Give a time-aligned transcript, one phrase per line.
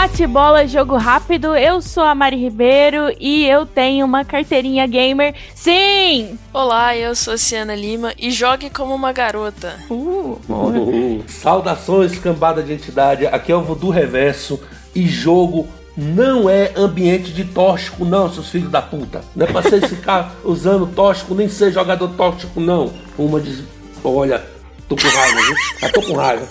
[0.00, 1.54] Bate bola, jogo rápido.
[1.54, 5.34] Eu sou a Mari Ribeiro e eu tenho uma carteirinha gamer.
[5.54, 6.38] Sim!
[6.54, 9.78] Olá, eu sou a Ciana Lima e jogue como uma garota.
[9.90, 13.26] Uh, Uh, saudações, cambada de entidade.
[13.26, 14.58] Aqui é o Voodoo Reverso
[14.94, 19.20] e jogo não é ambiente de tóxico, não, seus filhos da puta.
[19.36, 22.90] Não é pra vocês ficar usando tóxico, nem ser jogador tóxico, não.
[23.18, 23.62] Uma diz.
[24.02, 24.42] Olha,
[24.88, 25.56] tô com raiva, viu?
[25.78, 26.48] Já tô com raiva.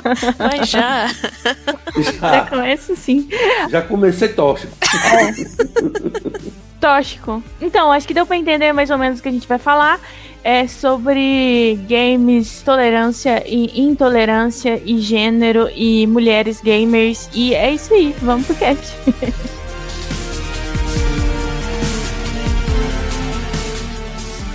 [0.38, 1.06] Mas já.
[1.06, 3.28] já Já, começa sim.
[3.70, 4.72] já comecei tóxico.
[6.80, 7.42] Tóxico.
[7.60, 10.00] Então, acho que deu pra entender mais ou menos o que a gente vai falar.
[10.44, 17.30] É sobre games, tolerância e intolerância e gênero e mulheres gamers.
[17.32, 18.92] E é isso aí, vamos pro cast.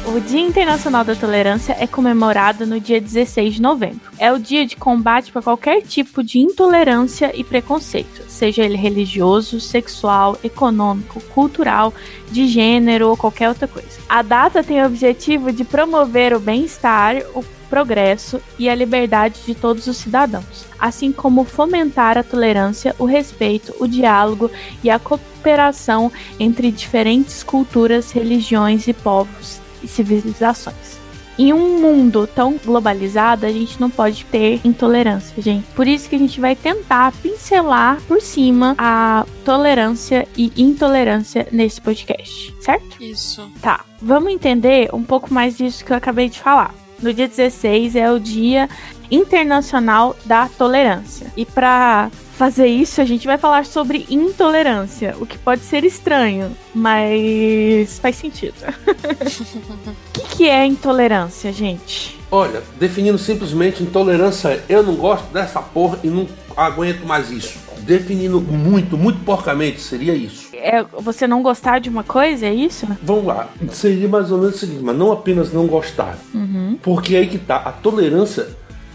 [0.07, 4.09] O Dia Internacional da Tolerância é comemorado no dia 16 de novembro.
[4.17, 9.59] É o dia de combate para qualquer tipo de intolerância e preconceito, seja ele religioso,
[9.59, 11.93] sexual, econômico, cultural,
[12.31, 13.99] de gênero ou qualquer outra coisa.
[14.07, 19.53] A data tem o objetivo de promover o bem-estar, o progresso e a liberdade de
[19.53, 24.49] todos os cidadãos, assim como fomentar a tolerância, o respeito, o diálogo
[24.81, 31.07] e a cooperação entre diferentes culturas, religiões e povos e civilizações.
[31.39, 35.67] Em um mundo tão globalizado, a gente não pode ter intolerância, gente.
[35.75, 41.79] Por isso que a gente vai tentar pincelar por cima a tolerância e intolerância nesse
[41.79, 43.01] podcast, certo?
[43.01, 43.51] Isso.
[43.61, 46.73] Tá, vamos entender um pouco mais disso que eu acabei de falar.
[46.99, 48.67] No dia 16 é o Dia
[49.11, 51.31] Internacional da Tolerância.
[51.37, 56.55] E para fazer isso, a gente vai falar sobre intolerância, o que pode ser estranho,
[56.73, 58.53] mas faz sentido.
[58.85, 62.15] O que, que é intolerância, gente?
[62.29, 67.57] Olha, definindo simplesmente intolerância, eu não gosto dessa porra e não aguento mais isso.
[67.79, 70.49] Definindo muito, muito porcamente, seria isso.
[70.53, 72.85] É você não gostar de uma coisa, é isso?
[73.01, 76.17] Vamos lá, seria mais ou menos o seguinte, mas não apenas não gostar.
[76.35, 76.77] Uhum.
[76.83, 78.47] Porque aí que tá, a tolerância,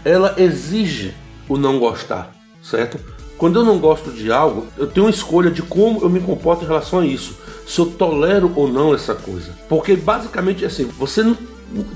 [0.05, 1.13] ela exige
[1.49, 2.31] o não gostar,
[2.61, 2.99] certo?
[3.43, 6.63] Quando eu não gosto de algo, eu tenho uma escolha de como eu me comporto
[6.63, 7.35] em relação a isso.
[7.67, 9.51] Se eu tolero ou não essa coisa.
[9.67, 11.35] Porque basicamente assim, você não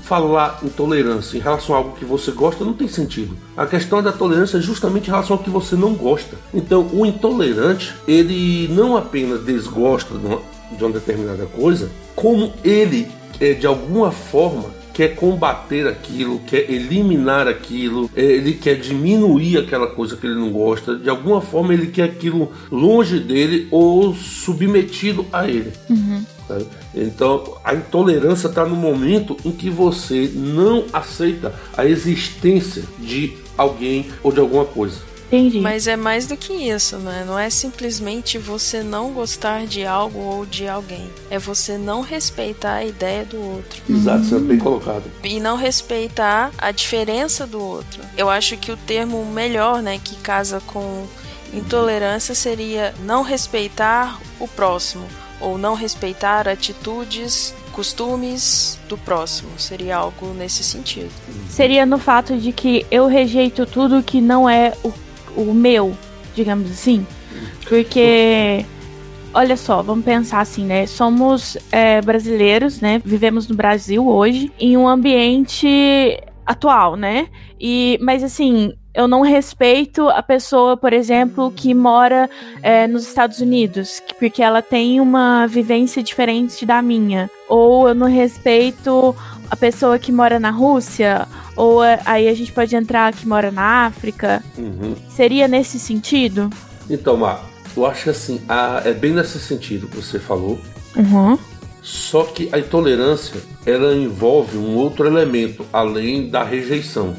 [0.02, 3.34] falar intolerância em relação a algo que você gosta não tem sentido.
[3.56, 6.36] A questão da tolerância é justamente em relação ao que você não gosta.
[6.52, 10.42] Então, o intolerante, ele não apenas desgosta de uma,
[10.76, 13.08] de uma determinada coisa, como ele,
[13.40, 14.66] é, de alguma forma,
[14.98, 20.50] quer combater aquilo, quer eliminar aquilo, é, ele quer diminuir aquela coisa que ele não
[20.50, 25.72] gosta, de alguma forma ele quer aquilo longe dele ou submetido a ele.
[26.48, 26.66] sabe?
[26.92, 34.06] Então a intolerância está no momento em que você não aceita a existência de alguém
[34.20, 35.07] ou de alguma coisa.
[35.28, 35.60] Entendi.
[35.60, 37.22] Mas é mais do que isso, né?
[37.26, 41.08] Não é simplesmente você não gostar de algo ou de alguém.
[41.30, 43.82] É você não respeitar a ideia do outro.
[43.88, 45.04] Exato, isso é bem colocado.
[45.22, 48.02] E não respeitar a diferença do outro.
[48.16, 51.06] Eu acho que o termo melhor, né, que casa com
[51.52, 55.04] intolerância seria não respeitar o próximo.
[55.40, 59.50] Ou não respeitar atitudes, costumes do próximo.
[59.56, 61.10] Seria algo nesse sentido.
[61.48, 64.92] Seria no fato de que eu rejeito tudo que não é o,
[65.36, 65.96] o meu,
[66.34, 67.06] digamos assim.
[67.68, 68.64] Porque,
[69.34, 70.86] olha só, vamos pensar assim, né?
[70.86, 73.00] Somos é, brasileiros, né?
[73.04, 77.28] Vivemos no Brasil hoje, em um ambiente atual, né?
[77.60, 82.28] E, mas assim, eu não respeito a pessoa, por exemplo, que mora
[82.62, 87.30] é, nos Estados Unidos, que- porque ela tem uma vivência diferente da minha.
[87.48, 89.14] Ou eu não respeito
[89.50, 91.26] a pessoa que mora na Rússia,
[91.56, 94.42] ou é, aí a gente pode entrar que mora na África.
[94.56, 94.94] Uhum.
[95.08, 96.50] Seria nesse sentido?
[96.88, 97.44] Então, Mar,
[97.76, 100.58] eu acho que assim, a- é bem nesse sentido que você falou.
[100.96, 101.38] Uhum.
[101.82, 107.16] Só que a intolerância ela envolve um outro elemento além da rejeição,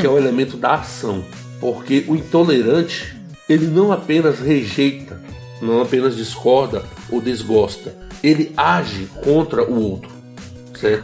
[0.00, 1.24] que é o elemento da ação.
[1.60, 3.16] Porque o intolerante
[3.48, 5.20] ele não apenas rejeita,
[5.60, 10.10] não apenas discorda ou desgosta, ele age contra o outro,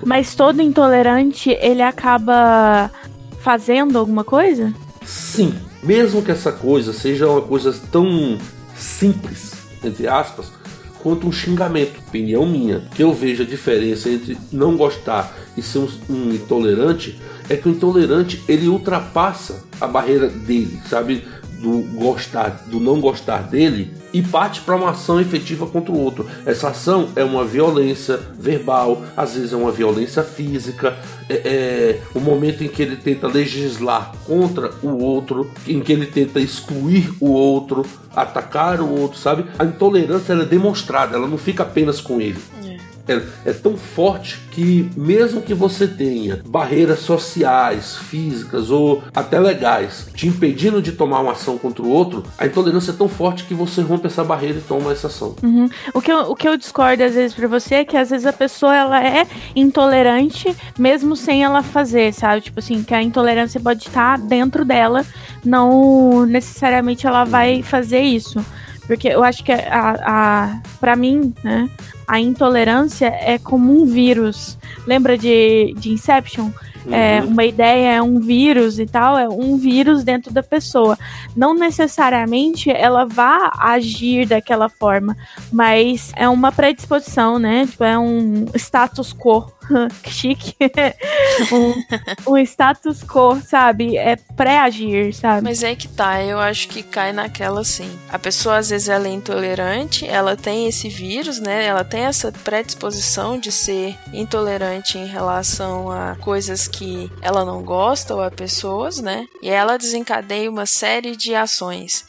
[0.05, 2.91] Mas todo intolerante, ele acaba
[3.41, 4.73] fazendo alguma coisa?
[5.05, 8.39] Sim, mesmo que essa coisa seja uma coisa tão
[8.77, 9.53] simples,
[9.83, 10.53] entre aspas,
[11.03, 15.79] quanto um xingamento, opinião minha, que eu vejo a diferença entre não gostar e ser
[15.79, 21.25] um, um intolerante, é que o intolerante ele ultrapassa a barreira dele, sabe?
[21.59, 26.27] Do gostar, do não gostar dele e parte para uma ação efetiva contra o outro.
[26.47, 30.97] Essa ação é uma violência verbal, às vezes é uma violência física,
[31.29, 36.07] é, é o momento em que ele tenta legislar contra o outro, em que ele
[36.07, 37.85] tenta excluir o outro,
[38.15, 39.45] atacar o outro, sabe?
[39.59, 42.39] A intolerância é demonstrada, ela não fica apenas com ele
[43.09, 50.09] é, é tão forte que, mesmo que você tenha barreiras sociais, físicas ou até legais
[50.15, 53.55] te impedindo de tomar uma ação contra o outro, a intolerância é tão forte que
[53.55, 55.35] você rompe essa barreira e toma essa ação.
[55.43, 55.69] Uhum.
[55.95, 58.27] O, que eu, o que eu discordo às vezes pra você é que às vezes
[58.27, 59.27] a pessoa ela é
[59.57, 62.43] intolerante mesmo sem ela fazer, sabe?
[62.43, 65.05] Tipo assim, que a intolerância pode estar dentro dela,
[65.45, 68.45] não necessariamente ela vai fazer isso.
[68.89, 69.61] Porque eu acho que a,
[70.01, 71.71] a para mim, né,
[72.09, 74.59] a intolerância é como um vírus.
[74.87, 76.51] Lembra de, de Inception?
[76.87, 76.95] É, uhum.
[76.95, 80.99] É, uma ideia é um vírus e tal, é um vírus dentro da pessoa.
[81.37, 85.15] Não necessariamente ela vá agir daquela forma,
[85.53, 87.67] mas é uma predisposição, né?
[87.67, 89.53] Tipo, é um status quo
[90.07, 90.57] chique.
[92.27, 93.97] um, um status quo, sabe?
[93.97, 95.43] É pré-agir, sabe?
[95.43, 97.91] Mas é que tá, eu acho que cai naquela assim.
[98.11, 101.65] A pessoa às vezes ela é intolerante, ela tem esse vírus, né?
[101.65, 108.15] Ela tem essa predisposição de ser intolerante em relação a coisas que ela não gosta
[108.15, 109.27] ou a pessoas, né?
[109.43, 112.05] E ela desencadeia uma série de ações.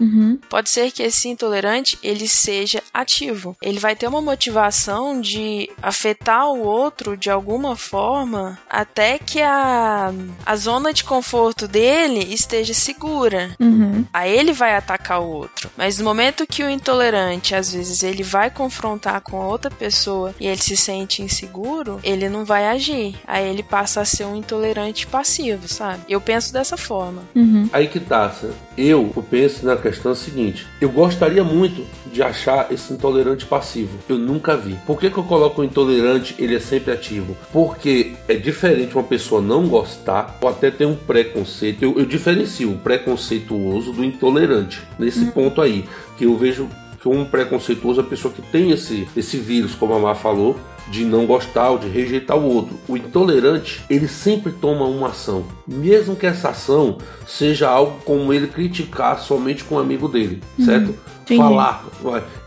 [0.00, 0.38] Uhum.
[0.48, 3.56] Pode ser que esse intolerante ele seja ativo.
[3.62, 10.12] Ele vai ter uma motivação de afetar o outro de alguma forma até que a,
[10.46, 13.54] a zona de conforto dele esteja segura.
[13.60, 14.04] Uhum.
[14.12, 15.70] Aí ele vai atacar o outro.
[15.76, 20.34] Mas no momento que o intolerante, às vezes, ele vai confrontar com a outra pessoa
[20.40, 23.16] e ele se sente inseguro, ele não vai agir.
[23.26, 26.02] Aí ele passa a ser um intolerante passivo, sabe?
[26.08, 27.22] Eu penso dessa forma.
[27.34, 27.68] Uhum.
[27.72, 28.32] Aí que tá,
[28.76, 33.98] eu penso na questão seguinte: eu gostaria muito de achar esse intolerante passivo.
[34.08, 34.76] Eu nunca vi.
[34.86, 36.34] Por que, que eu coloco o intolerante?
[36.38, 37.36] Ele é sempre ativo.
[37.52, 41.82] Porque é diferente uma pessoa não gostar ou até ter um preconceito.
[41.82, 45.30] Eu, eu diferencio o preconceituoso do intolerante nesse uhum.
[45.30, 45.84] ponto aí.
[46.16, 46.68] Que eu vejo
[47.00, 50.58] que um preconceituoso é a pessoa que tem esse, esse vírus, como a Mar falou,
[50.88, 52.78] de não gostar ou de rejeitar o outro.
[52.86, 58.48] O intolerante, ele sempre toma uma ação, mesmo que essa ação seja algo como ele
[58.48, 60.64] criticar somente com um amigo dele, uhum.
[60.64, 60.94] certo?
[61.38, 61.84] Falar.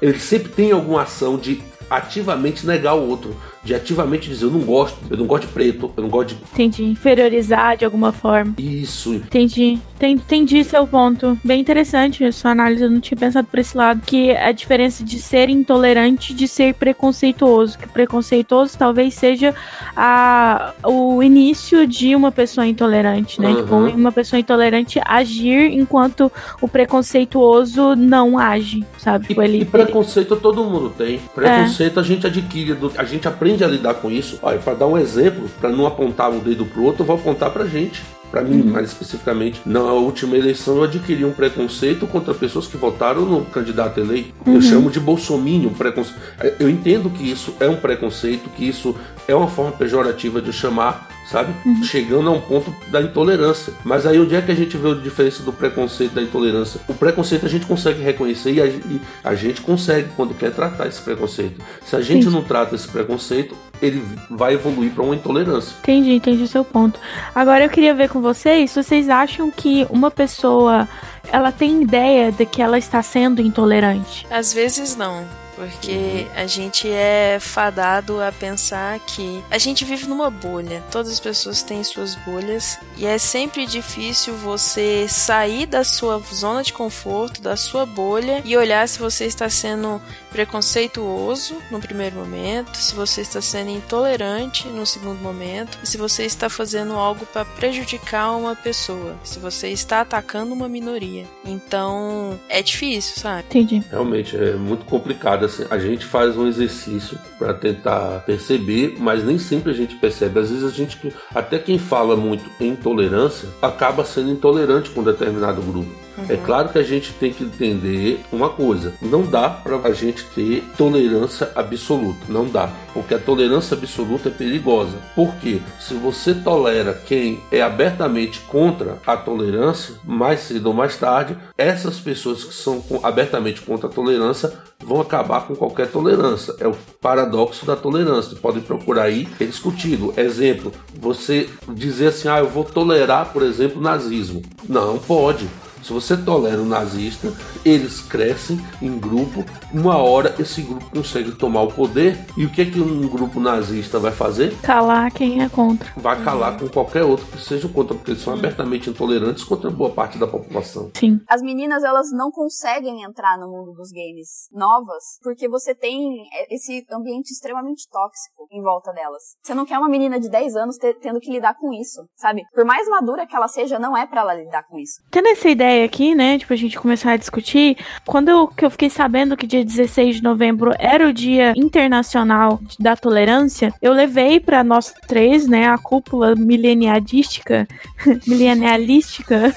[0.01, 4.59] Ele sempre tem alguma ação de ativamente negar o outro de ativamente dizer eu não
[4.59, 6.35] gosto, eu não gosto de preto, eu não gosto de.
[6.53, 6.83] Entendi.
[6.83, 8.53] Inferiorizar de alguma forma.
[8.57, 9.13] Isso.
[9.13, 9.79] Entendi.
[10.01, 11.37] Entendi seu ponto.
[11.43, 12.83] Bem interessante a sua análise.
[12.83, 14.01] Eu não tinha pensado por esse lado.
[14.05, 17.77] Que a diferença de ser intolerante de ser preconceituoso.
[17.77, 19.55] Que preconceituoso talvez seja
[19.95, 23.49] a, o início de uma pessoa intolerante, né?
[23.49, 23.55] Uhum.
[23.55, 26.29] Tipo, uma pessoa intolerante agir enquanto
[26.61, 29.25] o preconceituoso não age, sabe?
[29.25, 30.41] E, tipo, ele, e preconceito ele...
[30.41, 31.19] todo mundo tem.
[31.33, 32.01] Preconceito é.
[32.01, 34.39] a gente adquire, a gente aprende aprende a lidar com isso.
[34.41, 37.51] Olha, para dar um exemplo, para não apontar um dedo pro outro, eu vou apontar
[37.51, 38.03] pra gente.
[38.31, 38.71] Para mim, uhum.
[38.71, 43.99] mais especificamente, na última eleição eu adquiri um preconceito contra pessoas que votaram no candidato
[43.99, 44.33] eleito.
[44.43, 44.55] Uhum.
[44.55, 46.19] Eu chamo de bolsomínio preconceito.
[46.59, 48.95] Eu entendo que isso é um preconceito, que isso
[49.27, 51.51] é uma forma pejorativa de chamar sabe?
[51.65, 51.83] Uhum.
[51.83, 53.73] Chegando a um ponto da intolerância.
[53.83, 56.79] Mas aí onde é que a gente vê a diferença do preconceito da intolerância?
[56.87, 60.85] O preconceito a gente consegue reconhecer e a, e a gente consegue quando quer tratar
[60.85, 61.59] esse preconceito.
[61.83, 62.29] Se a gente Sim.
[62.29, 65.75] não trata esse preconceito, ele vai evoluir para uma intolerância.
[65.81, 66.99] Entendi, entendi o seu ponto.
[67.33, 70.87] Agora eu queria ver com vocês se vocês acham que uma pessoa
[71.31, 74.27] ela tem ideia de que ela está sendo intolerante.
[74.29, 80.29] Às vezes não porque a gente é fadado a pensar que a gente vive numa
[80.29, 80.83] bolha.
[80.91, 86.63] Todas as pessoas têm suas bolhas e é sempre difícil você sair da sua zona
[86.63, 90.01] de conforto, da sua bolha e olhar se você está sendo
[90.33, 96.25] preconceituoso no primeiro momento, se você está sendo intolerante no segundo momento, e se você
[96.25, 101.25] está fazendo algo para prejudicar uma pessoa, se você está atacando uma minoria.
[101.45, 103.45] Então, é difícil, sabe?
[103.51, 103.83] Entendi.
[103.91, 105.65] Realmente é muito complicado assim.
[105.69, 110.39] A gente faz um exercício para tentar perceber, mas nem sempre a gente percebe.
[110.39, 115.61] Às vezes a gente até quem fala muito em intolerância acaba sendo intolerante com determinado
[115.61, 116.02] grupo.
[116.17, 116.25] Uhum.
[116.29, 120.23] É claro que a gente tem que entender uma coisa: não dá para a gente
[120.35, 122.19] ter tolerância absoluta.
[122.29, 122.69] Não dá.
[122.93, 124.97] Porque a tolerância absoluta é perigosa.
[125.15, 131.35] Porque se você tolera quem é abertamente contra a tolerância, mais cedo ou mais tarde,
[131.57, 136.53] essas pessoas que são abertamente contra a tolerância vão acabar com qualquer tolerância.
[136.59, 138.37] É o paradoxo da tolerância.
[138.37, 140.13] Podem procurar aí, é discutido.
[140.15, 144.41] Exemplo, você dizer assim, ah, eu vou tolerar, por exemplo, nazismo.
[144.67, 145.47] Não pode
[145.83, 147.27] Se você tolera o nazista,
[147.65, 152.61] eles crescem em grupo, uma hora esse grupo consegue tomar o poder, e o que
[152.61, 154.57] é que um grupo nazista vai fazer?
[154.61, 155.91] Calar quem é contra.
[155.97, 159.89] Vai calar com qualquer outro que seja contra, porque eles são abertamente intolerantes contra boa
[159.89, 160.89] parte da população.
[160.97, 161.19] Sim.
[161.27, 166.85] As meninas, elas não conseguem entrar no mundo dos games novas, porque você tem esse
[166.93, 169.21] ambiente extremamente tóxico em volta delas.
[169.41, 172.43] Você não quer uma menina de 10 anos tendo que lidar com isso, sabe?
[172.53, 175.01] Por mais madura que ela seja, não é para ela lidar com isso.
[175.11, 178.69] Tendo essa ideia aqui, né, tipo, a gente começar a discutir, quando eu, que eu
[178.69, 184.39] fiquei sabendo que dia 16 de novembro era o Dia Internacional da Tolerância, eu levei
[184.39, 187.67] para nós três, né, a cúpula mileniadística,
[188.27, 189.55] milenialística.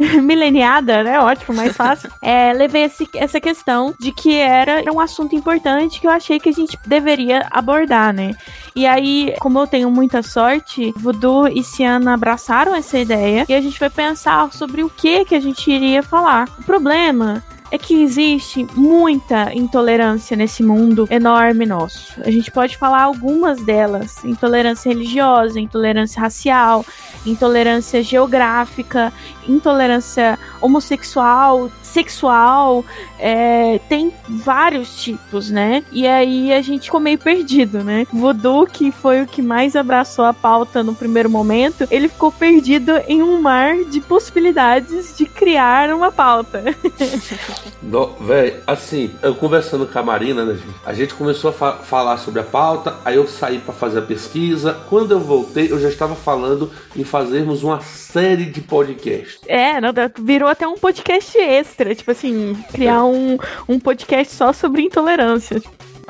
[0.22, 1.20] Mileniada, né?
[1.20, 2.10] Ótimo, mais fácil.
[2.22, 6.48] É, levei esse, essa questão de que era um assunto importante que eu achei que
[6.48, 8.32] a gente deveria abordar, né?
[8.74, 13.60] E aí, como eu tenho muita sorte, Voodoo e Ciana abraçaram essa ideia e a
[13.60, 16.48] gente vai pensar sobre o que que a gente iria falar.
[16.58, 22.20] O problema é que existe muita intolerância nesse mundo enorme nosso.
[22.22, 26.84] A gente pode falar algumas delas: intolerância religiosa, intolerância racial,
[27.24, 29.12] intolerância geográfica,
[29.48, 32.84] intolerância homossexual, sexual,
[33.18, 35.84] é, tem vários tipos, né?
[35.92, 38.06] E aí a gente ficou meio perdido, né?
[38.12, 42.92] Voodoo, que foi o que mais abraçou a pauta no primeiro momento, ele ficou perdido
[43.06, 46.62] em um mar de possibilidades de criar uma pauta.
[48.20, 52.40] Véi, assim, eu conversando com a Marina, né, a gente começou a fa falar sobre
[52.40, 54.76] a pauta, aí eu saí para fazer a pesquisa.
[54.88, 59.40] Quando eu voltei, eu já estava falando em fazermos uma série de podcasts.
[59.46, 64.82] É, não, virou até um podcast extra, tipo assim, criar um, um podcast só sobre
[64.82, 65.60] intolerância.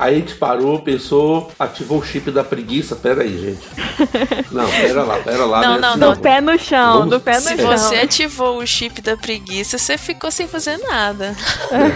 [0.01, 2.95] Aí a gente parou, pensou, ativou o chip da preguiça.
[2.95, 3.67] Pera aí, gente.
[4.51, 5.61] Não, pera lá, pera lá.
[5.61, 5.79] Não, né?
[5.79, 6.13] não, não.
[6.13, 7.09] Do pé no chão, Vamos...
[7.11, 7.77] do pé no Se chão.
[7.77, 11.35] Se você ativou o chip da preguiça, você ficou sem fazer nada.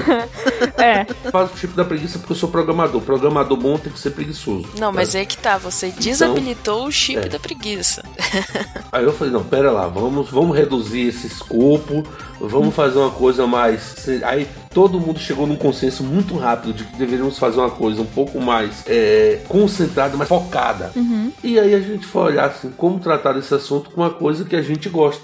[0.77, 1.05] é.
[1.31, 3.01] Faz o chip da preguiça porque eu sou programador.
[3.01, 4.69] Programador bom tem que ser preguiçoso.
[4.77, 7.29] Não, mas é aí que tá, você então, desabilitou então, o chip é.
[7.29, 8.03] da preguiça.
[8.91, 12.05] Aí eu falei, não, pera lá, vamos, vamos reduzir esse escopo,
[12.39, 14.07] vamos fazer uma coisa mais.
[14.23, 18.05] Aí todo mundo chegou num consenso muito rápido de que deveríamos fazer uma coisa um
[18.05, 20.91] pouco mais é, concentrada, mais focada.
[20.93, 21.31] Uhum.
[21.41, 24.53] E aí a gente foi olhar assim, como tratar desse assunto com uma coisa que
[24.53, 25.23] a gente gosta.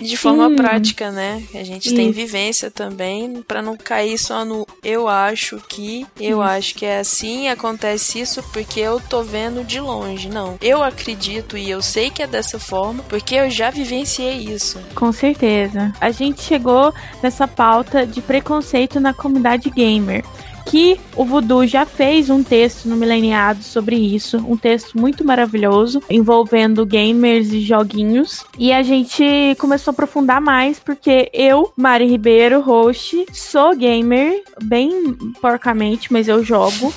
[0.00, 0.56] De forma Sim.
[0.56, 1.42] prática, né?
[1.54, 6.74] A gente tem vivência também para não cair só no eu acho que, eu acho
[6.74, 10.28] que é assim, acontece isso porque eu tô vendo de longe.
[10.28, 14.80] Não, eu acredito e eu sei que é dessa forma porque eu já vivenciei isso.
[14.94, 15.92] Com certeza.
[16.00, 20.24] A gente chegou nessa pauta de preconceito na comunidade gamer
[20.66, 26.02] que o Voodoo já fez um texto no Mileniado sobre isso, um texto muito maravilhoso,
[26.08, 28.44] envolvendo gamers e joguinhos.
[28.58, 35.14] E a gente começou a aprofundar mais, porque eu, Mari Ribeiro, host, sou gamer, bem
[35.40, 36.92] porcamente, mas eu jogo.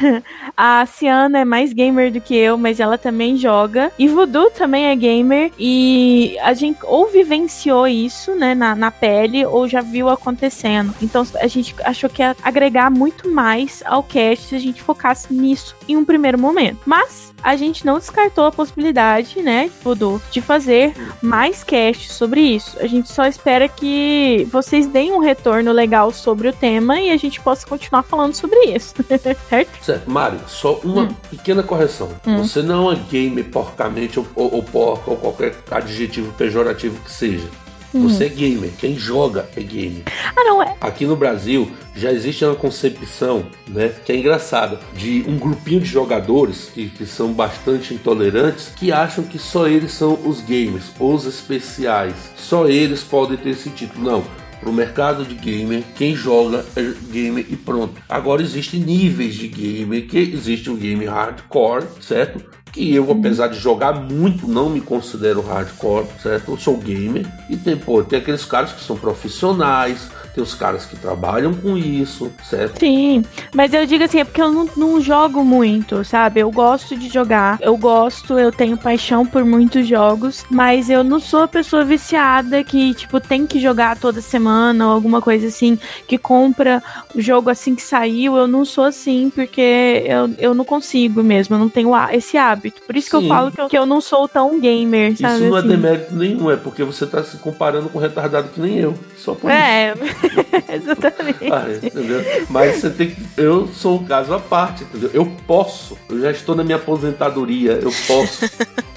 [0.56, 3.92] a Ciana é mais gamer do que eu, mas ela também joga.
[3.98, 5.52] E Voodoo também é gamer.
[5.58, 10.94] E a gente ou vivenciou isso, né, na, na pele, ou já viu acontecendo.
[11.00, 15.32] Então a gente achou que ia agregar muito mais ao cast se a gente focasse
[15.32, 16.78] nisso em um primeiro momento.
[16.86, 22.76] Mas a gente não descartou a possibilidade, né, Voodoo, de fazer mais casts sobre isso.
[22.80, 27.16] A gente só espera que vocês deem um retorno legal sobre o tema e a
[27.16, 28.94] gente possa continuar falando sobre isso.
[29.48, 29.84] certo?
[29.84, 30.10] Certo.
[30.10, 31.14] Mari, só uma hum.
[31.30, 32.08] pequena correção.
[32.26, 32.38] Hum.
[32.38, 37.48] Você não é game porcamente ou, ou, ou porca ou qualquer adjetivo pejorativo que seja.
[37.96, 38.08] Hum.
[38.08, 38.70] Você é gamer.
[38.78, 40.02] Quem joga é gamer.
[40.36, 40.76] Ah, não é.
[40.80, 45.86] Aqui no Brasil já existe uma concepção, né, que é engraçada, de um grupinho de
[45.86, 51.24] jogadores que, que são bastante intolerantes que acham que só eles são os gamers, os
[51.24, 52.14] especiais.
[52.36, 54.04] Só eles podem ter esse título.
[54.04, 58.00] Não para o mercado de gamer, quem joga é gamer e pronto.
[58.08, 62.42] Agora existem níveis de gamer, que existe um game hardcore, certo?
[62.76, 66.52] Que eu, apesar de jogar muito, não me considero hardcore, certo?
[66.52, 70.84] Eu sou gamer e tem, pô, tem aqueles caras que são profissionais, tem os caras
[70.84, 72.78] que trabalham com isso, certo?
[72.78, 73.24] Sim,
[73.54, 76.40] mas eu digo assim, é porque eu não, não jogo muito, sabe?
[76.40, 81.18] Eu gosto de jogar, eu gosto, eu tenho paixão por muitos jogos, mas eu não
[81.18, 85.78] sou a pessoa viciada que, tipo, tem que jogar toda semana ou alguma coisa assim,
[86.06, 86.82] que compra
[87.14, 88.36] o jogo assim que saiu.
[88.36, 92.82] Eu não sou assim, porque eu, eu não consigo mesmo, eu não tenho esse hábito.
[92.82, 93.18] Por isso Sim.
[93.18, 95.34] que eu falo que eu, que eu não sou tão gamer, sabe?
[95.36, 95.68] Isso não é assim.
[95.68, 98.94] é demérito nenhum, é porque você tá se comparando com retardado que nem eu.
[99.16, 100.25] Só por é, isso.
[100.68, 101.52] Exatamente.
[101.52, 102.24] Ah, entendeu?
[102.48, 103.22] Mas você tem que.
[103.36, 105.10] Eu sou um caso à parte, entendeu?
[105.12, 105.96] Eu posso.
[106.08, 107.72] Eu já estou na minha aposentadoria.
[107.72, 108.50] Eu posso.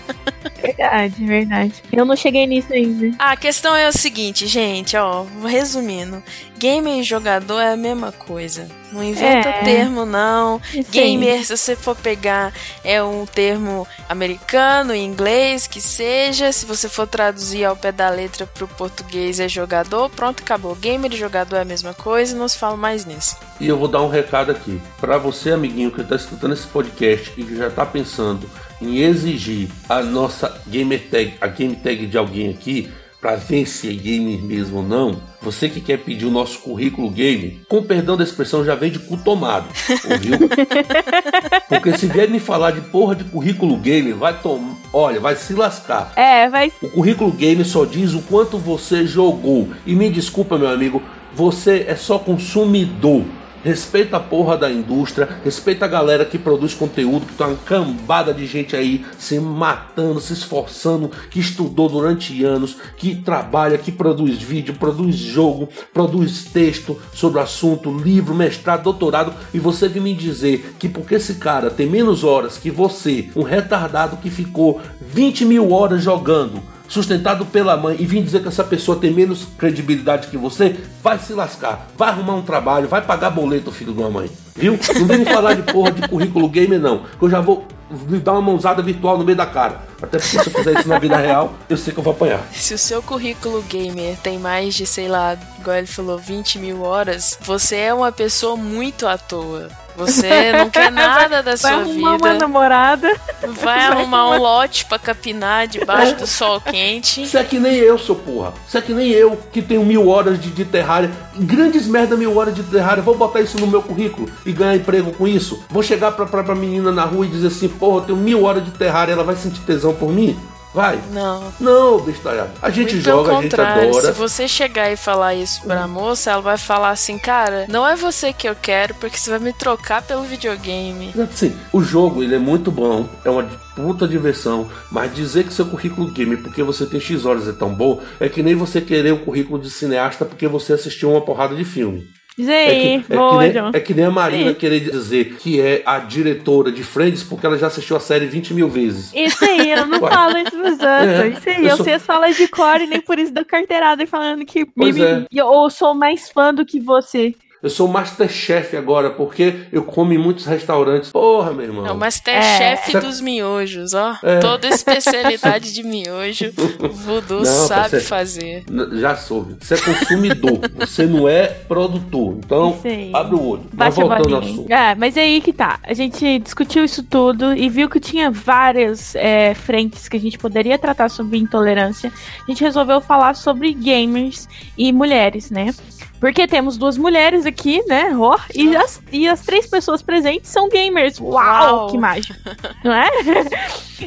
[0.79, 1.73] Verdade, verdade.
[1.91, 3.11] Eu não cheguei nisso ainda.
[3.19, 6.23] A questão é o seguinte, gente, ó, resumindo.
[6.57, 8.67] Gamer e jogador é a mesma coisa.
[8.91, 9.63] Não inventa É.
[9.63, 10.61] termo, não.
[10.71, 10.85] Sim.
[10.89, 16.51] Gamer, se você for pegar, é um termo americano, inglês, que seja.
[16.51, 20.09] Se você for traduzir ao pé da letra pro português, é jogador.
[20.09, 20.75] Pronto, acabou.
[20.75, 22.35] Gamer e jogador é a mesma coisa.
[22.37, 23.37] Não se fala mais nisso.
[23.59, 24.81] E eu vou dar um recado aqui.
[24.99, 28.49] Pra você, amiguinho, que tá escutando esse podcast e que já tá pensando
[28.81, 33.89] em exigir a nossa gamer tag, a game tag de alguém aqui, pra ver se
[33.89, 38.15] é gamer mesmo ou não, você que quer pedir o nosso currículo game, com perdão
[38.15, 39.67] da expressão, já vem de cu tomado,
[40.09, 40.37] ouviu?
[41.67, 44.75] Porque se vier me falar de porra de currículo game, vai tomar.
[44.93, 46.13] Olha, vai se lascar.
[46.15, 46.71] É, vai.
[46.81, 49.69] O currículo game só diz o quanto você jogou.
[49.85, 51.01] E me desculpa, meu amigo,
[51.33, 53.23] você é só consumidor.
[53.63, 58.33] Respeita a porra da indústria, respeita a galera que produz conteúdo, que tá uma cambada
[58.33, 64.37] de gente aí se matando, se esforçando, que estudou durante anos, que trabalha, que produz
[64.41, 70.13] vídeo, produz jogo, produz texto sobre o assunto, livro, mestrado, doutorado, e você vem me
[70.13, 75.43] dizer que porque esse cara tem menos horas que você, um retardado que ficou 20
[75.43, 80.27] mil horas jogando, sustentado pela mãe e vir dizer que essa pessoa tem menos credibilidade
[80.27, 84.09] que você, vai se lascar, vai arrumar um trabalho, vai pagar boleto, filho de uma
[84.09, 84.29] mãe.
[84.55, 84.77] Viu?
[84.99, 87.03] Não vem me falar de porra de currículo gamer, não.
[87.17, 87.65] Que eu já vou
[88.09, 89.81] lhe dar uma mãozada virtual no meio da cara.
[90.01, 92.41] Até porque se eu fizer isso na vida real, eu sei que eu vou apanhar.
[92.51, 96.81] Se o seu currículo gamer tem mais de, sei lá, igual ele falou, 20 mil
[96.81, 99.69] horas, você é uma pessoa muito à toa.
[99.99, 102.39] Você não quer nada da Vai sua arrumar uma vida.
[102.39, 103.15] namorada.
[103.61, 107.23] Vai arrumar um lote pra capinar debaixo do sol quente.
[107.23, 108.53] Isso é que nem eu, seu porra.
[108.67, 111.11] Isso é que nem eu, que tenho mil horas de, de terrária.
[111.35, 113.03] Grandes merda, mil horas de terrária.
[113.03, 115.63] Vou botar isso no meu currículo e ganhar emprego com isso.
[115.69, 118.43] Vou chegar pra, pra, pra menina na rua e dizer assim: porra, eu tenho mil
[118.45, 119.11] horas de terrária.
[119.13, 120.37] Ela vai sentir tesão por mim?
[120.73, 121.01] Vai.
[121.11, 121.51] Não.
[121.59, 122.51] Não, bestalhado.
[122.61, 124.01] A gente Muito joga, a gente adora.
[124.01, 127.95] se você chegar e falar isso pra moça, ela vai falar assim, cara, não é
[127.95, 131.13] você que eu quero, porque você vai me trocar pelo videogame.
[131.19, 133.43] Assim, o jogo ele é muito bom, é uma
[133.75, 137.73] puta diversão, mas dizer que seu currículo game porque você tem X horas é tão
[137.73, 141.55] bom, é que nem você querer um currículo de cineasta porque você assistiu uma porrada
[141.55, 142.07] de filme.
[142.47, 144.55] É aí, que, é, boa, que nem, é que nem a Marina Sim.
[144.55, 148.53] querer dizer que é a diretora de Friends porque ela já assistiu a série 20
[148.53, 149.11] mil vezes.
[149.13, 150.83] Isso aí, eu não falo isso pros outros.
[150.85, 153.33] É, isso aí, eu eu, sou- sei as falas de cor e nem por isso
[153.33, 155.25] dou carteirada falando que Pois me- é.
[155.33, 157.33] eu ou sou mais fã do que você.
[157.61, 161.11] Eu sou Masterchef agora porque eu como em muitos restaurantes.
[161.11, 161.85] Porra, meu irmão.
[161.85, 163.01] É o Masterchef É.
[163.01, 164.15] dos miojos, ó.
[164.23, 164.39] É.
[164.39, 168.63] Toda especialidade de miojo, o Voodoo Não, sabe fazer.
[168.93, 169.57] Já soube.
[169.59, 172.37] Você é consumidor, você não é produtor.
[172.37, 172.79] Então,
[173.13, 173.63] abre o olho.
[173.73, 174.71] Mas Bate a voltando ao assunto.
[174.71, 175.79] É, mas é aí que tá.
[175.83, 180.37] A gente discutiu isso tudo e viu que tinha várias é, frentes que a gente
[180.37, 182.09] poderia tratar sobre intolerância.
[182.47, 185.73] A gente resolveu falar sobre gamers e mulheres, né?
[186.19, 188.15] Porque temos duas mulheres aqui, né?
[188.15, 191.19] Ó, e, as, e as três pessoas presentes são gamers.
[191.19, 191.87] Uau, Uau.
[191.87, 192.37] que mágico.
[192.83, 193.09] Não é?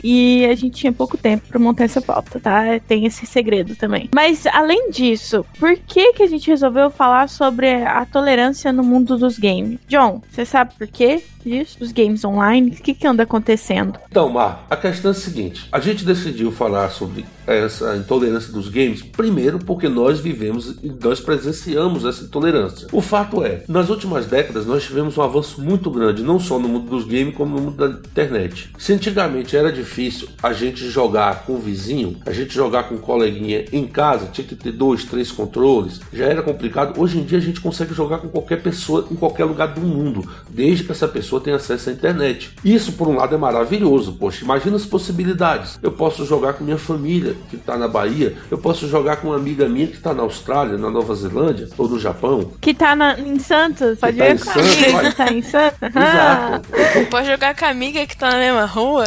[0.02, 2.62] E a gente tinha pouco tempo pra montar essa pauta, tá?
[2.86, 4.08] Tem esse segredo também.
[4.14, 9.18] Mas além disso, por que que a gente resolveu falar sobre a tolerância no mundo
[9.18, 9.78] dos games?
[9.88, 11.78] John, você sabe por quê disso?
[11.78, 12.70] Dos games online?
[12.70, 13.98] O que que anda acontecendo?
[14.10, 18.68] Então, Mar, a questão é a seguinte: a gente decidiu falar sobre essa intolerância dos
[18.68, 22.88] games, primeiro porque nós vivemos e nós presenciamos essa intolerância.
[22.92, 26.68] O fato é, nas últimas décadas nós tivemos um avanço muito grande, não só no
[26.68, 28.70] mundo dos games, como no mundo da internet.
[28.78, 32.98] Se antigamente era difícil a gente jogar com o vizinho, a gente jogar com um
[32.98, 37.00] coleguinha em casa, tinha que ter dois, três controles, já era complicado.
[37.00, 40.28] Hoje em dia a gente consegue jogar com qualquer pessoa em qualquer lugar do mundo,
[40.48, 42.52] desde que essa pessoa tenha acesso à internet.
[42.64, 44.12] Isso, por um lado, é maravilhoso.
[44.14, 45.78] Poxa, imagina as possibilidades.
[45.82, 49.36] Eu posso jogar com minha família, que está na Bahia, eu posso jogar com uma
[49.36, 52.50] amiga minha que está na Austrália, na Nova Zelândia ou no Japão.
[52.60, 53.98] Que tá na- em Santos?
[53.98, 55.10] Pode tá ver em com Santos, a olha.
[55.10, 55.78] que tá em Santos?
[55.82, 56.68] Exato.
[57.10, 59.04] Pode jogar com a amiga que tá na mesma rua?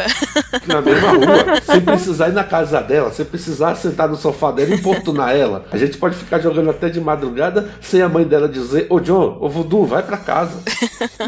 [0.67, 4.71] na mesma rua, sem precisar ir na casa dela, sem precisar sentar no sofá dela
[4.71, 5.65] e importunar ela.
[5.71, 9.37] A gente pode ficar jogando até de madrugada sem a mãe dela dizer: Ô John,
[9.39, 10.59] ô Voodoo, vai pra casa.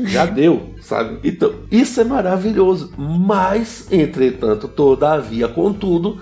[0.04, 1.20] Já deu, sabe?
[1.24, 2.92] Então, isso é maravilhoso.
[2.98, 6.18] Mas, entretanto, todavia, contudo,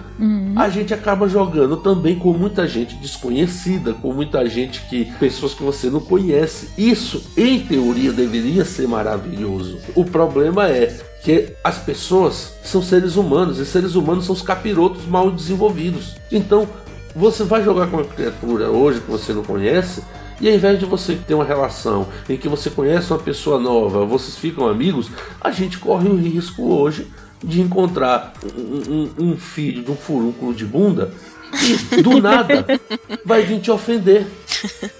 [0.56, 5.06] a gente acaba jogando também com muita gente desconhecida, com muita gente que.
[5.20, 6.70] pessoas que você não conhece.
[6.78, 9.78] Isso, em teoria, deveria ser maravilhoso.
[9.94, 15.06] O problema é que as pessoas são seres humanos e seres humanos são os capirotos
[15.06, 16.16] mal desenvolvidos.
[16.32, 16.68] Então,
[17.16, 20.04] você vai jogar com uma criatura hoje que você não conhece.
[20.40, 24.06] E ao invés de você ter uma relação em que você conhece uma pessoa nova,
[24.06, 27.08] vocês ficam amigos, a gente corre o risco hoje
[27.44, 31.12] de encontrar um, um, um filho de um furúnculo de bunda
[31.92, 32.66] e do nada
[33.24, 34.28] vai vir te ofender.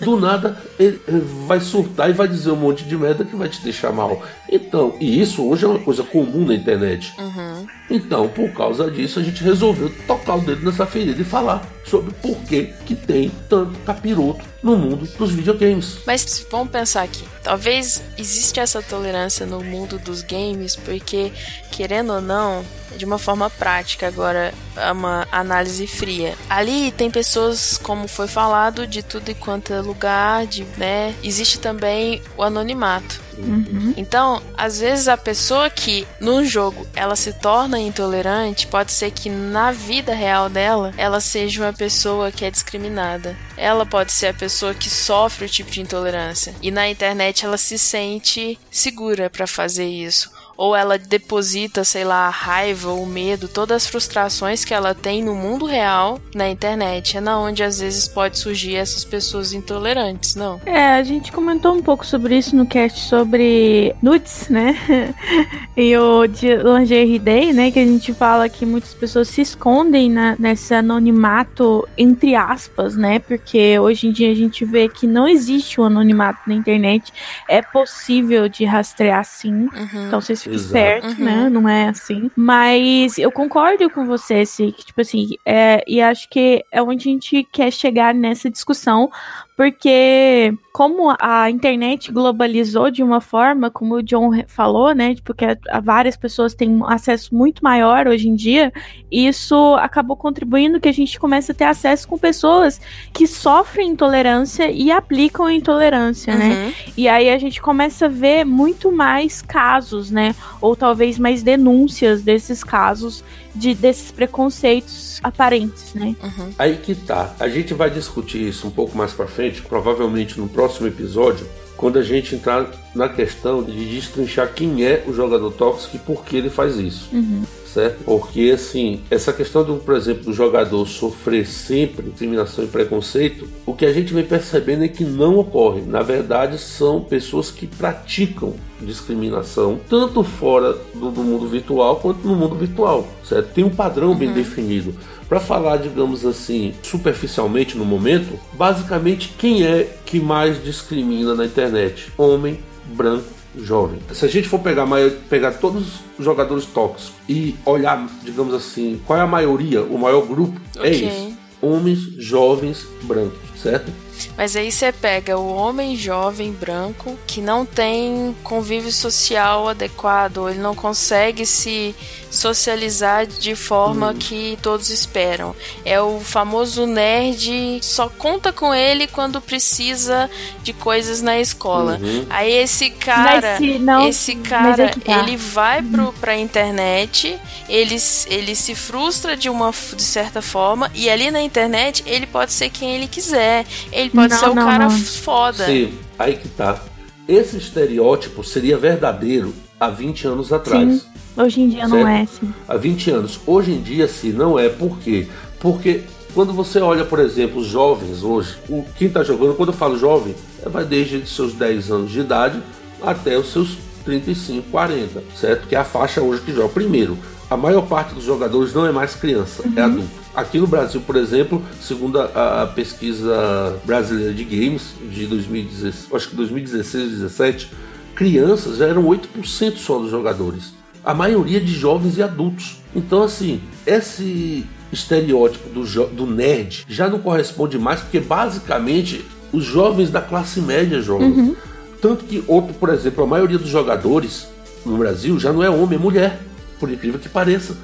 [0.02, 1.00] Do nada ele
[1.48, 4.22] vai surtar e vai dizer um monte de merda que vai te deixar mal.
[4.50, 7.14] Então, e isso hoje é uma coisa comum na internet.
[7.18, 7.68] Uhum.
[7.90, 12.12] Então, por causa disso, a gente resolveu tocar o dedo nessa ferida e falar sobre
[12.16, 16.00] por que, que tem tanto capiroto no mundo dos videogames.
[16.06, 17.24] Mas vamos pensar aqui.
[17.44, 21.32] Talvez existe essa tolerância no mundo dos games, porque,
[21.72, 22.66] querendo ou não,
[22.98, 26.36] de uma forma prática, agora é uma análise fria.
[26.50, 31.14] Ali tem pessoas, como foi falado, de tudo e quanto é lugar, de, né?
[31.24, 33.24] Existe também o anonimato.
[33.38, 33.94] Uhum.
[33.96, 39.30] Então, às vezes a pessoa que no jogo ela se torna intolerante, pode ser que
[39.30, 43.38] na vida real dela ela seja uma pessoa que é discriminada.
[43.58, 47.58] Ela pode ser a pessoa que sofre o tipo de intolerância e na internet ela
[47.58, 53.48] se sente segura para fazer isso ou ela deposita, sei lá, a raiva, o medo,
[53.48, 57.18] todas as frustrações que ela tem no mundo real na internet.
[57.18, 60.62] É na onde às vezes pode surgir essas pessoas intolerantes, não?
[60.66, 64.78] É, a gente comentou um pouco sobre isso no cast sobre nudes, né?
[65.76, 67.72] e o de Lingerie Day, né?
[67.72, 73.20] Que a gente fala que muitas pessoas se escondem na, nesse anonimato, entre aspas, né?
[73.20, 77.12] Porque hoje em dia a gente vê que não existe o um anonimato na internet.
[77.48, 79.68] É possível de rastrear sim.
[79.74, 80.08] Uhum.
[80.08, 81.26] Então vocês fiquem espertos, uhum.
[81.26, 81.50] né?
[81.50, 82.30] Não é assim.
[82.36, 87.10] Mas eu concordo com você, se que, tipo assim, é, e acho que é onde
[87.10, 89.10] a gente quer chegar nessa discussão,
[89.56, 95.82] porque como a internet globalizou de uma forma, como o John falou, né, porque tipo,
[95.82, 98.74] várias pessoas têm um acesso muito maior hoje em dia,
[99.10, 102.82] isso acabou contribuindo que a gente comece a ter acesso com pessoas
[103.14, 106.46] que sofrem intolerância e aplicam a intolerância, né?
[106.46, 106.52] uhum.
[106.52, 106.74] né?
[106.98, 112.22] E aí a gente começa a ver muito mais casos, né, ou talvez mais denúncias
[112.22, 113.24] desses casos
[113.56, 116.16] de desses preconceitos aparentes, né?
[116.22, 116.50] Uhum.
[116.60, 117.34] Aí que tá.
[117.40, 121.98] A gente vai discutir isso um pouco mais para frente, provavelmente no próximo episódio, quando
[121.98, 126.36] a gente entrar na questão de destrinchar quem é o jogador tóxico e por que
[126.36, 127.10] ele faz isso.
[127.14, 127.44] Uhum
[127.76, 128.06] certo?
[128.06, 133.74] Porque, assim, essa questão, do, por exemplo, do jogador sofrer sempre discriminação e preconceito, o
[133.74, 135.82] que a gente vem percebendo é que não ocorre.
[135.82, 142.36] Na verdade, são pessoas que praticam discriminação, tanto fora do, do mundo virtual quanto no
[142.36, 143.54] mundo virtual, certo?
[143.54, 144.16] Tem um padrão uhum.
[144.16, 144.96] bem definido.
[145.28, 152.12] Para falar, digamos assim, superficialmente no momento, basicamente quem é que mais discrimina na internet?
[152.18, 152.60] Homem,
[152.94, 154.00] branco, jovem.
[154.14, 154.88] Se a gente for pegar,
[155.30, 160.26] pegar todos os jogadores tóxicos e olhar, digamos assim, qual é a maioria, o maior
[160.26, 160.92] grupo, é okay.
[160.92, 161.38] é isso.
[161.62, 163.92] Homens jovens brancos, certo?
[164.38, 170.60] Mas aí você pega o homem jovem branco que não tem convívio social adequado, ele
[170.60, 171.96] não consegue se
[172.36, 174.16] socializar de forma hum.
[174.18, 175.56] que todos esperam.
[175.84, 180.30] É o famoso nerd, só conta com ele quando precisa
[180.62, 182.00] de coisas na escola.
[182.02, 182.26] Uhum.
[182.30, 185.20] Aí esse cara, se não, esse cara, é tá.
[185.20, 187.96] ele vai pro, pra internet, ele,
[188.28, 192.70] ele se frustra de uma de certa forma e ali na internet ele pode ser
[192.70, 193.66] quem ele quiser.
[193.92, 194.92] Ele pode não, ser o não, cara não.
[194.92, 195.66] foda.
[195.66, 196.80] Sim, aí que tá.
[197.28, 201.02] Esse estereótipo seria verdadeiro há 20 anos atrás.
[201.02, 201.16] Sim.
[201.38, 201.92] Hoje em dia certo?
[201.92, 202.54] não é assim.
[202.68, 203.40] Há 20 anos.
[203.46, 204.70] Hoje em dia, sim, não é.
[204.70, 205.28] Por quê?
[205.60, 209.78] Porque quando você olha, por exemplo, os jovens hoje, o, quem está jogando, quando eu
[209.78, 212.62] falo jovem, é, vai desde os seus 10 anos de idade
[213.02, 215.68] até os seus 35, 40, certo?
[215.68, 216.70] Que é a faixa hoje que joga.
[216.70, 217.18] Primeiro,
[217.50, 219.74] a maior parte dos jogadores não é mais criança, é uhum.
[219.78, 220.25] é adulto.
[220.36, 226.30] Aqui no Brasil, por exemplo, segundo a, a pesquisa brasileira de games de 2016, acho
[226.30, 227.72] que 2016 2017,
[228.14, 230.74] crianças já eram 8% só dos jogadores.
[231.04, 232.82] A maioria de jovens e adultos.
[232.94, 240.10] Então, assim, esse estereótipo do, do nerd já não corresponde mais, porque basicamente os jovens
[240.10, 241.30] da classe média jogam.
[241.30, 241.56] Uhum.
[242.02, 244.48] Tanto que, outro, por exemplo, a maioria dos jogadores
[244.86, 246.40] no Brasil já não é homem, é mulher
[246.80, 247.76] por incrível que pareça.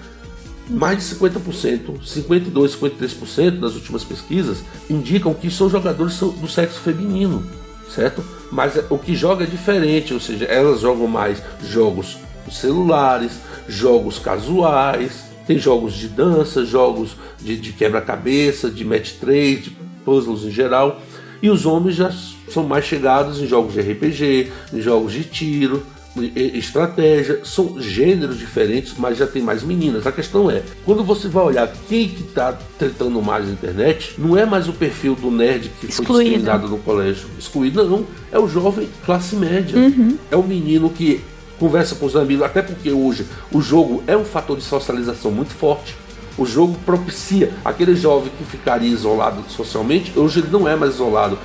[0.69, 7.43] Mais de 50%, 52, 53% das últimas pesquisas indicam que são jogadores do sexo feminino,
[7.89, 8.23] certo?
[8.51, 12.17] Mas o que joga é diferente, ou seja, elas jogam mais jogos
[12.49, 20.43] celulares, jogos casuais, tem jogos de dança, jogos de, de quebra-cabeça, de match trade, puzzles
[20.43, 21.01] em geral.
[21.41, 22.11] E os homens já
[22.49, 25.83] são mais chegados em jogos de RPG, em jogos de tiro,
[26.15, 30.05] estratégia, são gêneros diferentes, mas já tem mais meninas.
[30.05, 34.35] A questão é, quando você vai olhar quem que tá tretando mais na internet, não
[34.35, 36.13] é mais o perfil do nerd que Excluído.
[36.13, 37.29] foi discriminado no colégio.
[37.39, 38.05] Excluído, não.
[38.31, 39.77] É o jovem classe média.
[39.77, 40.17] Uhum.
[40.29, 41.21] É o menino que
[41.57, 45.53] conversa com os amigos, até porque hoje o jogo é um fator de socialização muito
[45.53, 45.95] forte.
[46.37, 51.37] O jogo propicia aquele jovem que ficaria isolado socialmente, hoje ele não é mais isolado.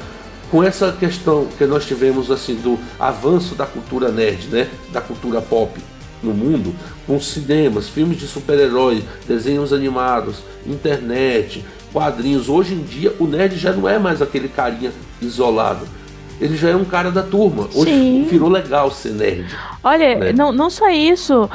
[0.51, 5.43] Com essa questão que nós tivemos assim do avanço da cultura nerd, né, da cultura
[5.43, 5.81] pop
[6.23, 6.75] no mundo,
[7.07, 12.49] com cinemas, filmes de super-heróis, desenhos animados, internet, quadrinhos.
[12.49, 15.87] Hoje em dia o nerd já não é mais aquele carinha isolado
[16.41, 17.69] ele já é um cara da turma.
[17.75, 18.27] Hoje Sim.
[18.29, 19.47] virou legal ser nerd.
[19.83, 20.33] Olha, né?
[20.33, 21.49] não, não só isso,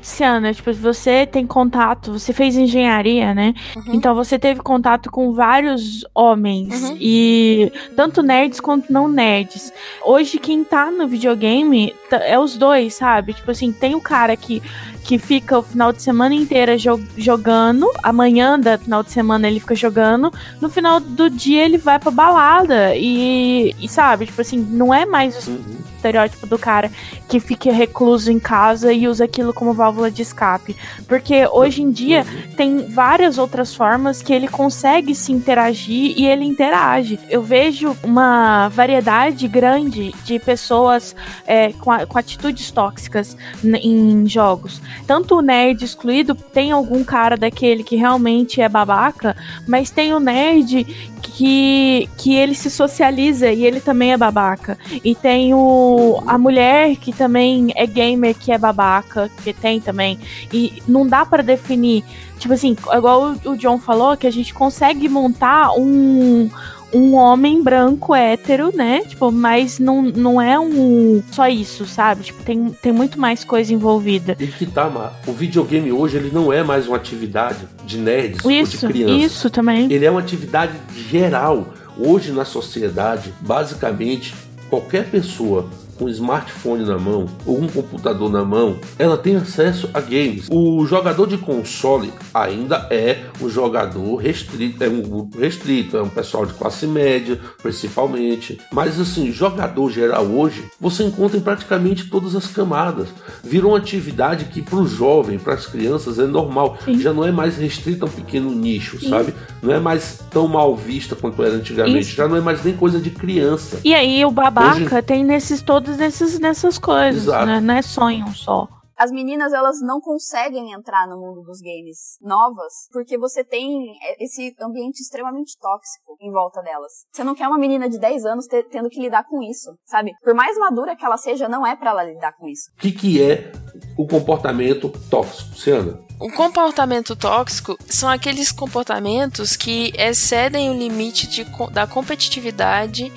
[0.00, 3.54] Tiana, tipo, você tem contato, você fez engenharia, né?
[3.76, 3.94] Uhum.
[3.94, 6.96] Então você teve contato com vários homens, uhum.
[7.00, 9.72] e tanto nerds quanto não nerds.
[10.04, 13.34] Hoje quem tá no videogame é os dois, sabe?
[13.34, 14.62] Tipo assim, tem o cara que
[15.08, 17.90] que fica o final de semana inteira jo jogando.
[18.02, 20.30] Amanhã da final de semana ele fica jogando.
[20.60, 22.94] No final do dia ele vai pra balada.
[22.94, 25.78] E, e sabe, tipo assim, não é mais o uhum.
[25.96, 26.92] estereótipo do cara
[27.26, 30.76] que fica recluso em casa e usa aquilo como válvula de escape.
[31.06, 32.54] Porque hoje em dia uhum.
[32.54, 37.18] tem várias outras formas que ele consegue se interagir e ele interage.
[37.30, 41.16] Eu vejo uma variedade grande de pessoas
[41.46, 47.36] é, com, a, com atitudes tóxicas em jogos tanto o nerd excluído, tem algum cara
[47.36, 50.84] daquele que realmente é babaca, mas tem o nerd
[51.22, 54.78] que, que ele se socializa e ele também é babaca.
[55.04, 60.18] E tem o, a mulher que também é gamer que é babaca, que tem também.
[60.52, 62.04] E não dá para definir.
[62.38, 66.48] Tipo assim, igual o John falou, que a gente consegue montar um
[66.92, 69.02] um homem branco hétero, né?
[69.02, 72.24] Tipo, mas não, não é um só isso, sabe?
[72.24, 74.36] Tipo, tem, tem muito mais coisa envolvida.
[74.38, 78.38] E que tá, Mar, o videogame hoje ele não é mais uma atividade de nerds
[78.38, 79.32] isso, ou de crianças.
[79.32, 79.90] Isso também.
[79.92, 80.72] Ele é uma atividade
[81.08, 81.68] geral.
[81.98, 84.34] Hoje na sociedade, basicamente,
[84.70, 89.90] qualquer pessoa com um smartphone na mão ou um computador na mão, ela tem acesso
[89.92, 90.46] a games.
[90.50, 96.08] O jogador de console ainda é um jogador restrito, é um grupo restrito, é um
[96.08, 98.58] pessoal de classe média, principalmente.
[98.72, 103.08] Mas assim, jogador geral hoje, você encontra em praticamente todas as camadas.
[103.42, 106.78] Virou uma atividade que para o jovem, para as crianças é normal.
[106.84, 107.00] Sim.
[107.00, 109.08] Já não é mais restrita a um pequeno nicho, Sim.
[109.08, 109.34] sabe?
[109.62, 112.00] Não é mais tão mal vista quanto era antigamente.
[112.00, 112.16] Isso.
[112.16, 113.80] Já não é mais nem coisa de criança.
[113.84, 115.02] E aí o babaca hoje...
[115.02, 117.60] tem nesses todos todas nessas, nessas coisas, né?
[117.60, 122.72] Não é sonho só as meninas elas não conseguem entrar no mundo dos games novas
[122.92, 126.90] porque você tem esse ambiente extremamente tóxico em volta delas.
[127.12, 130.10] Você não quer uma menina de 10 anos tendo que lidar com isso, sabe?
[130.20, 132.72] Por mais madura que ela seja, não é para ela lidar com isso.
[132.76, 133.52] O que, que é
[133.96, 136.00] o comportamento tóxico, Ciana?
[136.20, 143.12] O comportamento tóxico são aqueles comportamentos que excedem o limite de, da competitividade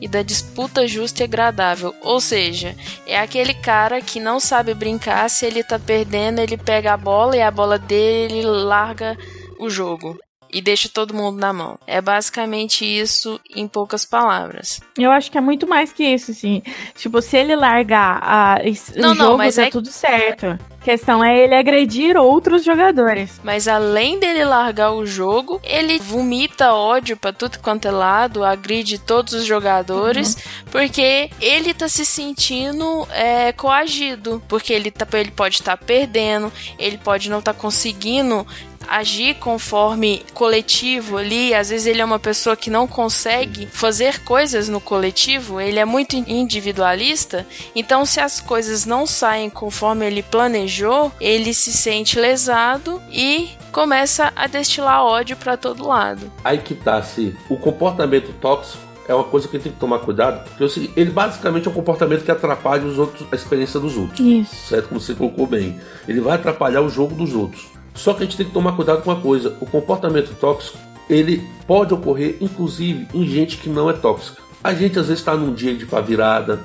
[0.00, 1.94] e da disputa justa e agradável.
[2.02, 2.74] Ou seja,
[3.06, 7.36] é aquele cara que não sabe brincar, se ele tá perdendo, ele pega a bola
[7.36, 9.16] e a bola dele ele larga
[9.58, 10.18] o jogo
[10.52, 11.78] e deixa todo mundo na mão.
[11.86, 14.80] É basicamente isso em poucas palavras.
[14.98, 16.62] Eu acho que é muito mais que isso, assim.
[16.96, 18.58] Tipo, se ele largar a,
[18.96, 19.70] não, o não, jogo, mas tá é...
[19.70, 20.58] tudo certo.
[20.80, 23.38] A questão é ele agredir outros jogadores.
[23.44, 28.98] Mas além dele largar o jogo, ele vomita ódio pra tudo quanto é lado, agride
[28.98, 30.70] todos os jogadores, uhum.
[30.70, 34.42] porque ele tá se sentindo é, coagido.
[34.48, 38.46] Porque ele, tá, ele pode estar tá perdendo, ele pode não estar tá conseguindo
[38.88, 41.54] agir conforme coletivo ali.
[41.54, 45.84] Às vezes ele é uma pessoa que não consegue fazer coisas no coletivo, ele é
[45.84, 47.46] muito individualista.
[47.74, 54.32] Então, se as coisas não saem conforme ele planejou, ele se sente lesado e começa
[54.34, 56.30] a destilar ódio para todo lado.
[56.44, 60.48] Aí que tá, se o comportamento tóxico é uma coisa que tem que tomar cuidado,
[60.48, 64.20] porque ele basicamente é um comportamento que atrapalha os outros, a experiência dos outros.
[64.20, 64.68] Isso.
[64.68, 64.88] Certo?
[64.88, 65.80] Como você colocou bem.
[66.06, 67.66] Ele vai atrapalhar o jogo dos outros.
[68.00, 71.46] Só que a gente tem que tomar cuidado com uma coisa: o comportamento tóxico ele
[71.66, 74.40] pode ocorrer, inclusive, em gente que não é tóxica.
[74.64, 76.60] A gente às vezes está num dia de pá virada.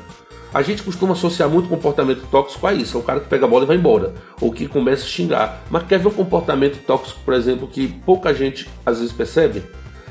[0.53, 2.95] A gente costuma associar muito comportamento tóxico a isso.
[2.95, 4.13] É o cara que pega a bola e vai embora.
[4.39, 5.61] Ou que começa a xingar.
[5.69, 9.63] Mas quer ver um comportamento tóxico, por exemplo, que pouca gente às vezes percebe?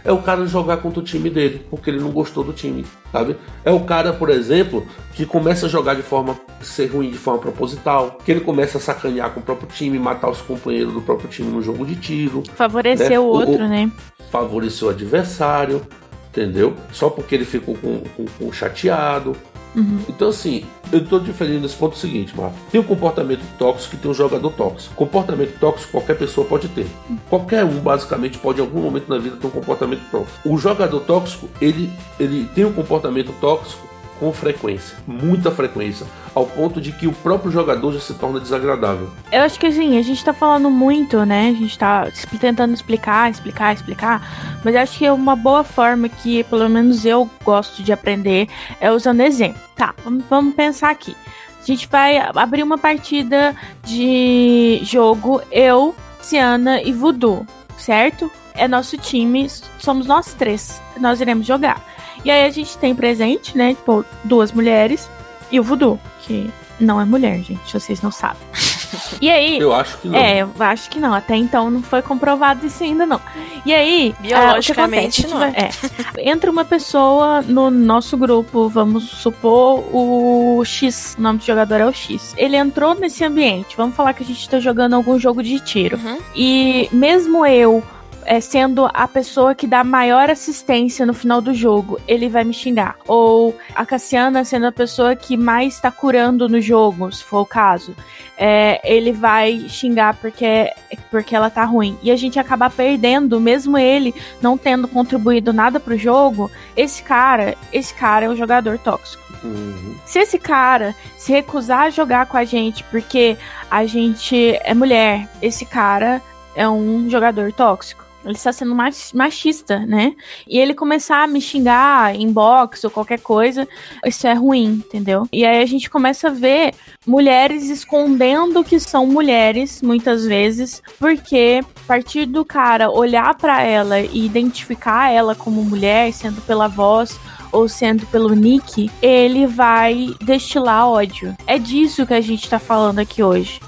[0.05, 3.37] É o cara jogar contra o time dele, porque ele não gostou do time, sabe?
[3.65, 7.41] É o cara, por exemplo, que começa a jogar de forma ser ruim de forma
[7.41, 11.29] proposital, que ele começa a sacanear com o próprio time, matar os companheiros do próprio
[11.29, 12.43] time no jogo de tiro.
[12.55, 13.19] Favorecer né?
[13.19, 13.91] o outro, né?
[14.31, 15.81] Favorecer o adversário,
[16.29, 16.75] entendeu?
[16.93, 19.35] Só porque ele ficou com, com, com chateado.
[19.75, 20.01] Uhum.
[20.09, 22.57] Então, assim, eu estou diferindo nesse ponto seguinte, Marco.
[22.71, 24.95] Tem um comportamento tóxico e tem um jogador tóxico.
[24.95, 26.87] Comportamento tóxico qualquer pessoa pode ter.
[27.29, 30.49] Qualquer um, basicamente, pode em algum momento na vida ter um comportamento tóxico.
[30.49, 33.94] O jogador tóxico, ele, ele tem um comportamento tóxico
[34.25, 39.11] com frequência, muita frequência, ao ponto de que o próprio jogador já se torna desagradável.
[39.31, 41.51] Eu acho que assim, a gente tá falando muito, né?
[41.51, 42.09] A gente tá
[42.41, 47.29] tentando explicar, explicar, explicar, mas acho que é uma boa forma que, pelo menos eu
[47.45, 48.49] gosto de aprender,
[48.81, 49.61] é usando exemplo.
[49.77, 49.95] Tá,
[50.31, 51.15] vamos, pensar aqui.
[51.63, 58.31] A gente vai abrir uma partida de jogo, eu, Ciana e Voodoo, certo?
[58.55, 60.81] É nosso time, somos nós três.
[60.99, 61.94] Nós iremos jogar.
[62.25, 63.75] E aí a gente tem presente, né?
[63.75, 65.09] Tipo, duas mulheres
[65.51, 66.51] e o Voodoo, que
[66.81, 68.43] não é mulher, gente, vocês não sabem.
[69.21, 69.59] E aí.
[69.59, 70.19] Eu acho que não.
[70.19, 71.15] É, eu acho que não.
[71.15, 73.21] Até então não foi comprovado isso ainda, não.
[73.65, 74.15] E aí.
[74.21, 75.39] Biologicamente, ah, não.
[75.39, 81.17] Vai, é, entra uma pessoa no nosso grupo, vamos supor o X.
[81.19, 82.35] O nome do jogador é o X.
[82.37, 83.77] Ele entrou nesse ambiente.
[83.77, 85.97] Vamos falar que a gente tá jogando algum jogo de tiro.
[85.97, 86.19] Uhum.
[86.35, 87.83] E mesmo eu
[88.25, 92.55] é, sendo a pessoa que dá maior assistência no final do jogo, ele vai me
[92.55, 92.97] xingar.
[93.07, 97.47] Ou a Cassiana sendo a pessoa que mais está curando no jogo, se for o
[97.47, 97.95] caso,
[98.37, 100.73] é, ele vai xingar porque,
[101.11, 101.99] porque ela tá ruim.
[102.03, 107.55] E a gente acaba perdendo, mesmo ele não tendo contribuído nada pro jogo, esse cara,
[107.73, 109.23] esse cara é um jogador tóxico.
[109.43, 109.95] Uhum.
[110.07, 113.37] Se esse cara se recusar a jogar com a gente porque
[113.71, 116.23] a gente é mulher, esse cara
[116.57, 118.04] é um jogador tóxico.
[118.25, 118.75] Ele está sendo
[119.15, 120.15] machista, né?
[120.49, 123.69] E ele começar a me xingar em box ou qualquer coisa,
[124.05, 125.29] isso é ruim, entendeu?
[125.33, 126.75] E aí a gente começa a ver
[127.07, 134.01] mulheres escondendo que são mulheres, muitas vezes, porque a partir do cara olhar para ela
[134.01, 137.19] e identificar ela como mulher, sendo pela voz
[137.53, 141.37] ou sendo pelo nick, ele vai destilar ódio.
[141.47, 143.61] É disso que a gente tá falando aqui hoje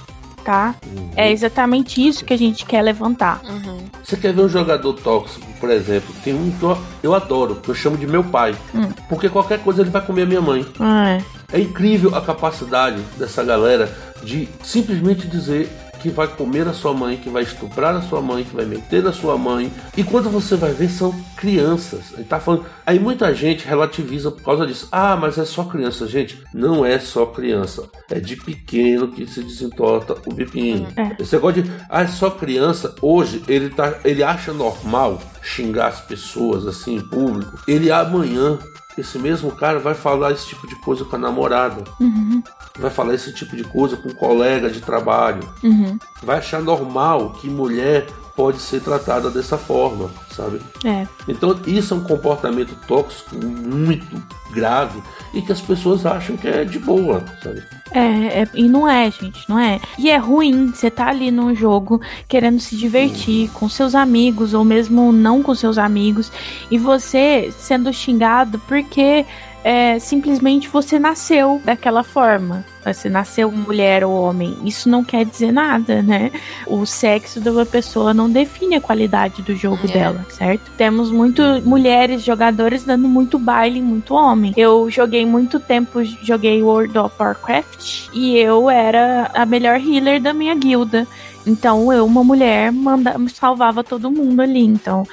[0.47, 0.77] tá?
[0.87, 1.11] Uhum.
[1.17, 3.43] É exatamente isso que a gente quer levantar.
[3.45, 3.79] Uhum.
[4.03, 6.15] Você quer ver um jogador tóxico, por exemplo?
[6.23, 8.55] Tem um que eu, eu adoro, que eu chamo de meu pai.
[8.73, 8.89] Hum.
[9.09, 10.65] Porque qualquer coisa ele vai comer a minha mãe.
[10.79, 11.25] Ah, é.
[11.53, 15.69] é incrível a capacidade dessa galera de simplesmente dizer
[16.07, 19.03] que vai comer a sua mãe, que vai estuprar a sua mãe, que vai meter
[19.03, 19.73] na sua mãe.
[19.97, 22.13] E quando você vai ver, são crianças.
[22.13, 22.65] Ele tá falando.
[22.85, 24.89] Aí muita gente relativiza por causa disso.
[24.93, 26.07] Ah, mas é só criança.
[26.07, 27.89] Gente, não é só criança.
[28.09, 30.87] É de pequeno que se desentorta o bipinho.
[30.97, 31.21] É.
[31.21, 36.01] Esse negócio de ah, é só criança, hoje ele, tá, ele acha normal xingar as
[36.01, 37.59] pessoas assim em público.
[37.67, 38.59] Ele amanhã
[38.99, 41.85] esse mesmo cara vai falar esse tipo de coisa com a namorada.
[42.01, 42.43] Uhum.
[42.79, 45.49] Vai falar esse tipo de coisa com um colega de trabalho.
[45.63, 45.99] Uhum.
[46.23, 48.07] Vai achar normal que mulher
[48.37, 50.61] pode ser tratada dessa forma, sabe?
[50.85, 51.07] É.
[51.27, 54.07] Então isso é um comportamento tóxico muito
[54.53, 57.63] grave e que as pessoas acham que é de boa, sabe?
[57.93, 59.81] É, é, e não é, gente, não é.
[59.99, 64.65] E é ruim você tá ali num jogo querendo se divertir com seus amigos ou
[64.65, 66.31] mesmo não com seus amigos
[66.71, 69.25] e você sendo xingado porque
[69.67, 72.65] é, simplesmente você nasceu daquela forma.
[72.85, 74.57] Você nasceu mulher ou homem.
[74.65, 76.31] Isso não quer dizer nada, né?
[76.69, 79.93] O sexo de uma pessoa não define a qualidade do jogo É.
[79.93, 80.71] dela, certo?
[80.77, 84.53] Temos muito mulheres jogadoras dando muito baile, muito homem.
[84.57, 90.33] Eu joguei muito tempo, joguei World of Warcraft e eu era a melhor healer da
[90.33, 91.09] minha guilda.
[91.45, 94.65] Então eu, uma mulher, manda, salvava todo mundo ali.
[94.65, 95.05] Então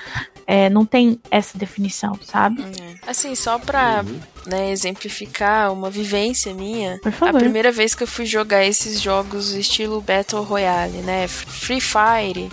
[0.46, 2.62] é, não tem essa definição, sabe?
[2.62, 3.10] É.
[3.10, 4.04] Assim, só pra
[4.46, 9.54] né, exemplificar uma vivência minha, Por a primeira vez que eu fui jogar esses jogos
[9.54, 11.28] estilo Battle Royale, né?
[11.28, 12.50] Free Fire,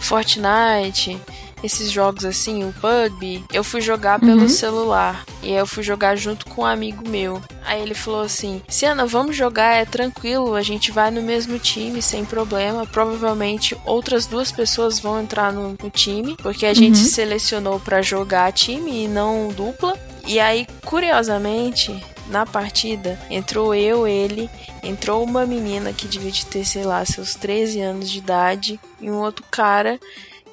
[0.00, 1.20] Fortnite,
[1.62, 4.48] esses jogos assim, o PUBG, eu fui jogar pelo Uhum.
[4.48, 5.24] celular.
[5.42, 7.40] E aí eu fui jogar junto com um amigo meu.
[7.64, 12.00] Aí ele falou assim: Ciana, vamos jogar, é tranquilo, a gente vai no mesmo time
[12.02, 12.86] sem problema.
[12.86, 17.04] Provavelmente outras duas pessoas vão entrar no, no time, porque a gente Uhum.
[17.06, 19.96] selecionou pra jogar time e não dupla.
[20.26, 24.48] E aí, curiosamente, na partida, entrou eu, ele,
[24.82, 29.10] entrou uma menina que devia de ter, sei lá, seus 13 anos de idade, e
[29.10, 29.98] um outro cara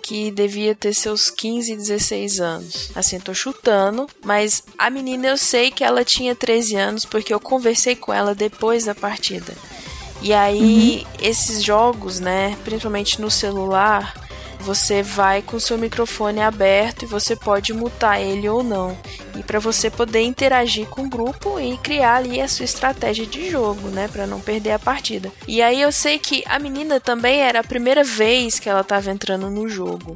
[0.01, 2.91] que devia ter seus 15, 16 anos.
[2.95, 7.39] Assim, tô chutando, mas a menina eu sei que ela tinha 13 anos porque eu
[7.39, 9.53] conversei com ela depois da partida.
[10.21, 14.28] E aí, esses jogos, né, principalmente no celular,
[14.60, 18.98] você vai com seu microfone aberto e você pode mutar ele ou não.
[19.38, 23.49] E para você poder interagir com o grupo e criar ali a sua estratégia de
[23.49, 25.32] jogo, né, para não perder a partida.
[25.47, 29.12] E aí eu sei que a menina também era a primeira vez que ela tava
[29.12, 30.14] entrando no jogo.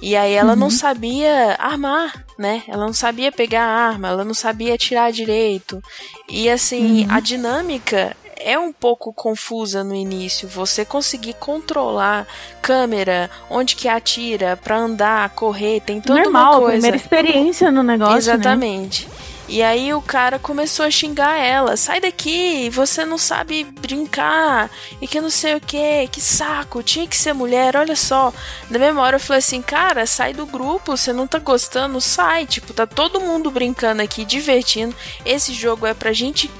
[0.00, 2.62] E aí ela não sabia armar, né?
[2.68, 5.82] Ela não sabia pegar a arma, ela não sabia atirar direito.
[6.28, 10.48] E assim, a dinâmica é um pouco confusa no início.
[10.48, 12.26] Você conseguir controlar
[12.62, 16.72] câmera, onde que atira, pra andar, correr, tem toda Normal, uma coisa.
[16.72, 18.18] primeira experiência no negócio, né?
[18.18, 19.08] Exatamente.
[19.48, 24.68] E aí o cara começou a xingar ela: sai daqui, você não sabe brincar,
[25.00, 28.32] e que não sei o que, que saco, tinha que ser mulher, olha só.
[28.68, 32.44] Na mesma hora eu falei assim: cara, sai do grupo, você não tá gostando, sai.
[32.44, 34.94] Tipo, tá todo mundo brincando aqui, divertindo.
[35.24, 36.50] Esse jogo é pra gente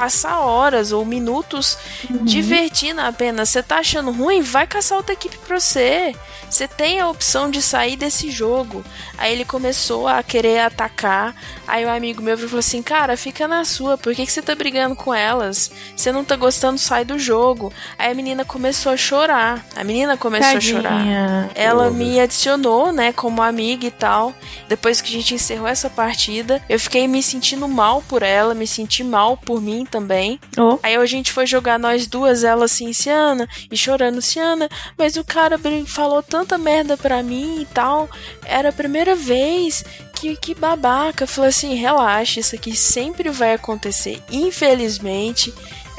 [0.00, 1.76] passar horas ou minutos
[2.08, 2.24] uhum.
[2.24, 3.50] divertindo apenas.
[3.50, 4.40] Você tá achando ruim?
[4.40, 6.14] Vai caçar outra equipe pra você.
[6.48, 8.82] Você tem a opção de sair desse jogo.
[9.18, 11.34] Aí ele começou a querer atacar.
[11.66, 14.40] Aí o um amigo meu falou assim: Cara, fica na sua, por que, que você
[14.40, 15.70] tá brigando com elas?
[15.94, 17.70] Você não tá gostando, sai do jogo.
[17.98, 19.66] Aí a menina começou a chorar.
[19.76, 20.78] A menina começou Tadinha.
[20.78, 21.50] a chorar.
[21.54, 24.34] Ela me adicionou, né, como amiga e tal.
[24.66, 28.66] Depois que a gente encerrou essa partida, eu fiquei me sentindo mal por ela, me
[28.66, 30.40] senti mal por mim também.
[30.56, 30.78] Oh.
[30.82, 35.24] Aí a gente foi jogar nós duas, ela assim, Ciana, e chorando, Ciana, mas o
[35.24, 38.08] cara falou tanta merda pra mim e tal.
[38.44, 39.84] Era a primeira vez
[40.14, 41.24] que, que babaca.
[41.24, 44.22] Eu falei assim: relaxa, isso aqui sempre vai acontecer.
[44.30, 45.52] Infelizmente.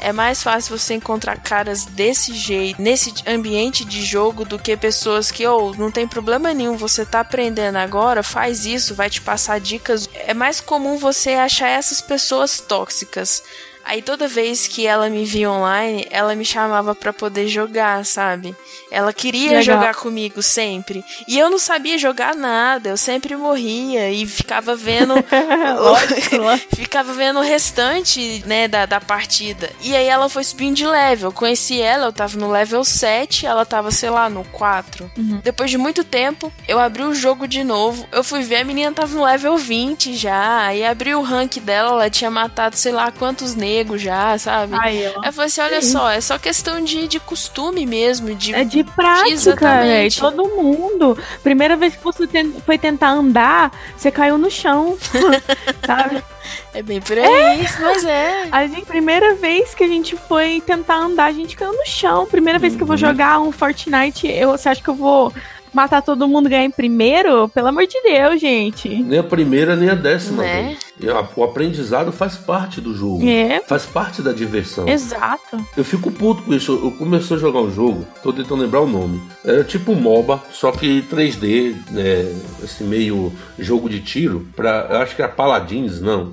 [0.04, 5.30] É mais fácil você encontrar caras desse jeito, nesse ambiente de jogo, do que pessoas
[5.30, 9.20] que, ou oh, não tem problema nenhum, você tá aprendendo agora, faz isso, vai te
[9.20, 10.10] passar dicas.
[10.12, 13.44] É mais comum você achar essas pessoas tóxicas.
[13.84, 18.54] Aí toda vez que ela me via online, ela me chamava para poder jogar, sabe?
[18.90, 19.62] Ela queria Legal.
[19.62, 21.04] jogar comigo sempre.
[21.26, 25.14] E eu não sabia jogar nada, eu sempre morria e ficava vendo
[26.74, 29.70] ficava vendo o restante, né, da, da partida.
[29.80, 31.28] E aí ela foi subindo de level.
[31.28, 35.10] Eu conheci ela, eu tava no level 7, ela tava, sei lá, no 4.
[35.16, 35.40] Uhum.
[35.42, 38.06] Depois de muito tempo, eu abri o jogo de novo.
[38.12, 40.66] Eu fui ver a menina tava no level 20 já.
[40.66, 44.74] Aí abri o rank dela, ela tinha matado sei lá quantos negros já, sabe?
[44.78, 45.24] Aí, ó.
[45.24, 45.92] Eu falei assim, olha Sim.
[45.92, 48.54] só, é só questão de, de costume mesmo, de...
[48.54, 51.18] É de prática, velho, todo mundo.
[51.42, 52.26] Primeira vez que você
[52.64, 54.96] foi tentar andar, você caiu no chão,
[55.86, 56.22] sabe?
[56.74, 57.80] É bem por aí, é.
[57.80, 58.48] mas é.
[58.50, 62.26] A gente, primeira vez que a gente foi tentar andar, a gente caiu no chão.
[62.26, 62.98] Primeira vez que eu vou uhum.
[62.98, 65.32] jogar um Fortnite, eu, você acha que eu vou
[65.72, 68.88] matar todo mundo ganhar em primeiro, pelo amor de Deus, gente.
[68.88, 70.42] Nem a primeira, nem a décima.
[70.42, 70.76] Né?
[71.36, 73.26] O aprendizado faz parte do jogo.
[73.26, 73.60] É.
[73.60, 74.88] Faz parte da diversão.
[74.88, 75.64] Exato.
[75.76, 76.72] Eu fico puto com isso.
[76.72, 79.20] Eu comecei a jogar um jogo, tô tentando lembrar o nome.
[79.44, 82.32] Era tipo MOBA, só que 3D, né?
[82.62, 84.46] Esse meio jogo de tiro.
[84.54, 86.32] Pra, eu acho que era Paladins, não.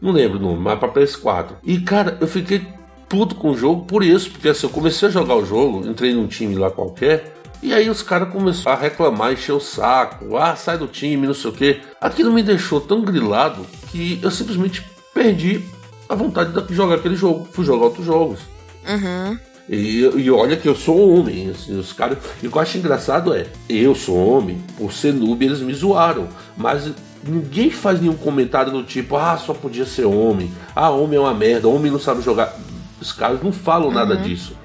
[0.00, 1.52] Não lembro o nome, mas pra PS4.
[1.62, 2.66] E, cara, eu fiquei
[3.08, 6.14] puto com o jogo por isso, porque assim, eu comecei a jogar o jogo, entrei
[6.14, 7.41] num time lá qualquer.
[7.62, 11.34] E aí os caras começaram a reclamar, encher o saco, ah, sai do time, não
[11.34, 11.80] sei o quê.
[12.00, 14.84] Aquilo me deixou tão grilado que eu simplesmente
[15.14, 15.62] perdi
[16.08, 17.46] a vontade de jogar aquele jogo.
[17.52, 18.40] Fui jogar outros jogos.
[18.88, 19.38] Uhum.
[19.68, 21.50] E, e, olha que eu sou homem.
[21.50, 22.18] Assim, os caras.
[22.42, 25.72] E o que eu acho engraçado é, eu sou homem, por ser noob eles me
[25.72, 26.26] zoaram.
[26.56, 26.90] Mas
[27.22, 30.50] ninguém faz nenhum comentário do tipo, ah, só podia ser homem.
[30.74, 32.58] Ah, homem é uma merda, homem não sabe jogar.
[33.00, 33.94] Os caras não falam uhum.
[33.94, 34.60] nada disso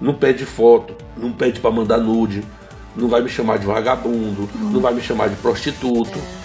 [0.00, 2.42] não pede foto, não pede para mandar nude,
[2.96, 4.70] não vai me chamar de vagabundo, uhum.
[4.70, 6.18] não vai me chamar de prostituto.
[6.18, 6.39] É.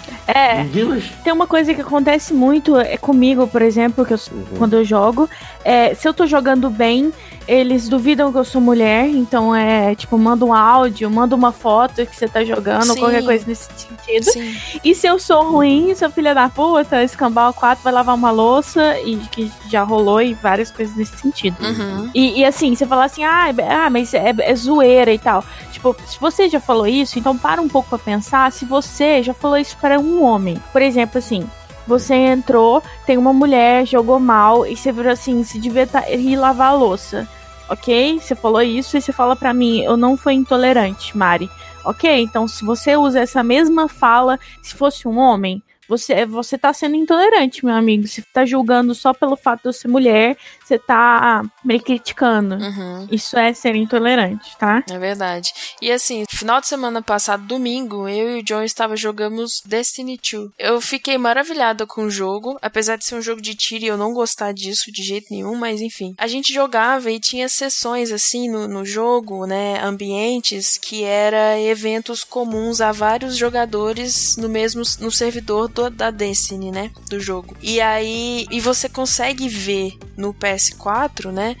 [1.22, 4.44] Tem uma coisa que acontece muito é comigo, por exemplo, que eu, uhum.
[4.58, 5.28] quando eu jogo.
[5.64, 7.12] É, se eu tô jogando bem,
[7.48, 12.04] eles duvidam que eu sou mulher, então é tipo, manda um áudio, manda uma foto
[12.04, 12.98] que você tá jogando, Sim.
[12.98, 14.24] qualquer coisa nesse sentido.
[14.24, 14.56] Sim.
[14.84, 18.98] E se eu sou ruim, seu filho da puta, escambau 4 vai lavar uma louça,
[19.00, 21.56] e que já rolou e várias coisas nesse sentido.
[21.60, 22.10] Uhum.
[22.14, 25.44] E, e, assim, você fala assim, ah, é, ah mas é, é zoeira e tal.
[25.72, 29.34] Tipo, se você já falou isso, então para um pouco pra pensar se você já
[29.34, 30.62] falou isso para um homem.
[30.72, 31.48] Por exemplo, assim,
[31.86, 36.36] você entrou, tem uma mulher, jogou mal, e você virou assim, se devia tá, ir
[36.36, 37.26] lavar a louça.
[37.68, 38.20] Ok?
[38.20, 41.50] Você falou isso e você fala para mim, eu não fui intolerante, Mari.
[41.84, 42.22] Ok?
[42.22, 46.96] Então, se você usa essa mesma fala, se fosse um homem, você, você tá sendo
[46.96, 48.06] intolerante, meu amigo.
[48.06, 52.56] Você tá julgando só pelo fato de eu ser mulher, você tá me criticando.
[52.56, 53.08] Uhum.
[53.10, 54.82] Isso é ser intolerante, tá?
[54.90, 55.52] É verdade.
[55.80, 60.50] E assim, final de semana passado, domingo, eu e o John estava jogamos Destiny 2.
[60.58, 63.96] Eu fiquei maravilhada com o jogo, apesar de ser um jogo de tiro e eu
[63.96, 66.14] não gostar disso de jeito nenhum, mas enfim.
[66.18, 72.24] A gente jogava e tinha sessões assim no, no jogo, né, ambientes que era eventos
[72.24, 77.54] comuns a vários jogadores no mesmo no servidor do, da Destiny, né, do jogo.
[77.62, 81.54] E aí e você consegue ver no PS4, né,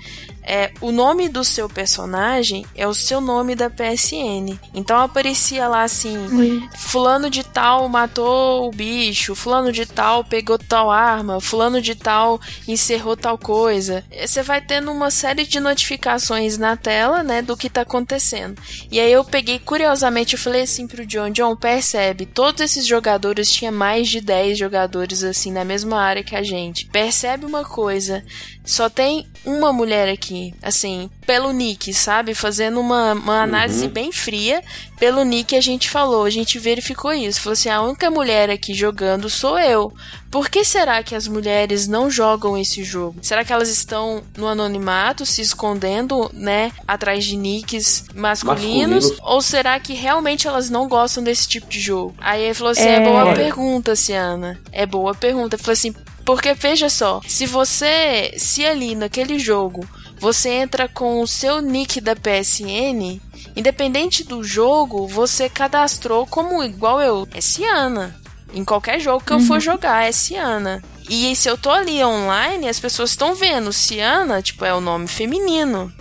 [0.46, 4.58] é o nome do seu personagem é o seu nome da PSN.
[4.74, 6.68] Então aparecia lá assim: Ui.
[6.76, 12.40] Fulano de tal matou o bicho, Fulano de tal pegou tal arma, Fulano de tal
[12.68, 14.04] encerrou tal coisa.
[14.24, 18.60] Você vai tendo uma série de notificações na tela, né, do que tá acontecendo.
[18.90, 23.50] E aí eu peguei curiosamente, eu falei assim pro John: John, percebe, todos esses jogadores
[23.50, 26.86] tinha mais de 10 jogadores assim na mesma área que a gente.
[26.86, 28.24] Percebe uma coisa,
[28.66, 32.34] só tem uma mulher aqui, assim, pelo nick, sabe?
[32.34, 33.92] Fazendo uma, uma análise uhum.
[33.92, 34.60] bem fria.
[34.98, 37.40] Pelo nick a gente falou, a gente verificou isso.
[37.40, 39.92] Falou assim: a única mulher aqui jogando sou eu.
[40.32, 43.20] Por que será que as mulheres não jogam esse jogo?
[43.22, 49.04] Será que elas estão no anonimato, se escondendo, né, atrás de nicks masculinos?
[49.04, 49.18] masculinos.
[49.22, 52.16] Ou será que realmente elas não gostam desse tipo de jogo?
[52.18, 54.60] Aí ele falou assim: é, é boa pergunta, Ciana.
[54.72, 55.54] É boa pergunta.
[55.54, 55.94] Ele falou assim:
[56.26, 62.00] porque veja só, se você, se ali naquele jogo, você entra com o seu nick
[62.00, 63.20] da PSN,
[63.54, 68.20] independente do jogo, você cadastrou como igual eu, é Ciana.
[68.52, 69.60] Em qualquer jogo que eu for uhum.
[69.60, 70.82] jogar, é Ciana.
[71.08, 75.06] E se eu tô ali online, as pessoas estão vendo Ciana, tipo, é o nome
[75.06, 75.92] feminino.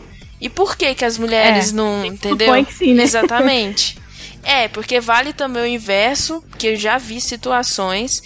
[0.42, 2.66] E por que que as mulheres é, não, entendeu?
[2.66, 3.04] Que sim, né?
[3.04, 3.98] Exatamente.
[4.44, 8.24] é, porque vale também o inverso, que eu já vi situações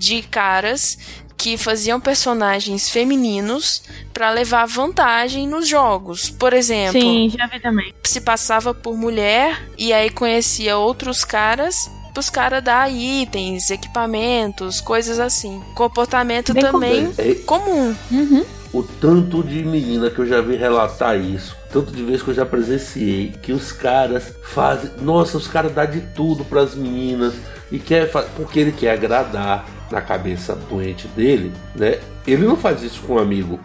[0.00, 0.96] de caras
[1.40, 3.82] que faziam personagens femininos
[4.12, 6.28] para levar vantagem nos jogos.
[6.28, 7.94] Por exemplo, Sim, já vi também.
[8.04, 15.18] Se passava por mulher e aí conhecia outros caras os caras dar itens, equipamentos, coisas
[15.18, 15.62] assim.
[15.74, 17.96] Comportamento Bem também é, comum.
[18.10, 18.44] Uhum.
[18.74, 22.34] O tanto de menina que eu já vi relatar isso, tanto de vezes que eu
[22.34, 24.90] já presenciei, que os caras fazem.
[25.00, 27.34] Nossa, os caras dão de tudo para as meninas
[27.70, 31.98] e quer porque ele quer agradar na cabeça doente dele, né?
[32.26, 33.58] Ele não faz isso com um amigo,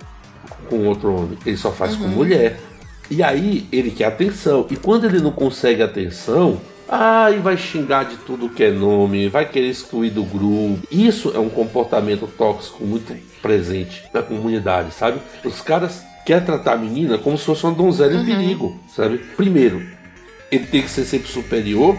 [0.69, 2.01] com outro homem, ele só faz uhum.
[2.01, 2.59] com mulher.
[3.09, 4.65] E aí ele quer atenção.
[4.69, 9.47] E quando ele não consegue atenção, aí vai xingar de tudo que é nome, vai
[9.47, 10.79] querer excluir do grupo.
[10.91, 15.19] Isso é um comportamento tóxico muito presente na comunidade, sabe?
[15.43, 18.21] Os caras querem tratar a menina como se fosse uma donzela uhum.
[18.21, 19.19] em perigo, sabe?
[19.37, 19.85] Primeiro,
[20.51, 21.97] ele tem que ser sempre superior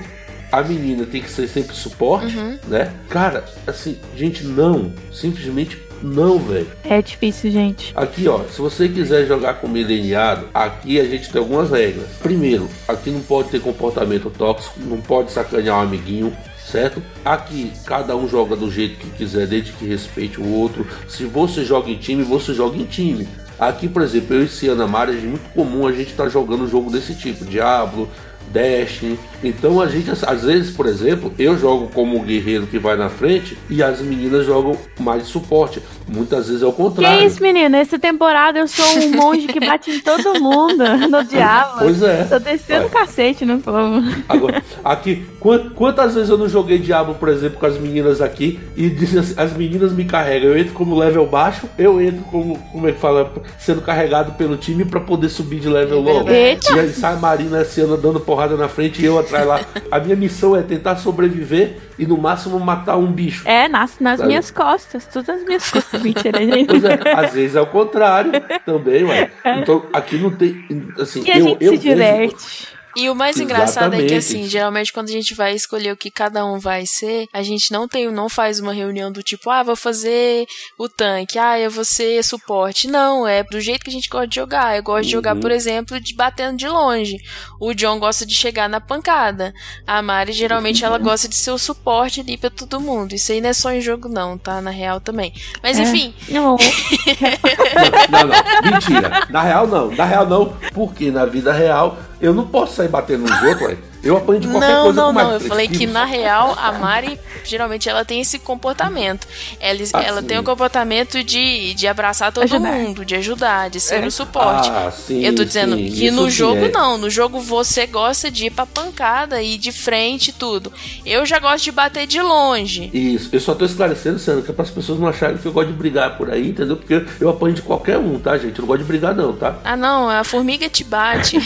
[0.50, 2.58] a menina tem que ser sempre suporte, uhum.
[2.68, 2.92] né?
[3.08, 4.92] Cara, assim, gente, não.
[5.12, 6.68] Simplesmente não, velho.
[6.84, 7.92] É difícil, gente.
[7.96, 12.06] Aqui, ó, se você quiser jogar com mileniado, aqui a gente tem algumas regras.
[12.22, 17.02] Primeiro, aqui não pode ter comportamento tóxico, não pode sacanear um amiguinho, certo?
[17.24, 20.86] Aqui cada um joga do jeito que quiser, desde que respeite o outro.
[21.08, 23.26] Se você joga em time, você joga em time.
[23.58, 24.86] Aqui, por exemplo, eu e Ciana é
[25.26, 28.08] muito comum a gente estar tá jogando jogo desse tipo, Diablo,
[28.52, 29.18] Destiny.
[29.42, 33.08] Então a gente, às vezes, por exemplo, eu jogo como o guerreiro que vai na
[33.08, 35.82] frente e as meninas jogam mais de suporte.
[36.08, 37.18] Muitas vezes é o contrário.
[37.18, 37.78] Que isso, menina?
[37.78, 41.78] Essa temporada eu sou um monge que bate em todo mundo no diabo.
[41.80, 42.24] Pois é.
[42.24, 44.02] Tô descendo cacete no povo.
[44.28, 45.26] Agora, aqui,
[45.74, 48.86] quantas vezes eu não joguei diabo, por exemplo, com as meninas aqui e
[49.18, 50.50] assim, as meninas me carregam.
[50.50, 54.56] Eu entro como level baixo, eu entro como, como é que fala, sendo carregado pelo
[54.56, 56.30] time para poder subir de level logo.
[56.30, 56.72] Eita.
[56.72, 59.60] E aí sai a Marina esse ano dando porrada na frente e eu atrás lá.
[59.90, 63.46] A minha missão é tentar sobreviver e no máximo matar um bicho.
[63.46, 64.28] É, nasce nas sabe?
[64.28, 66.00] minhas costas, tudo nas minhas costas.
[66.02, 66.66] Mentira, gente.
[66.66, 68.32] Pois é, às vezes é o contrário
[68.64, 69.30] também, ué.
[69.60, 70.64] Então aqui não tem.
[70.98, 72.75] Assim, e a eu, gente eu se diverte.
[72.96, 76.10] E o mais engraçado é que, assim, geralmente quando a gente vai escolher o que
[76.10, 79.62] cada um vai ser, a gente não tem, não faz uma reunião do tipo, ah,
[79.62, 80.46] vou fazer
[80.78, 82.88] o tanque, ah, eu vou ser suporte.
[82.88, 84.76] Não, é do jeito que a gente gosta de jogar.
[84.76, 85.02] Eu gosto uhum.
[85.02, 85.56] de jogar, por uhum.
[85.56, 87.18] exemplo, de batendo de longe.
[87.60, 89.52] O John gosta de chegar na pancada.
[89.86, 93.14] A Mari, geralmente, ela gosta de ser o suporte ali pra todo mundo.
[93.14, 94.62] Isso aí não é só em jogo, não, tá?
[94.62, 95.34] Na real também.
[95.62, 95.82] Mas, é.
[95.82, 96.14] enfim.
[96.30, 96.56] Não.
[98.10, 98.70] não, não, não.
[98.72, 99.26] Mentira.
[99.28, 99.90] Na real, não.
[99.90, 100.56] Na real, não.
[100.72, 103.76] Porque na vida real eu não posso sair batendo nos outros, ué.
[104.06, 105.32] Eu apanho de qualquer não, coisa Não, não, não.
[105.32, 109.26] Eu falei que na real a Mari geralmente ela tem esse comportamento.
[109.60, 112.72] Ela, ah, ela tem o comportamento de, de abraçar todo ajudar.
[112.72, 114.06] mundo, de ajudar, de ser é?
[114.06, 114.68] o suporte.
[114.70, 116.68] Ah, sim, eu tô dizendo sim, que no jogo é.
[116.68, 116.98] não.
[116.98, 120.72] No jogo você gosta de ir pra pancada e de frente e tudo.
[121.04, 122.90] Eu já gosto de bater de longe.
[122.92, 125.52] Isso, eu só tô esclarecendo, Sandra, que é para as pessoas não acharem que eu
[125.52, 126.76] gosto de brigar por aí, entendeu?
[126.76, 128.58] Porque eu apanho de qualquer um, tá, gente?
[128.58, 129.56] Eu não gosto de brigar, não, tá?
[129.64, 131.38] Ah, não, a formiga te bate.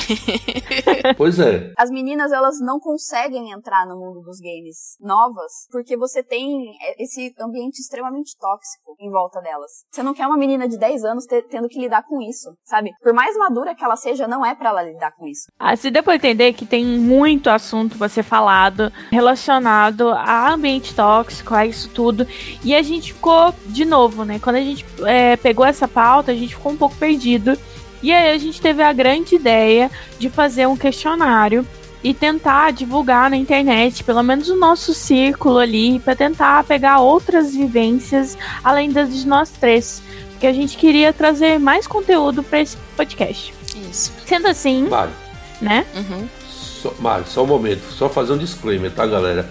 [1.17, 1.73] pois é.
[1.77, 7.35] As meninas, elas não conseguem entrar no mundo dos games novas, porque você tem esse
[7.41, 9.85] ambiente extremamente tóxico em volta delas.
[9.91, 12.91] Você não quer uma menina de 10 anos tendo que lidar com isso, sabe?
[13.03, 15.47] Por mais madura que ela seja, não é para ela lidar com isso.
[15.59, 20.95] Ah, se deu pra entender que tem muito assunto pra ser falado relacionado a ambiente
[20.95, 22.27] tóxico, a isso tudo.
[22.65, 24.39] E a gente ficou, de novo, né?
[24.39, 27.59] Quando a gente é, pegou essa pauta, a gente ficou um pouco perdido
[28.03, 31.67] E aí a gente teve a grande ideia de fazer um questionário
[32.03, 37.55] e tentar divulgar na internet, pelo menos o nosso círculo ali, para tentar pegar outras
[37.55, 40.03] vivências além das de nós três.
[40.31, 43.53] Porque a gente queria trazer mais conteúdo para esse podcast.
[43.91, 44.13] Isso.
[44.25, 45.13] Sendo assim, Mário,
[45.61, 45.85] né?
[45.95, 46.27] Uhum.
[46.49, 49.49] só, Mário, só um momento, só fazer um disclaimer, tá, galera?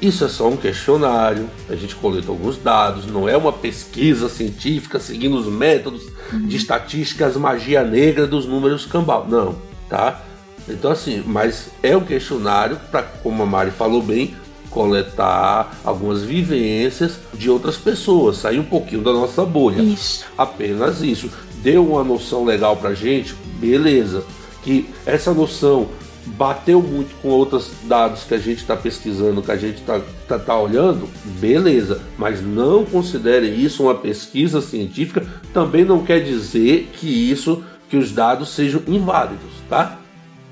[0.00, 4.98] Isso é só um questionário, a gente coleta alguns dados, não é uma pesquisa científica
[4.98, 6.02] seguindo os métodos
[6.32, 9.26] de estatísticas magia negra dos números cambal.
[9.28, 9.56] Não,
[9.88, 10.20] tá?
[10.68, 14.34] Então assim, mas é um questionário para, como a Mari falou bem,
[14.72, 19.82] coletar algumas vivências de outras pessoas, sair um pouquinho da nossa bolha.
[19.82, 20.24] Isso.
[20.36, 21.30] Apenas isso.
[21.62, 24.24] Deu uma noção legal pra gente, beleza.
[24.62, 25.88] Que essa noção
[26.24, 30.38] bateu muito com outros dados que a gente está pesquisando, que a gente está tá,
[30.38, 32.00] tá olhando, beleza.
[32.16, 35.26] Mas não considere isso uma pesquisa científica.
[35.52, 39.98] Também não quer dizer que isso, que os dados sejam inválidos, tá?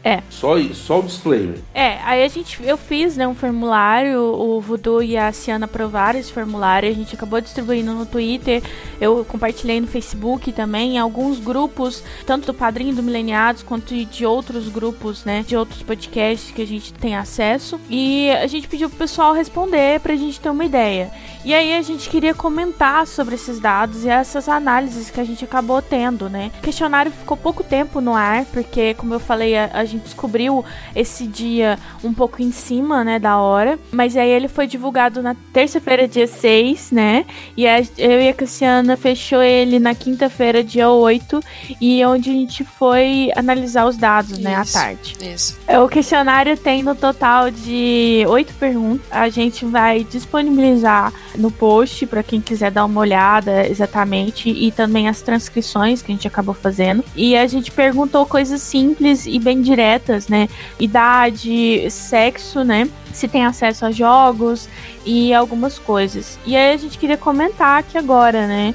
[0.02, 0.22] É.
[0.30, 1.58] Só isso, só o disclaimer.
[1.74, 6.18] É, aí a gente, eu fiz, né, um formulário, o Voodoo e a Ciana aprovaram
[6.18, 8.62] esse formulário, a gente acabou distribuindo no Twitter,
[9.00, 14.24] eu compartilhei no Facebook também, em alguns grupos, tanto do Padrinho do Mileniados, quanto de
[14.24, 18.88] outros grupos, né, de outros podcasts que a gente tem acesso, e a gente pediu
[18.88, 21.10] pro pessoal responder pra gente ter uma ideia.
[21.44, 25.44] E aí a gente queria comentar sobre esses dados e essas análises que a gente
[25.44, 26.50] acabou tendo, né.
[26.58, 30.64] O questionário ficou pouco tempo no ar, porque, como eu falei, a, a gente descobriu
[30.94, 33.78] esse dia um pouco em cima, né, da hora.
[33.90, 37.24] Mas aí ele foi divulgado na terça-feira, dia 6, né?
[37.56, 41.40] E a, eu e a Cassiana fechou ele na quinta-feira, dia 8,
[41.80, 44.72] e onde a gente foi analisar os dados, né, à Isso.
[44.72, 45.16] tarde.
[45.20, 45.58] Isso.
[45.66, 49.06] É, O questionário tem no total de oito perguntas.
[49.10, 55.08] A gente vai disponibilizar no post para quem quiser dar uma olhada exatamente e também
[55.08, 57.04] as transcrições que a gente acabou fazendo.
[57.14, 59.79] E a gente perguntou coisas simples e bem diretas,
[60.28, 60.48] né?
[60.78, 62.88] Idade, sexo, né?
[63.12, 64.68] Se tem acesso a jogos
[65.04, 66.38] e algumas coisas.
[66.46, 68.74] E aí a gente queria comentar aqui agora, né?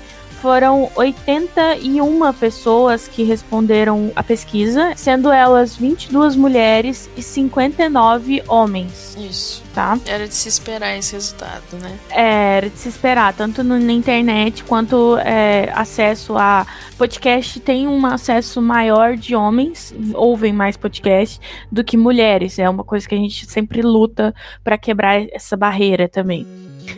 [0.50, 9.64] Foram 81 pessoas que responderam a pesquisa, sendo elas 22 mulheres e 59 homens, Isso.
[9.74, 9.98] tá?
[10.06, 11.98] Era de se esperar esse resultado, né?
[12.12, 17.88] É, Era de se esperar, tanto no- na internet quanto é, acesso a podcast tem
[17.88, 21.40] um acesso maior de homens, ouvem mais podcast
[21.72, 22.60] do que mulheres.
[22.60, 24.32] É uma coisa que a gente sempre luta
[24.64, 26.46] para quebrar essa barreira também.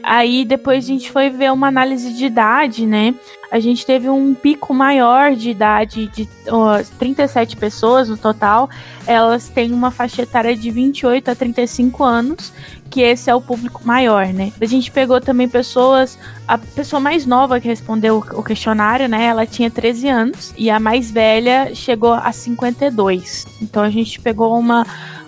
[0.03, 3.15] Aí depois a gente foi ver uma análise de idade, né?
[3.51, 8.69] A gente teve um pico maior de idade de ó, 37 pessoas no total.
[9.05, 12.51] Elas têm uma faixa etária de 28 a 35 anos,
[12.89, 14.51] que esse é o público maior, né?
[14.59, 16.17] A gente pegou também pessoas,
[16.47, 19.25] a pessoa mais nova que respondeu o questionário, né?
[19.25, 23.45] Ela tinha 13 anos e a mais velha chegou a 52.
[23.61, 24.85] Então a gente pegou uma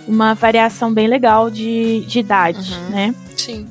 [0.07, 2.89] uma variação bem legal de, de idade, Uhum.
[2.89, 3.15] né?
[3.38, 3.67] Sim.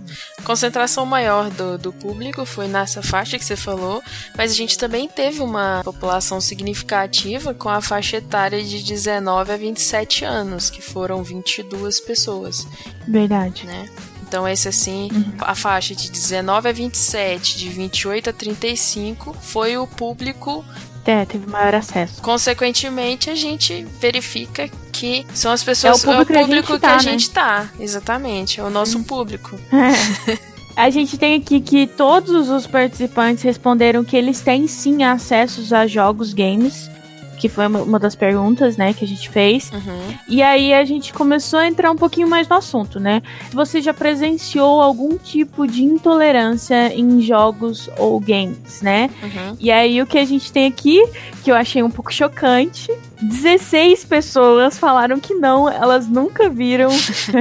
[0.49, 4.03] Concentração maior do, do público foi nessa faixa que você falou,
[4.34, 9.59] mas a gente também teve uma população significativa com a faixa etária de 19 a
[9.59, 12.66] 27 anos, que foram 22 pessoas,
[13.07, 13.66] Verdade.
[13.66, 13.90] né?
[14.26, 19.86] Então, esse assim, a faixa de 19 a 27, de 28 a 35, foi o
[19.86, 20.64] público.
[21.09, 22.20] É, teve maior acesso.
[22.20, 26.04] Consequentemente, a gente verifica que são as pessoas.
[26.04, 27.00] É o público que a gente que tá, a né?
[27.00, 27.70] gente tá.
[27.80, 28.61] Exatamente.
[28.61, 29.59] É o nosso público.
[30.76, 35.88] A gente tem aqui que todos os participantes responderam que eles têm sim acessos a
[35.88, 36.88] jogos games,
[37.39, 39.70] que foi uma- das perguntas, né, que a gente fez.
[39.72, 40.14] Uhum.
[40.28, 43.22] E aí a gente começou a entrar um pouquinho mais no assunto, né?
[43.53, 49.11] Você já presenciou algum tipo de intolerância em jogos ou games, né?
[49.22, 49.57] Uhum.
[49.61, 51.03] E aí o que a gente tem aqui,
[51.49, 52.92] que eu achei um pouco chocante,
[53.22, 56.90] 16 pessoas falaram que não, elas nunca viram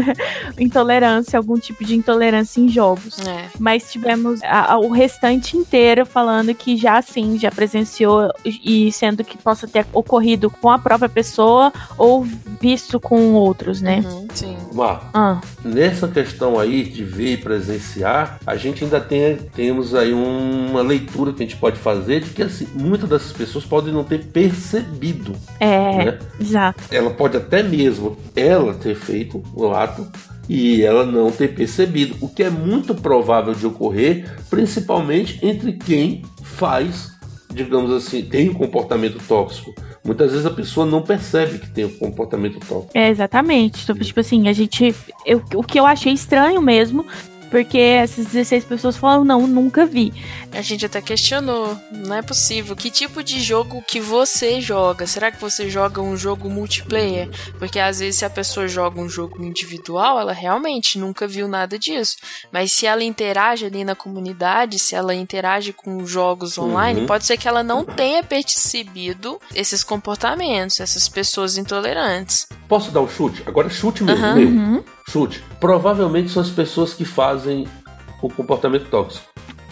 [0.58, 3.20] intolerância, algum tipo de intolerância em jogos.
[3.20, 3.47] É.
[3.60, 9.26] Mas tivemos a- a- o restante inteiro falando que já sim, já presenciou e sendo
[9.26, 12.26] que possa ter ocorrido com a própria pessoa ou
[12.62, 14.01] visto com outros, né?
[14.05, 14.28] Uhum.
[14.34, 14.58] Sim.
[14.74, 20.14] Mar, Ah, nessa questão aí de ver e presenciar, a gente ainda tem, temos aí
[20.14, 24.04] uma leitura que a gente pode fazer de que assim, muitas dessas pessoas podem não
[24.04, 26.20] ter percebido, é, né?
[26.39, 26.84] exato.
[26.91, 30.08] Ela pode até mesmo ela ter feito o ato
[30.50, 36.22] e ela não ter percebido, o que é muito provável de ocorrer, principalmente entre quem
[36.41, 37.12] faz,
[37.54, 39.74] digamos assim, tem um comportamento tóxico.
[40.06, 42.91] Muitas vezes a pessoa não percebe que tem um comportamento tóxico.
[42.93, 43.86] É, exatamente.
[43.86, 44.95] Tipo, tipo assim, a gente.
[45.26, 47.06] Eu, o que eu achei estranho mesmo
[47.50, 50.14] Porque essas 16 pessoas falaram, não, nunca vi.
[50.52, 52.76] A gente até questionou, não é possível.
[52.76, 55.06] Que tipo de jogo que você joga?
[55.08, 57.30] Será que você joga um jogo multiplayer?
[57.60, 61.78] Porque às vezes se a pessoa joga um jogo individual, ela realmente nunca viu nada
[61.78, 62.18] disso.
[62.52, 67.08] Mas se ela interage ali na comunidade, se ela interage com jogos online, uhum.
[67.08, 72.48] pode ser que ela não tenha percebido esses comportamentos, essas pessoas intolerantes.
[72.68, 73.43] Posso dar um chute?
[73.45, 74.72] Agora chute mesmo, uhum.
[74.72, 74.97] Meu.
[75.10, 75.43] Chute.
[75.60, 77.68] Provavelmente são as pessoas que fazem
[78.22, 79.26] o comportamento tóxico.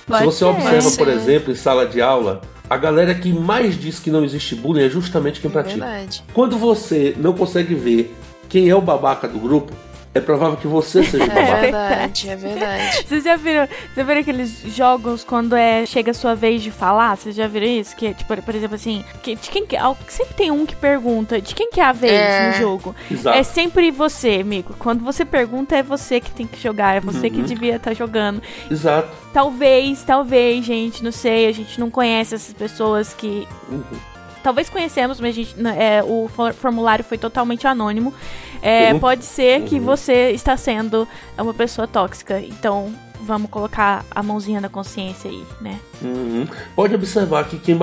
[0.08, 0.46] Pode Se você ser.
[0.46, 4.56] observa, por exemplo, em sala de aula, a galera que mais diz que não existe
[4.56, 5.86] bullying é justamente quem pratica.
[5.86, 6.24] Verdade.
[6.34, 8.16] Quando você não consegue ver
[8.48, 9.74] quem é o babaca do grupo,
[10.16, 11.42] é provável que você seja o babaca.
[11.42, 13.06] É verdade, é verdade.
[13.06, 17.18] Vocês já viram, já viram aqueles jogos quando é chega a sua vez de falar?
[17.18, 17.94] Vocês já viram isso?
[17.98, 19.76] Que, tipo, por exemplo, assim, que, de quem que,
[20.08, 22.48] sempre tem um que pergunta de quem que é a vez é.
[22.48, 22.96] no jogo.
[23.12, 23.38] Exato.
[23.38, 24.74] É sempre você, amigo.
[24.80, 27.34] Quando você pergunta, é você que tem que jogar, é você uhum.
[27.34, 28.42] que devia estar tá jogando.
[28.72, 29.10] Exato.
[29.34, 33.46] Talvez, talvez, gente, não sei, a gente não conhece essas pessoas que.
[33.70, 34.15] Uhum
[34.46, 38.14] talvez conhecemos, mas a gente, é, o formulário foi totalmente anônimo.
[38.62, 39.00] É, uhum.
[39.00, 39.86] Pode ser que uhum.
[39.86, 42.40] você está sendo uma pessoa tóxica.
[42.40, 45.80] Então, vamos colocar a mãozinha na consciência aí, né?
[46.00, 46.48] Uhum.
[46.76, 47.76] Pode observar que quem.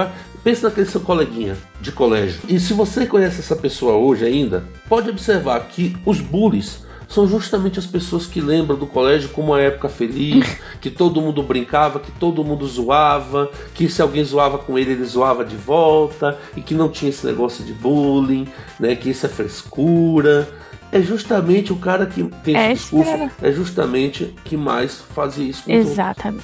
[0.45, 2.41] Pensa naquele seu coleguinha de colégio.
[2.49, 7.79] E se você conhece essa pessoa hoje ainda, pode observar que os bullies são justamente
[7.79, 12.11] as pessoas que lembram do colégio como uma época feliz, que todo mundo brincava, que
[12.13, 16.75] todo mundo zoava, que se alguém zoava com ele, ele zoava de volta, e que
[16.75, 18.49] não tinha esse negócio de bullying,
[18.81, 18.97] né?
[18.97, 20.49] Que isso é frescura.
[20.91, 25.65] É justamente o cara que tem esse é discurso, é justamente que mais fazia isso
[25.65, 26.43] com Exatamente.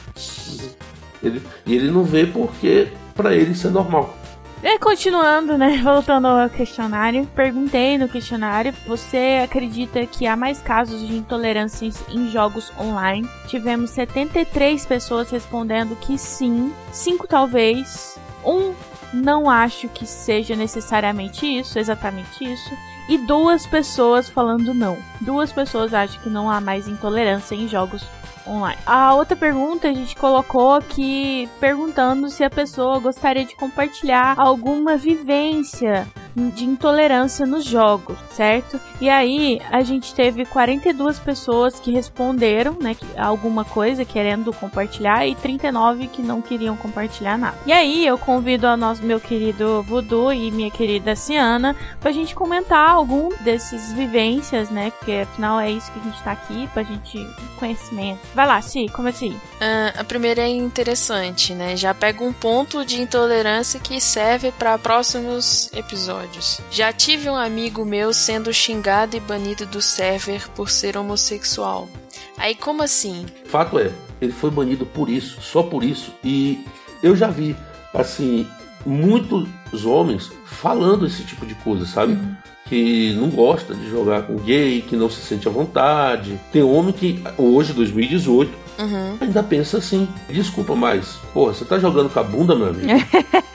[1.22, 4.16] Ele, e ele não vê porque para ele isso é normal.
[4.62, 5.78] E continuando, né?
[5.84, 12.28] Voltando ao questionário, perguntei no questionário: você acredita que há mais casos de intolerâncias em
[12.28, 13.28] jogos online?
[13.46, 18.74] Tivemos 73 pessoas respondendo que sim, 5 talvez, um
[19.12, 22.70] não acho que seja necessariamente isso, exatamente isso,
[23.08, 24.98] e duas pessoas falando não.
[25.20, 28.04] Duas pessoas acham que não há mais intolerância em jogos
[28.48, 28.80] online.
[28.86, 34.96] A outra pergunta a gente colocou aqui perguntando se a pessoa gostaria de compartilhar alguma
[34.96, 36.06] vivência
[36.48, 38.80] de intolerância nos jogos, certo?
[39.00, 45.34] E aí a gente teve 42 pessoas que responderam, né, alguma coisa querendo compartilhar e
[45.34, 47.58] 39 que não queriam compartilhar nada.
[47.66, 52.34] E aí eu convido a nosso meu querido Voodoo e minha querida Ciana pra gente
[52.34, 54.90] comentar algum desses vivências, né?
[54.90, 57.26] Porque afinal é isso que a gente tá aqui, pra gente
[57.58, 58.20] conhecimento.
[58.34, 59.30] Vai lá, Si, como assim?
[59.30, 61.76] Uh, a primeira é interessante, né?
[61.76, 66.60] Já pega um ponto de intolerância que serve para próximos episódios episódios.
[66.70, 71.88] Já tive um amigo meu sendo xingado e banido do server por ser homossexual.
[72.36, 73.26] Aí como assim?
[73.46, 76.12] Fato é, ele foi banido por isso, só por isso.
[76.22, 76.64] E
[77.02, 77.56] eu já vi,
[77.92, 78.46] assim,
[78.84, 79.48] muitos
[79.84, 82.12] homens falando esse tipo de coisa, sabe?
[82.12, 82.36] Uhum.
[82.66, 86.38] Que não gosta de jogar com gay, que não se sente à vontade.
[86.52, 89.18] Tem homem que, hoje, 2018, uhum.
[89.20, 92.88] ainda pensa assim: desculpa, mas, porra, você tá jogando com a bunda, meu amigo?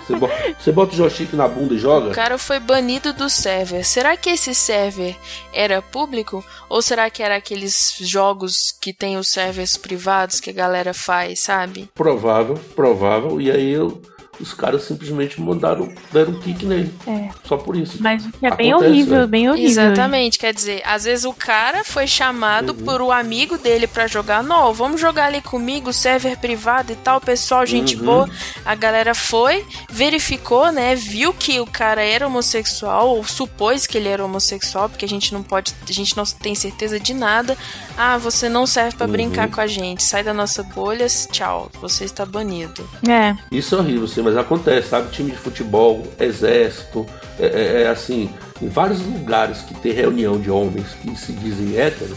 [0.00, 2.10] Você bota, você bota o joystick na bunda e joga?
[2.10, 3.84] O cara foi banido do server.
[3.84, 5.16] Será que esse server
[5.52, 6.44] era público?
[6.68, 11.40] Ou será que era aqueles jogos que tem os servers privados que a galera faz,
[11.40, 11.90] sabe?
[11.94, 13.40] Provável, provável.
[13.40, 14.00] E aí eu
[14.40, 16.92] os caras simplesmente mandaram, deram um kick nele.
[17.06, 17.28] É.
[17.44, 17.98] Só por isso.
[18.00, 19.70] Mas o que é bem horrível, bem horrível.
[19.70, 22.84] Exatamente, quer dizer, às vezes o cara foi chamado uhum.
[22.84, 26.96] por o um amigo dele para jogar, não, vamos jogar ali comigo, server privado e
[26.96, 28.04] tal, pessoal, gente uhum.
[28.04, 28.30] boa.
[28.64, 34.08] A galera foi, verificou, né, viu que o cara era homossexual, ou supôs que ele
[34.08, 37.56] era homossexual, porque a gente não pode, a gente não tem certeza de nada.
[38.02, 39.12] Ah, você não serve para uhum.
[39.12, 42.88] brincar com a gente, sai da nossa bolha, tchau, você está banido.
[43.06, 43.36] É.
[43.54, 45.10] Isso é horrível, você mas acontece, sabe?
[45.10, 47.04] Time de futebol, exército,
[47.38, 48.30] é, é, é, assim,
[48.62, 52.16] em vários lugares que tem reunião de homens que se dizem héteros,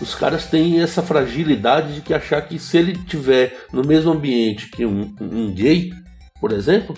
[0.00, 4.70] os caras têm essa fragilidade de que achar que se ele tiver no mesmo ambiente
[4.70, 5.92] que um, um gay,
[6.40, 6.96] por exemplo,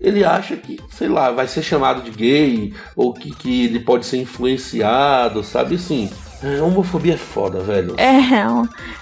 [0.00, 4.04] ele acha que, sei lá, vai ser chamado de gay, ou que, que ele pode
[4.04, 6.10] ser influenciado, sabe assim.
[6.42, 7.94] É, homofobia é foda, velho.
[7.96, 8.18] É,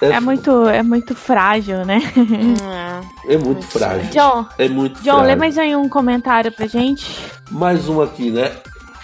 [0.00, 2.00] é, é muito, é muito frágil, né?
[3.26, 4.10] É, é muito frágil.
[4.10, 5.26] John, é muito John, frágil.
[5.26, 7.18] lê mais aí um comentário pra gente.
[7.50, 8.52] Mais um aqui, né?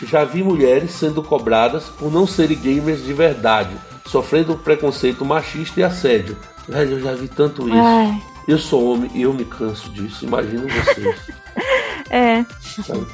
[0.03, 3.71] Já vi mulheres sendo cobradas por não serem gamers de verdade,
[4.07, 6.37] sofrendo preconceito machista e assédio.
[6.69, 7.77] Velho, eu já vi tanto isso.
[7.77, 8.32] Ai.
[8.47, 11.17] Eu sou homem e eu me canso disso, imagino vocês.
[12.11, 12.45] É.
[12.61, 13.07] Sabe?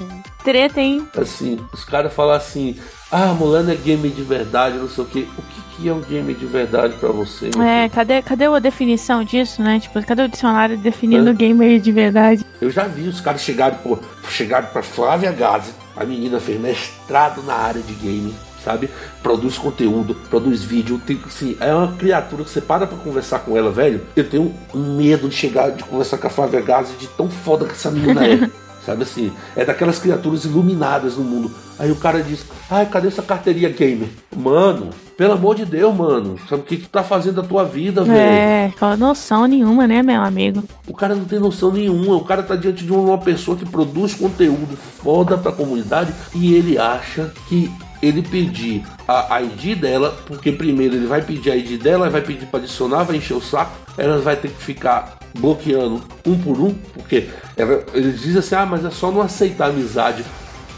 [0.42, 1.06] Treta, hein?
[1.16, 2.76] Assim, os caras falam assim,
[3.12, 5.28] ah, não é game de verdade, não sei o quê.
[5.38, 7.46] O que, que é um game de verdade pra você?
[7.46, 7.50] É,
[7.82, 7.90] filho?
[7.94, 9.78] cadê, cadê a definição disso, né?
[9.78, 11.32] Tipo, cadê o dicionário definindo É.
[11.32, 12.44] gamer de verdade?
[12.60, 15.70] Eu já vi os caras chegarem, pô, chegaram pra Flávia Gazi.
[15.96, 18.34] A menina fez mestrado na área de game,
[18.68, 18.90] sabe?
[19.22, 21.00] Produz conteúdo, produz vídeo.
[21.06, 24.02] Tem, assim, é uma criatura que você para pra conversar com ela, velho.
[24.14, 27.72] Eu tenho medo de chegar, de conversar com a Flávia Gazi, de tão foda que
[27.72, 28.48] essa menina é.
[28.84, 29.30] Sabe assim?
[29.54, 31.50] É daquelas criaturas iluminadas no mundo.
[31.78, 34.08] Aí o cara diz: Ai, cadê essa carteirinha gamer?
[34.34, 36.38] Mano, pelo amor de Deus, mano.
[36.48, 38.18] Sabe o que, que tá fazendo da tua vida, velho?
[38.18, 40.62] É, com noção nenhuma, né, meu amigo?
[40.86, 42.16] O cara não tem noção nenhuma.
[42.16, 46.78] O cara tá diante de uma pessoa que produz conteúdo foda pra comunidade e ele
[46.78, 47.70] acha que
[48.02, 52.46] ele pedir a ID dela, porque primeiro ele vai pedir a ID dela, vai pedir
[52.46, 56.72] pra adicionar, vai encher o saco, ela vai ter que ficar bloqueando um por um,
[56.94, 60.24] porque ela, eles dizem assim: ah, mas é só não aceitar amizade.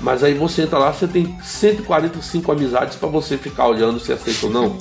[0.02, 4.46] Mas aí você entra lá, você tem 145 amizades pra você ficar olhando se aceita
[4.46, 4.78] ou não.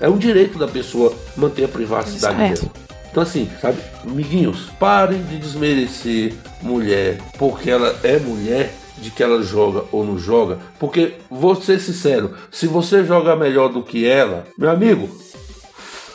[0.00, 2.52] É um direito da pessoa manter a privacidade É.
[2.54, 2.70] dela.
[3.10, 8.72] Então assim, sabe, amiguinhos, parem de desmerecer mulher porque ela é mulher,
[9.04, 13.68] de que ela joga ou não joga, porque vou ser sincero, se você joga melhor
[13.68, 15.06] do que ela, meu amigo,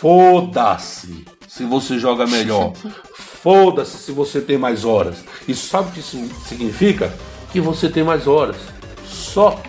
[0.02, 2.74] foda-se se você joga melhor.
[3.14, 5.24] Foda-se se você tem mais horas.
[5.48, 7.14] Isso sabe o que isso significa?
[7.54, 8.58] Que você tem mais horas.
[9.06, 9.62] Só.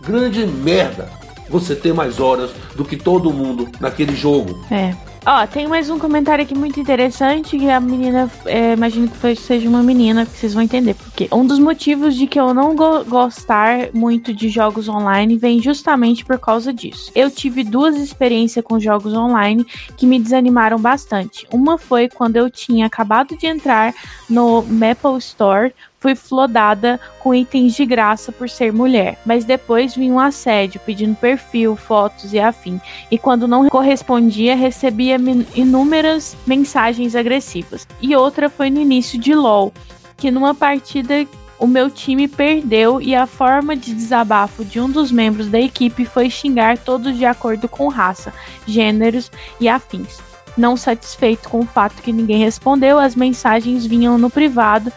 [0.00, 1.10] Grande merda.
[1.50, 4.64] Você ter mais horas do que todo mundo naquele jogo.
[4.70, 4.96] É.
[5.24, 9.36] Ó, tem mais um comentário aqui muito interessante que a menina, é, imagino que foi-
[9.36, 12.74] seja uma menina, que vocês vão entender porque Um dos motivos de que eu não
[12.74, 17.12] go- gostar muito de jogos online vem justamente por causa disso.
[17.14, 19.64] Eu tive duas experiências com jogos online
[19.96, 21.46] que me desanimaram bastante.
[21.52, 23.94] Uma foi quando eu tinha acabado de entrar
[24.28, 25.72] no Maple Store,
[26.02, 31.14] fui flodada com itens de graça por ser mulher, mas depois vinha um assédio pedindo
[31.14, 35.16] perfil, fotos e afim e quando não correspondia, recebia
[35.54, 37.86] inúmeras mensagens agressivas.
[38.00, 39.72] E outra foi no início de LoL,
[40.16, 41.26] que numa partida
[41.58, 46.04] o meu time perdeu e a forma de desabafo de um dos membros da equipe
[46.04, 48.34] foi xingar todos de acordo com raça,
[48.66, 49.30] gêneros
[49.60, 50.18] e afins.
[50.56, 54.92] Não satisfeito com o fato que ninguém respondeu, as mensagens vinham no privado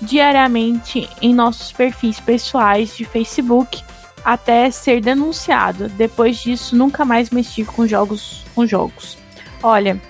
[0.00, 3.82] diariamente em nossos perfis pessoais de Facebook
[4.24, 5.88] até ser denunciado.
[5.88, 9.16] Depois disso, nunca mais mexi com jogos com jogos.
[9.62, 10.00] Olha,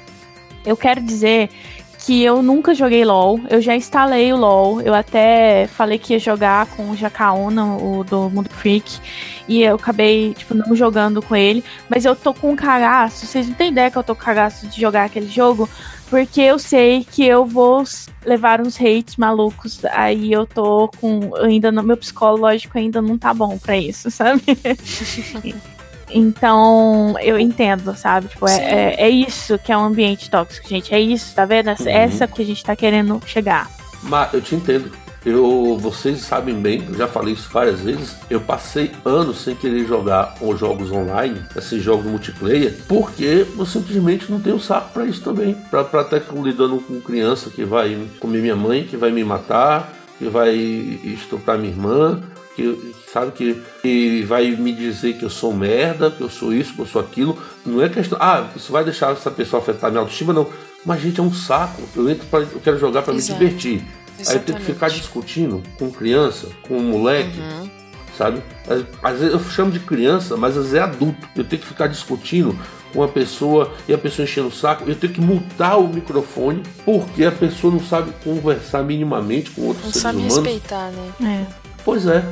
[0.65, 1.51] eu quero dizer
[1.99, 6.19] que eu nunca joguei LoL, eu já instalei o LoL, eu até falei que ia
[6.19, 9.01] jogar com o Jacaúna, o do Mundo Freak,
[9.49, 13.49] e eu acabei, tipo, não jogando com ele, mas eu tô com um cagaço, vocês
[13.49, 15.69] não têm ideia que eu tô com cagaço de jogar aquele jogo,
[16.11, 17.85] porque eu sei que eu vou
[18.25, 23.33] levar uns hates malucos, aí eu tô com, ainda no meu psicológico ainda não tá
[23.33, 24.43] bom pra isso, sabe?
[26.11, 28.29] Então, eu entendo, sabe?
[28.29, 28.57] Tipo, é,
[28.95, 30.95] é, é isso que é um ambiente tóxico, gente.
[30.95, 31.69] É isso, tá vendo?
[31.71, 31.89] Essa, Uhum.
[31.97, 33.71] essa que a gente tá querendo chegar.
[34.03, 34.91] Mas eu te entendo.
[35.25, 38.17] Eu, vocês sabem bem, já falei isso várias vezes.
[38.31, 44.31] Eu passei anos sem querer jogar os jogos online, esses jogos multiplayer, porque eu simplesmente
[44.31, 45.55] não tenho saco pra isso também.
[45.71, 50.29] Pra estar lidando com criança que vai comer minha mãe, que vai me matar, que
[50.29, 52.23] vai estuprar minha irmã,
[52.55, 56.75] que sabe que, que vai me dizer que eu sou merda, que eu sou isso,
[56.75, 57.39] que eu sou aquilo.
[57.65, 60.49] Não é questão, ah, isso vai deixar essa pessoa afetar minha autoestima, não.
[60.85, 61.83] Mas gente, é um saco.
[61.95, 63.39] Eu entro pra, eu quero jogar pra me Exato.
[64.19, 64.31] Divertir.
[64.31, 64.65] Aí eu tenho que Exatamente.
[64.75, 67.41] ficar discutindo com criança, com moleque,
[68.17, 68.43] sabe?
[68.69, 71.29] Às, às vezes eu chamo de criança, mas às vezes é adulto.
[71.37, 72.59] Eu tenho que ficar discutindo
[72.93, 74.85] com a pessoa e a pessoa enchendo o saco.
[74.89, 79.85] Eu tenho que multar o microfone porque a pessoa não sabe conversar minimamente com outros
[79.85, 80.37] Não seres sabe humanos.
[80.37, 80.91] respeitar,
[81.21, 81.47] né?
[81.51, 81.53] É.
[81.85, 82.25] Pois é.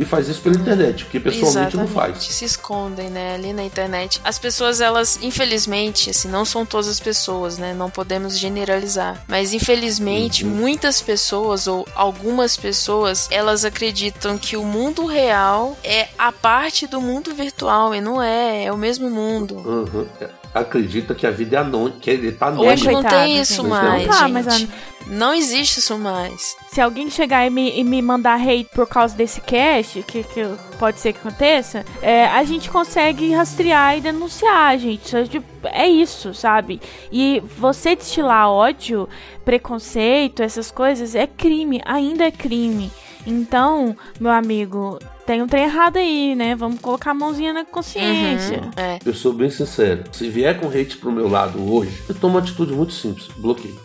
[0.00, 2.14] E faz isso pela internet, porque pessoalmente não Exatamente.
[2.22, 2.34] faz.
[2.34, 4.18] Se escondem, né, ali na internet.
[4.24, 7.74] As pessoas, elas, infelizmente, assim, não são todas as pessoas, né?
[7.74, 9.22] Não podemos generalizar.
[9.28, 10.52] Mas infelizmente, Uhum.
[10.52, 16.98] muitas pessoas ou algumas pessoas, elas acreditam que o mundo real é a parte do
[16.98, 19.56] mundo virtual e não é, é o mesmo mundo.
[19.56, 20.06] Uhum.
[20.52, 22.72] Acredita que a vida é anônima, que ele tá anônimo.
[22.72, 23.66] Hoje não tem isso gente.
[23.68, 24.72] mais, Não tá, mas gente.
[25.06, 26.56] Não existe isso mais.
[26.68, 30.44] Se alguém chegar e me, e me mandar hate por causa desse cast, que, que
[30.78, 35.28] pode ser que aconteça, é, a gente consegue rastrear e denunciar, gente.
[35.28, 36.80] Tipo, É isso, sabe?
[37.10, 39.08] E você destilar ódio,
[39.44, 42.90] preconceito, essas coisas, é crime, ainda é crime.
[43.26, 44.98] Então, meu amigo,
[45.30, 46.56] tem um trem errado aí, né?
[46.56, 48.62] Vamos colocar a mãozinha na consciência.
[48.62, 48.98] Uhum, é.
[49.06, 50.02] Eu sou bem sincero.
[50.10, 53.78] Se vier com hate pro meu lado hoje, eu tomo uma atitude muito simples: bloqueio.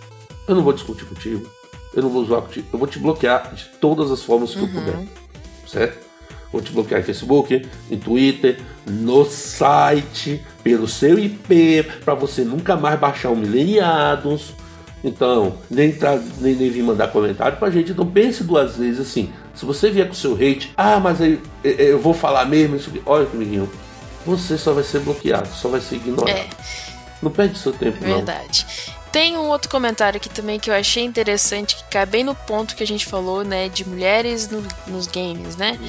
[0.48, 1.48] Eu não vou discutir contigo.
[1.93, 2.66] eu não vou usar contigo.
[2.74, 4.66] Eu vou te bloquear de todas as formas que uhum.
[4.66, 5.08] eu puder.
[5.68, 6.04] Certo?
[6.52, 12.76] Vou te bloquear em Facebook, em Twitter, no site, pelo seu IP, para você nunca
[12.76, 14.56] mais baixar o Mileniados.
[15.04, 17.91] Então, nem, tá, nem, nem vir mandar comentário pra gente.
[17.91, 19.32] Então pense duas vezes assim.
[19.56, 22.91] Se você vier com seu hate, ah, mas aí eu vou falar mesmo isso.
[23.06, 23.70] Olha, amiguinho,
[24.26, 26.38] você só vai ser bloqueado, só vai ser ignorado.
[26.38, 26.47] É.
[27.22, 28.10] Não perde seu tempo, Verdade.
[28.10, 28.16] não.
[28.16, 28.66] Verdade.
[29.12, 32.76] Tem um outro comentário aqui também que eu achei interessante, que cai bem no ponto
[32.76, 35.80] que a gente falou, né, de mulheres no, nos games, né?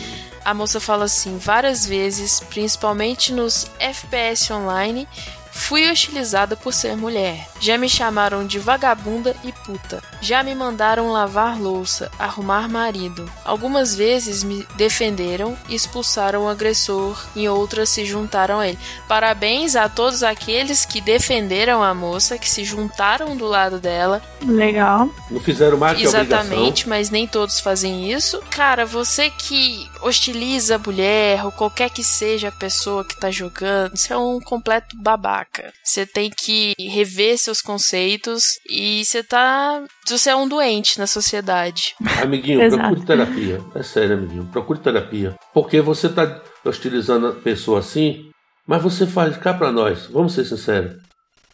[0.44, 5.08] A moça fala assim, várias vezes, principalmente nos FPS online,
[5.56, 7.48] Fui hostilizada por ser mulher.
[7.58, 10.02] Já me chamaram de vagabunda e puta.
[10.20, 13.28] Já me mandaram lavar louça, arrumar marido.
[13.44, 18.78] Algumas vezes me defenderam e expulsaram o agressor, e outras se juntaram a ele.
[19.08, 24.22] Parabéns a todos aqueles que defenderam a moça, que se juntaram do lado dela.
[24.46, 25.08] Legal.
[25.30, 28.40] Não fizeram mais que Exatamente, mas nem todos fazem isso.
[28.50, 33.96] Cara, você que hostiliza a mulher, ou qualquer que seja a pessoa que tá jogando,
[33.96, 35.45] você é um completo babaca
[35.82, 39.84] Você tem que rever seus conceitos e você tá.
[40.08, 41.94] Você é um doente na sociedade.
[42.22, 43.60] Amiguinho, procure terapia.
[43.74, 44.48] É sério, amiguinho.
[44.52, 45.34] Procure terapia.
[45.52, 48.30] Porque você tá hostilizando a pessoa assim,
[48.66, 50.06] mas você faz cá pra nós.
[50.06, 50.96] Vamos ser sinceros.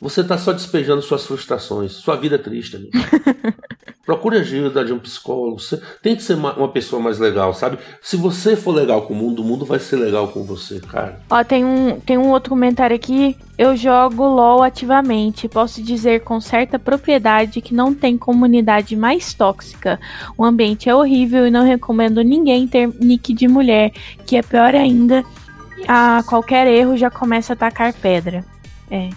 [0.00, 1.92] Você tá só despejando suas frustrações.
[1.92, 2.90] Sua vida é triste, amigo.
[4.04, 5.58] Procure ajuda de um psicólogo.
[6.02, 7.78] Tem que ser uma, uma, pessoa mais legal, sabe?
[8.00, 11.20] Se você for legal com o mundo, o mundo vai ser legal com você, cara.
[11.30, 13.36] Ó, tem um, tem um outro comentário aqui.
[13.56, 15.48] Eu jogo LOL ativamente.
[15.48, 20.00] Posso dizer com certa propriedade que não tem comunidade mais tóxica.
[20.36, 23.92] O ambiente é horrível e não recomendo ninguém ter nick de mulher,
[24.26, 25.24] que é pior ainda.
[25.86, 28.44] A qualquer erro já começa a atacar pedra.
[28.90, 29.10] É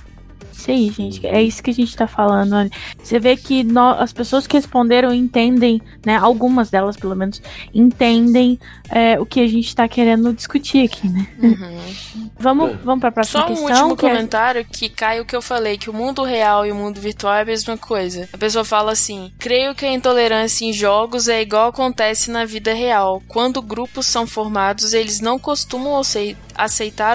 [0.66, 1.28] isso aí, gente.
[1.28, 2.70] É isso que a gente tá falando.
[3.02, 6.18] Você vê que nós, as pessoas que responderam entendem, né?
[6.18, 7.42] Algumas delas, pelo menos,
[7.74, 8.60] entendem
[8.90, 11.28] é, o que a gente tá querendo discutir aqui, né?
[11.42, 12.30] Uhum.
[12.38, 12.74] Vamos, é.
[12.84, 13.90] vamos pra próxima Só um questão.
[13.90, 14.64] último que é comentário é...
[14.64, 17.42] que cai o que eu falei, que o mundo real e o mundo virtual é
[17.42, 18.28] a mesma coisa.
[18.32, 22.74] A pessoa fala assim: creio que a intolerância em jogos é igual acontece na vida
[22.74, 23.22] real.
[23.28, 26.45] Quando grupos são formados, eles não costumam aceitar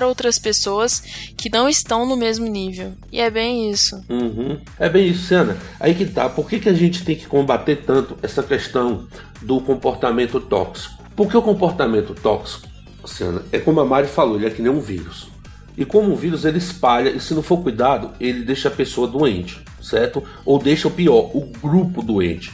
[0.03, 1.03] outras pessoas
[1.37, 2.93] que não estão no mesmo nível.
[3.11, 4.03] E é bem isso.
[4.09, 4.59] Uhum.
[4.79, 5.57] É bem isso, Sena.
[5.79, 6.29] Aí que tá.
[6.29, 9.07] Por que, que a gente tem que combater tanto essa questão
[9.43, 11.03] do comportamento tóxico?
[11.17, 12.69] Porque o comportamento tóxico,
[13.05, 15.29] Sena, é como a Mari falou, ele é que nem um vírus.
[15.77, 19.07] E como um vírus ele espalha e se não for cuidado, ele deixa a pessoa
[19.07, 20.23] doente, certo?
[20.45, 22.53] Ou deixa o pior, o grupo doente.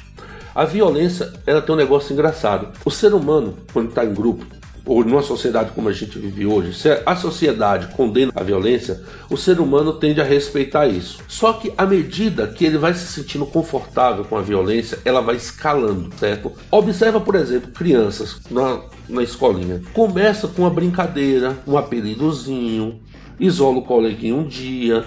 [0.55, 2.69] A violência, ela tem um negócio engraçado.
[2.85, 4.47] O ser humano, quando está em grupo,
[4.87, 9.37] ou numa sociedade como a gente vive hoje, se a sociedade condena a violência, o
[9.37, 11.19] ser humano tende a respeitar isso.
[11.27, 15.35] Só que à medida que ele vai se sentindo confortável com a violência, ela vai
[15.37, 16.53] escalando, certo?
[16.71, 19.83] Observa, por exemplo, crianças na, na escolinha.
[19.93, 23.01] Começa com uma brincadeira, um apelidozinho,
[23.41, 25.05] isola o coleguinha um dia,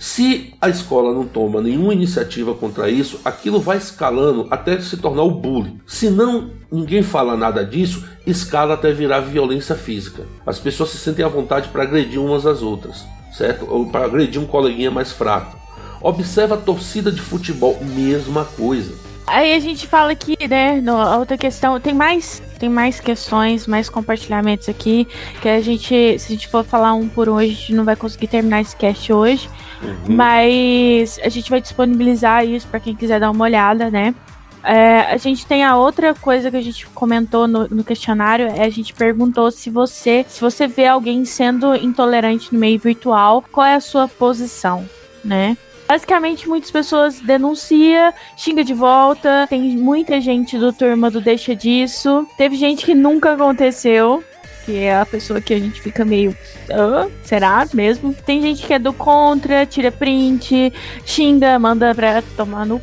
[0.00, 5.24] se a escola não toma nenhuma iniciativa contra isso, aquilo vai escalando até se tornar
[5.24, 5.78] o bullying.
[5.86, 10.22] Se não ninguém fala nada disso, escala até virar violência física.
[10.46, 13.04] As pessoas se sentem à vontade para agredir umas às outras,
[13.36, 13.66] certo?
[13.68, 15.58] Ou para agredir um coleguinha mais fraco.
[16.00, 18.94] Observa a torcida de futebol, mesma coisa.
[19.26, 23.88] Aí a gente fala aqui, né, na outra questão, tem mais, tem mais questões, mais
[23.88, 25.06] compartilhamentos aqui,
[25.40, 27.94] que a gente, se a gente for falar um por um, a gente não vai
[27.94, 29.48] conseguir terminar esse cast hoje,
[29.82, 30.16] uhum.
[30.16, 34.14] mas a gente vai disponibilizar isso para quem quiser dar uma olhada, né.
[34.62, 38.64] É, a gente tem a outra coisa que a gente comentou no, no, questionário, é
[38.64, 43.66] a gente perguntou se você, se você vê alguém sendo intolerante no meio virtual, qual
[43.66, 44.86] é a sua posição,
[45.24, 45.56] né?
[45.90, 49.48] Basicamente, muitas pessoas denuncia, xinga de volta.
[49.50, 52.28] Tem muita gente do turma do deixa disso.
[52.36, 54.22] Teve gente que nunca aconteceu
[54.70, 56.36] que é a pessoa que a gente fica meio.
[56.70, 58.14] Ah, será mesmo?
[58.14, 60.72] Tem gente que é do contra, tira print,
[61.04, 62.80] xinga, manda pra tomar no.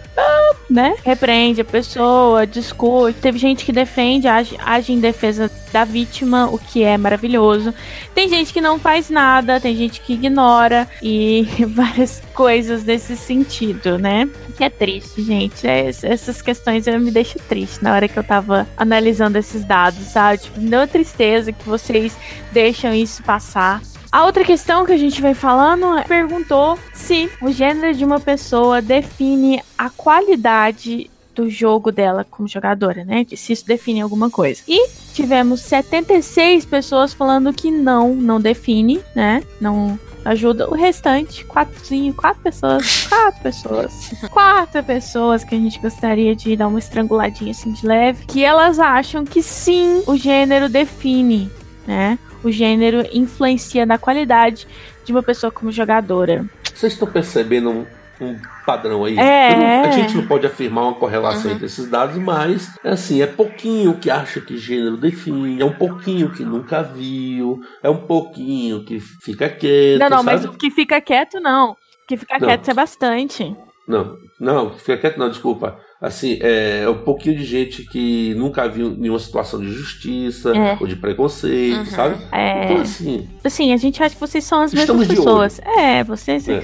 [0.70, 0.96] né?
[1.04, 3.20] Repreende a pessoa, discute.
[3.20, 7.74] Teve gente que defende, age, age em defesa da vítima, o que é maravilhoso.
[8.14, 13.98] Tem gente que não faz nada, tem gente que ignora e várias coisas desse sentido,
[13.98, 14.30] né?
[14.58, 15.68] Que é triste, gente.
[15.68, 20.40] É, essas questões me deixam triste na hora que eu tava analisando esses dados, sabe?
[20.40, 22.16] Tipo, me deu uma tristeza que vocês
[22.52, 23.82] deixam isso passar.
[24.12, 28.20] A outra questão que a gente vai falando é, perguntou se o gênero de uma
[28.20, 33.26] pessoa define a qualidade do jogo dela como jogadora, né?
[33.36, 34.64] Se isso define alguma coisa.
[34.68, 39.44] E tivemos 76 pessoas falando que não, não define, né?
[39.62, 40.70] Não ajuda.
[40.70, 41.76] O restante, quatro,
[42.16, 43.94] quatro pessoas, quatro pessoas,
[44.32, 48.80] quatro pessoas que a gente gostaria de dar uma estranguladinha assim de leve, que elas
[48.80, 51.50] acham que sim, o gênero define,
[51.88, 52.20] né?
[52.44, 54.68] O gênero influencia na qualidade
[55.06, 56.46] de uma pessoa como jogadora.
[56.74, 57.86] Vocês estão percebendo um,
[58.22, 59.18] um padrão aí?
[59.18, 59.56] É.
[59.56, 61.56] Não, a gente não pode afirmar uma correlação uhum.
[61.56, 66.30] entre esses dados, mas assim, é pouquinho que acha que gênero define, é um pouquinho
[66.32, 70.00] que nunca viu, é um pouquinho que fica quieto.
[70.00, 70.26] Não, não, sabe?
[70.26, 71.72] mas o que fica quieto não.
[71.72, 71.78] O
[72.08, 72.48] que fica não.
[72.48, 73.56] quieto é bastante.
[73.88, 78.92] Não, não, fica quieto não, desculpa assim, é um pouquinho de gente que nunca viu
[78.92, 80.78] nenhuma situação de justiça é.
[80.80, 81.86] ou de preconceito, uhum.
[81.86, 82.18] sabe?
[82.32, 82.66] É.
[82.66, 83.28] Então, assim.
[83.44, 85.60] Assim, a gente acha que vocês são as mesmas pessoas.
[85.60, 86.48] É, vocês.
[86.48, 86.62] É.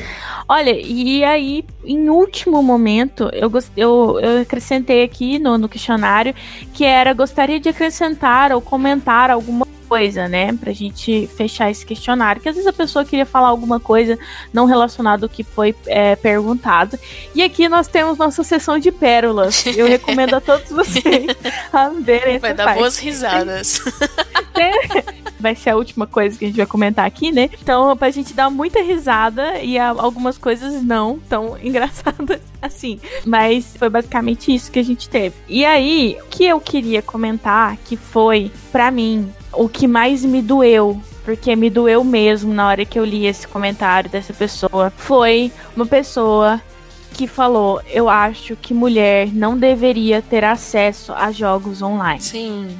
[0.47, 6.35] Olha, e aí, em último momento, eu, eu, eu acrescentei aqui no, no questionário
[6.73, 9.62] que era gostaria de acrescentar ou comentar alguma
[9.93, 10.51] coisa, né?
[10.53, 12.41] Pra gente fechar esse questionário.
[12.41, 14.17] Que às vezes a pessoa queria falar alguma coisa
[14.51, 16.97] não relacionada ao que foi é, perguntado.
[17.35, 19.63] E aqui nós temos nossa sessão de pérolas.
[19.67, 21.27] Eu recomendo a todos vocês
[21.71, 22.79] a verem Vai dar parte.
[22.79, 23.81] boas risadas.
[25.39, 27.51] vai ser a última coisa que a gente vai comentar aqui, né?
[27.61, 32.99] Então, pra gente dar muita risada e algumas coisas não tão engraçadas assim.
[33.25, 35.35] Mas foi basicamente isso que a gente teve.
[35.47, 40.41] E aí, o que eu queria comentar que foi, para mim, o que mais me
[40.41, 44.91] doeu porque me doeu mesmo na hora que eu li esse comentário dessa pessoa.
[44.95, 46.61] Foi uma pessoa
[47.13, 52.21] que falou: Eu acho que mulher não deveria ter acesso a jogos online.
[52.21, 52.77] Sim.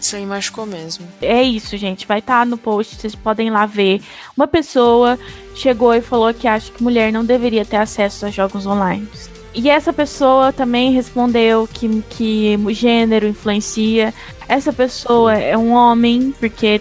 [0.00, 1.06] Isso aí machucou mesmo.
[1.20, 2.06] É isso, gente.
[2.06, 4.02] Vai estar tá no post, vocês podem lá ver.
[4.36, 5.16] Uma pessoa
[5.54, 9.08] chegou e falou que acha que mulher não deveria ter acesso a jogos online.
[9.54, 14.14] E essa pessoa também respondeu que, que o gênero influencia.
[14.48, 16.80] Essa pessoa é um homem, porque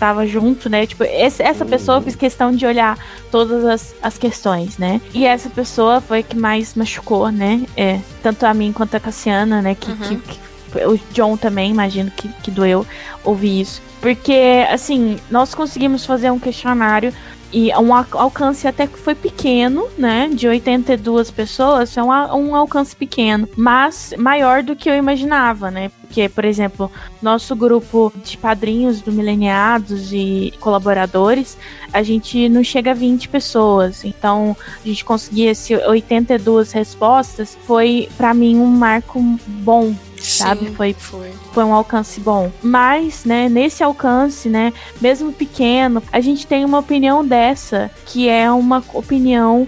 [0.00, 0.86] estava junto, né?
[0.86, 2.98] Tipo, esse, essa pessoa fez questão de olhar
[3.30, 5.00] todas as, as questões, né?
[5.12, 7.66] E essa pessoa foi que mais machucou, né?
[7.76, 9.74] É, tanto a mim quanto a Cassiana, né?
[9.74, 9.96] Que, uhum.
[9.98, 10.40] que, que,
[10.86, 12.86] o John também, imagino que, que doeu
[13.22, 13.82] ouvir isso.
[14.00, 17.12] Porque, assim, nós conseguimos fazer um questionário
[17.52, 20.30] e um alcance até que foi pequeno, né?
[20.32, 25.90] De 82 pessoas, é um, um alcance pequeno, mas maior do que eu imaginava, né?
[26.00, 26.90] Porque, por exemplo,
[27.22, 31.56] nosso grupo de padrinhos do Mileniados e colaboradores,
[31.92, 34.04] a gente não chega a 20 pessoas.
[34.04, 40.66] Então, a gente conseguir esse 82 respostas foi, para mim, um marco bom, sabe?
[40.66, 42.50] Sim, foi, foi, foi um alcance bom.
[42.62, 48.50] Mas, né, nesse alcance, né, mesmo pequeno, a gente tem uma opinião dessa, que é
[48.50, 49.66] uma opinião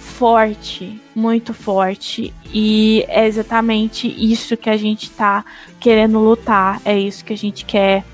[0.00, 2.32] forte, muito forte.
[2.52, 5.44] E é exatamente isso que a gente tá
[5.78, 8.04] querendo lutar, é isso que a gente quer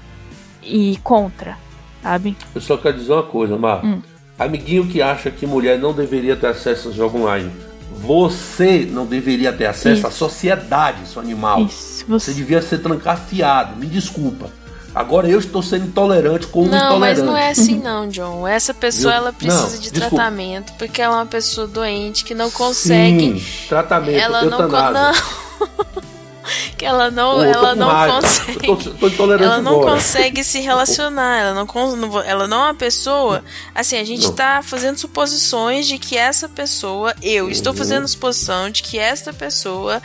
[0.63, 1.57] ir contra,
[2.03, 2.37] sabe?
[2.55, 3.85] Eu só quero dizer uma coisa, Mar.
[3.85, 4.03] Hum.
[4.39, 9.53] Amiguinho que acha que mulher não deveria ter acesso a jogo online você não deveria
[9.53, 10.07] ter acesso Isso.
[10.07, 11.63] à sociedade, seu animal.
[11.63, 12.33] Isso, você...
[12.33, 13.77] você devia ser trancafiado.
[13.77, 14.51] Me desculpa.
[14.95, 16.93] Agora eu estou sendo intolerante com o não, intolerante.
[16.93, 18.47] Não, mas não é assim não, John.
[18.47, 20.09] Essa pessoa eu, ela precisa não, de desculpa.
[20.09, 23.41] tratamento porque ela é uma pessoa doente que não consegue.
[23.41, 24.93] Sim, tratamento, ela eutanásia.
[24.93, 26.05] não, não.
[26.77, 28.67] que ela não, ela não consegue.
[28.67, 29.95] Tô, tô, ela não agora.
[29.95, 31.41] consegue se relacionar.
[31.41, 33.45] Ela não, ela não é uma pessoa.
[33.75, 37.51] Assim, a gente está fazendo suposições de que essa pessoa, eu uhum.
[37.51, 40.01] estou fazendo suposição de que esta pessoa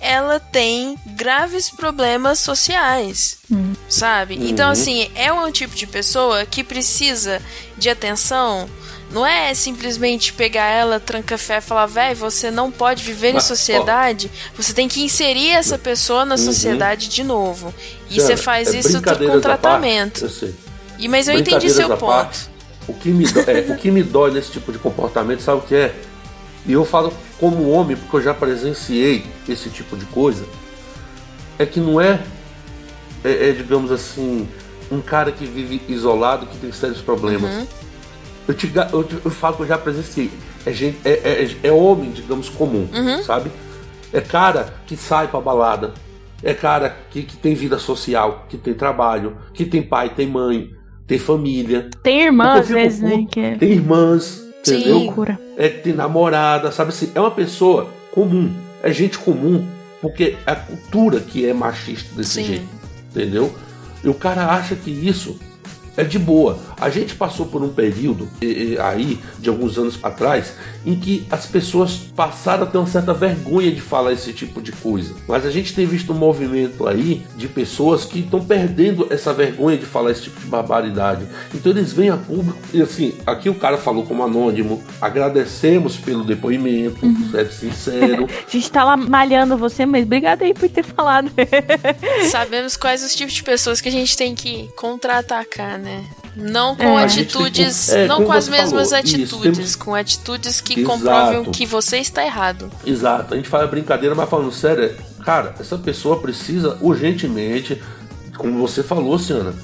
[0.00, 3.72] ela tem graves problemas sociais, uhum.
[3.88, 4.34] sabe?
[4.50, 4.72] Então, uhum.
[4.72, 7.40] assim, é um tipo de pessoa que precisa
[7.78, 8.68] de atenção
[9.14, 13.44] não é simplesmente pegar ela, tranca fé e falar, velho, você não pode viver Mas,
[13.44, 14.28] em sociedade.
[14.34, 16.40] Ó, você tem que inserir essa pessoa na uhum.
[16.40, 17.72] sociedade de novo.
[18.10, 20.20] E você faz é isso com tratamento.
[20.20, 20.54] Parte, eu sei.
[20.98, 22.06] E, mas eu entendi seu ponto.
[22.06, 22.50] Parte,
[22.88, 25.62] o, que me dói, é, o que me dói nesse tipo de comportamento, sabe o
[25.62, 25.94] que é?
[26.66, 30.44] E eu falo como homem, porque eu já presenciei esse tipo de coisa.
[31.56, 32.20] É que não é,
[33.22, 34.48] é, é digamos assim,
[34.90, 37.54] um cara que vive isolado, que tem sérios problemas.
[37.54, 37.84] Uhum
[38.46, 40.30] eu, te, eu, te, eu falo que eu já presenciei.
[40.66, 43.22] É, gente, é, é, é homem, digamos, comum, uhum.
[43.22, 43.50] sabe?
[44.12, 45.92] É cara que sai pra balada.
[46.42, 50.70] É cara que, que tem vida social, que tem trabalho, que tem pai, tem mãe,
[51.06, 51.88] tem família.
[52.02, 53.26] Tem irmãs, às vezes, né?
[53.30, 53.40] Que...
[53.40, 54.76] É tem irmãs, Sim.
[54.76, 55.38] entendeu?
[55.56, 57.10] É que tem namorada, sabe assim?
[57.14, 58.52] É uma pessoa comum.
[58.82, 59.66] É gente comum,
[60.02, 62.44] porque é a cultura que é machista desse Sim.
[62.44, 62.68] jeito,
[63.10, 63.54] entendeu?
[64.02, 65.38] E o cara acha que isso
[65.96, 66.58] é de boa.
[66.80, 70.54] A gente passou por um período e, e, aí, de alguns anos atrás,
[70.86, 74.72] em que as pessoas passaram a ter uma certa vergonha de falar esse tipo de
[74.72, 75.14] coisa.
[75.26, 79.76] Mas a gente tem visto um movimento aí de pessoas que estão perdendo essa vergonha
[79.76, 81.26] de falar esse tipo de barbaridade.
[81.54, 86.24] Então eles vêm a público e assim, aqui o cara falou como anônimo, agradecemos pelo
[86.24, 87.30] depoimento, uhum.
[87.34, 88.26] é sincero.
[88.46, 91.30] a gente tá lá malhando você, mas obrigado aí por ter falado.
[92.30, 96.04] Sabemos quais os tipos de pessoas que a gente tem que contra-atacar, né?
[96.36, 97.04] Não com é.
[97.04, 100.98] atitudes, é, não com as mesmas falou, atitudes, isso, com atitudes que Exato.
[100.98, 102.70] comprovem que você está errado.
[102.84, 103.34] Exato.
[103.34, 107.80] A gente fala brincadeira, mas falando sério, cara, essa pessoa precisa urgentemente,
[108.36, 109.54] como você falou, Ciana,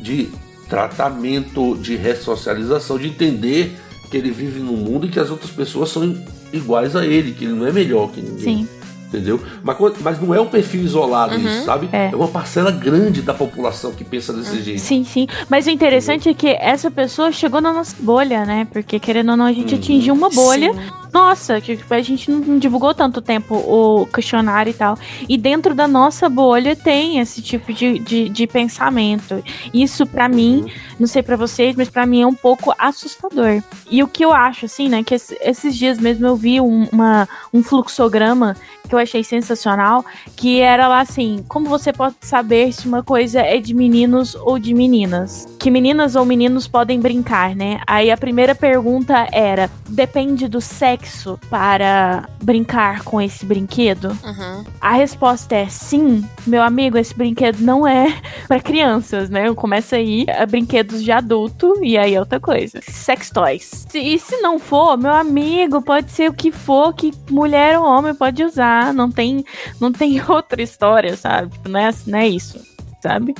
[0.00, 0.30] de
[0.68, 3.76] tratamento, de ressocialização, de entender
[4.08, 6.16] que ele vive num mundo e que as outras pessoas são
[6.52, 8.66] iguais a ele, que ele não é melhor que ninguém.
[8.66, 8.79] Sim
[9.10, 9.40] entendeu?
[9.62, 11.88] Mas, mas não é um perfil isolado uhum, isso, sabe?
[11.92, 12.10] É.
[12.12, 12.16] é.
[12.16, 14.62] uma parcela grande da população que pensa desse uhum.
[14.62, 14.80] jeito.
[14.80, 15.26] Sim, sim.
[15.48, 16.52] Mas o interessante entendeu?
[16.52, 18.66] é que essa pessoa chegou na nossa bolha, né?
[18.72, 19.80] Porque querendo ou não, a gente uhum.
[19.80, 20.72] atingiu uma bolha.
[20.72, 20.99] Sim.
[21.12, 24.96] Nossa, que a gente não divulgou tanto tempo o questionário e tal.
[25.28, 29.42] E dentro da nossa bolha tem esse tipo de, de, de pensamento.
[29.74, 30.70] Isso, para mim, uhum.
[31.00, 33.62] não sei para vocês, mas para mim é um pouco assustador.
[33.90, 35.02] E o que eu acho, assim, né?
[35.02, 38.56] Que esses dias mesmo eu vi um, uma, um fluxograma
[38.88, 40.04] que eu achei sensacional,
[40.36, 44.58] que era lá assim, como você pode saber se uma coisa é de meninos ou
[44.58, 45.46] de meninas?
[45.60, 47.80] Que meninas ou meninos podem brincar, né?
[47.86, 50.99] Aí a primeira pergunta era: depende do sexo
[51.48, 54.16] para brincar com esse brinquedo?
[54.24, 54.64] Uhum.
[54.80, 58.14] A resposta é sim, meu amigo, esse brinquedo não é
[58.46, 59.52] para crianças, né?
[59.54, 62.80] Começa aí a brinquedos de adulto e aí é outra coisa.
[62.82, 63.86] Sex toys.
[63.94, 68.14] E se não for, meu amigo, pode ser o que for que mulher ou homem
[68.14, 69.44] pode usar não tem,
[69.80, 71.50] não tem outra história, sabe?
[71.52, 72.60] Tipo, não é, não é isso,
[73.02, 73.34] sabe?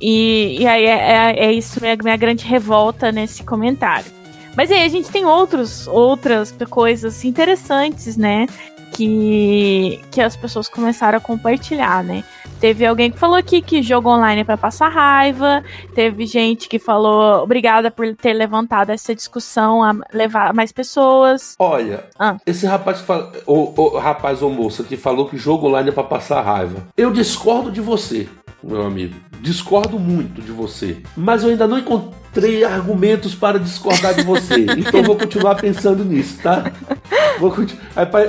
[0.00, 4.17] E, e aí é, é, é isso minha, minha grande revolta nesse comentário.
[4.58, 8.48] Mas aí a gente tem outros, outras coisas interessantes, né?
[8.92, 12.24] Que, que as pessoas começaram a compartilhar, né?
[12.58, 15.62] Teve alguém que falou aqui que jogo online é pra passar raiva.
[15.94, 21.54] Teve gente que falou obrigada por ter levantado essa discussão a levar mais pessoas.
[21.56, 22.36] Olha, ah.
[22.44, 26.02] esse rapaz, fala, o, o rapaz ou moça que falou que jogo online é pra
[26.02, 26.88] passar raiva.
[26.96, 28.28] Eu discordo de você,
[28.60, 29.14] meu amigo.
[29.40, 31.00] Discordo muito de você.
[31.16, 32.17] Mas eu ainda não encontrei
[32.64, 34.66] argumentos para discordar de você.
[34.76, 36.72] então vou continuar pensando nisso, tá?
[37.38, 37.54] Vou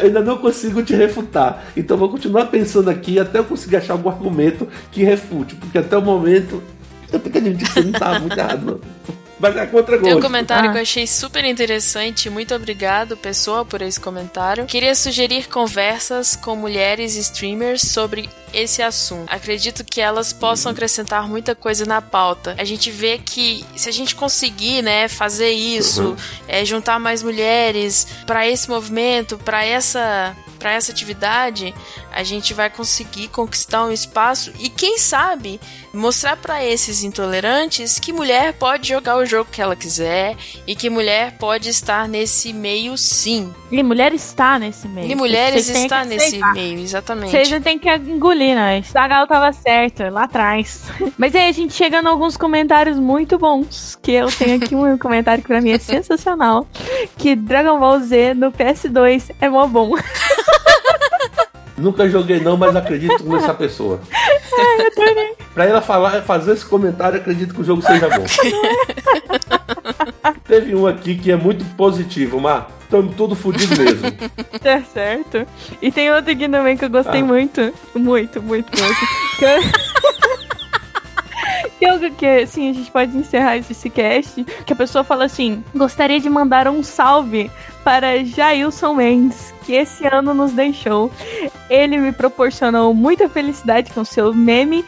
[0.04, 1.66] ainda não consigo te refutar.
[1.76, 5.56] Então vou continuar pensando aqui até eu conseguir achar algum argumento que refute.
[5.56, 6.62] Porque até o momento
[7.12, 8.80] eu que admitir que você não tá muito errado, não.
[9.40, 10.10] Mas é contra gosto.
[10.10, 10.74] Tem um comentário ah.
[10.74, 12.30] que eu achei super interessante.
[12.30, 14.66] Muito obrigado, pessoa, por esse comentário.
[14.66, 19.32] Queria sugerir conversas com mulheres streamers sobre esse assunto.
[19.32, 22.56] Acredito que elas possam acrescentar muita coisa na pauta.
[22.58, 26.16] A gente vê que se a gente conseguir, né, fazer isso, uhum.
[26.48, 31.74] é, juntar mais mulheres para esse movimento, para essa para essa atividade,
[32.12, 35.60] a gente vai conseguir conquistar um espaço e quem sabe
[35.94, 40.36] mostrar para esses intolerantes que mulher pode jogar o jogo que ela quiser
[40.66, 43.54] e que mulher pode estar nesse meio sim.
[43.72, 45.12] E mulher está nesse meio.
[45.12, 47.32] E mulheres está nesse meio, exatamente.
[47.32, 48.96] Vocês têm que engolir nós.
[48.96, 50.84] A Gal tava certa lá atrás.
[51.18, 54.98] Mas aí a gente chega em alguns comentários muito bons, que eu tenho aqui um
[55.00, 56.68] comentário que pra mim é sensacional,
[57.18, 59.92] que Dragon Ball Z no PS2 é mó bom.
[61.80, 64.00] Nunca joguei não, mas acredito nessa pessoa.
[65.54, 68.26] pra ela falar, fazer esse comentário, acredito que o jogo seja bom.
[70.46, 72.70] Teve um aqui que é muito positivo, Mar.
[72.82, 74.12] Estamos tudo fodido mesmo.
[74.60, 75.46] Tá certo.
[75.82, 77.26] E tem outro aqui também que eu gostei ah.
[77.26, 77.74] muito.
[77.96, 79.00] Muito, muito, muito.
[81.86, 86.20] algo que, assim, a gente pode encerrar esse cast, que a pessoa fala assim, gostaria
[86.20, 87.52] de mandar um salve
[87.84, 91.12] para Jailson Mendes, que esse ano nos deixou.
[91.70, 94.86] Ele me proporcionou muita felicidade com seu meme.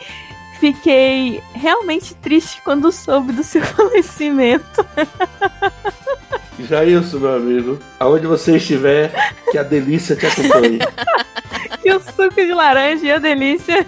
[0.60, 4.86] Fiquei realmente triste quando soube do seu falecimento.
[6.60, 9.12] Jailson, meu amigo, aonde você estiver,
[9.52, 10.80] que a delícia te acompanhe.
[11.82, 13.86] que o suco de laranja e a delícia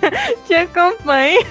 [0.48, 1.46] te acompanhe.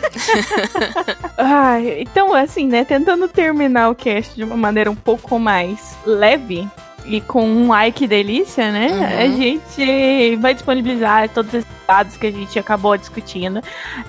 [1.39, 6.69] Ai, então, assim, né, tentando terminar o cast de uma maneira um pouco mais leve,
[7.05, 8.89] e com um ai que delícia, né?
[8.89, 9.05] Uhum.
[9.05, 13.61] A gente vai disponibilizar todos esses dados que a gente acabou discutindo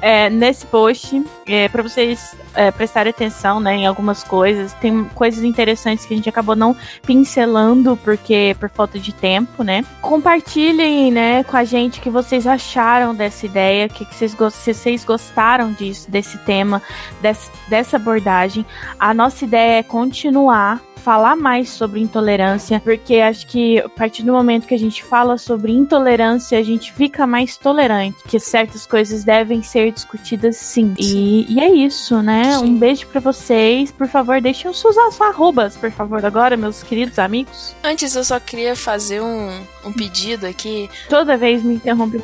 [0.01, 4.73] é, nesse post é, para vocês é, prestarem atenção né, em algumas coisas.
[4.73, 6.75] Tem coisas interessantes que a gente acabou não
[7.05, 9.83] pincelando porque por falta de tempo, né?
[10.01, 14.73] Compartilhem, né, com a gente o que vocês acharam dessa ideia, que, que vocês, se
[14.73, 16.81] vocês gostaram disso, desse tema,
[17.21, 18.65] desse, dessa abordagem.
[18.99, 24.31] A nossa ideia é continuar falar mais sobre intolerância, porque acho que a partir do
[24.31, 29.23] momento que a gente fala sobre intolerância, a gente fica mais tolerante, que certas coisas
[29.23, 30.93] devem ser discutidas sim.
[30.97, 32.57] E, e é isso, né?
[32.57, 32.65] Sim.
[32.65, 33.91] Um beijo para vocês.
[33.91, 37.75] Por favor, deixem os seus arrobas, por favor, agora, meus queridos amigos.
[37.83, 40.89] Antes, eu só queria fazer um, um pedido aqui.
[41.09, 42.23] Toda vez me interrompe.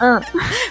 [0.00, 0.20] ah.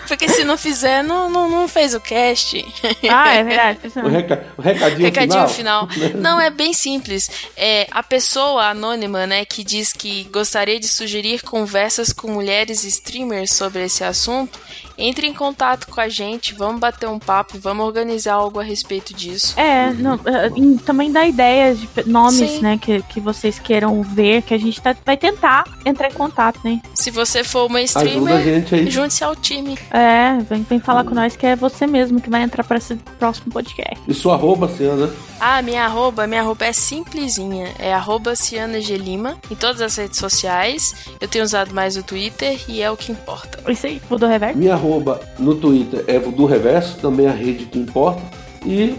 [0.08, 2.66] Porque se não fizer, não, não, não fez o cast.
[3.10, 3.80] Ah, é verdade.
[3.96, 5.88] O, reca o recadinho, recadinho final.
[5.88, 6.10] final.
[6.22, 7.30] Não, é bem simples.
[7.56, 13.54] É a pessoa anônima, né, que diz que gostaria de sugerir conversas com mulheres streamers
[13.54, 14.60] sobre esse assunto,
[14.98, 19.14] entre em contato com a gente, vamos bater um papo, vamos organizar algo a respeito
[19.14, 19.54] disso.
[19.60, 20.50] É, não, é,
[20.84, 22.62] também dá ideias de nomes, Sim.
[22.62, 26.60] né, que, que vocês queiram ver, que a gente tá, vai tentar entrar em contato,
[26.64, 26.82] né?
[26.96, 29.78] Se você for uma streamer, junte-se ao time.
[29.92, 32.96] É, vem, vem falar com nós que é você mesmo que vai entrar para esse
[33.20, 34.00] próximo podcast.
[34.08, 35.12] E sua arroba, Ciana?
[35.40, 39.96] Ah, minha arroba, minha arroba é simplesinha, é arroba Ciana G Lima, em todas as
[39.96, 40.96] redes sociais.
[41.20, 43.60] Eu tenho usado mais o Twitter e é o que importa.
[43.72, 44.58] Isso aí, do Reverso?
[44.58, 48.22] Minha arroba no Twitter é do Reverso, também a rede que importa.
[48.66, 48.96] E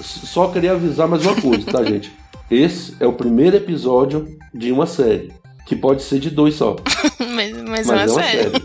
[0.00, 2.12] só queria avisar mais uma coisa, tá, gente?
[2.50, 5.32] Esse é o primeiro episódio de uma série.
[5.66, 6.76] Que pode ser de dois só.
[7.18, 8.42] mas, mas, mas é, uma, é uma série.
[8.42, 8.64] série.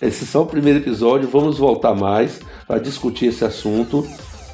[0.00, 1.28] Esse é só o primeiro episódio.
[1.28, 2.38] Vamos voltar mais
[2.68, 4.06] para discutir esse assunto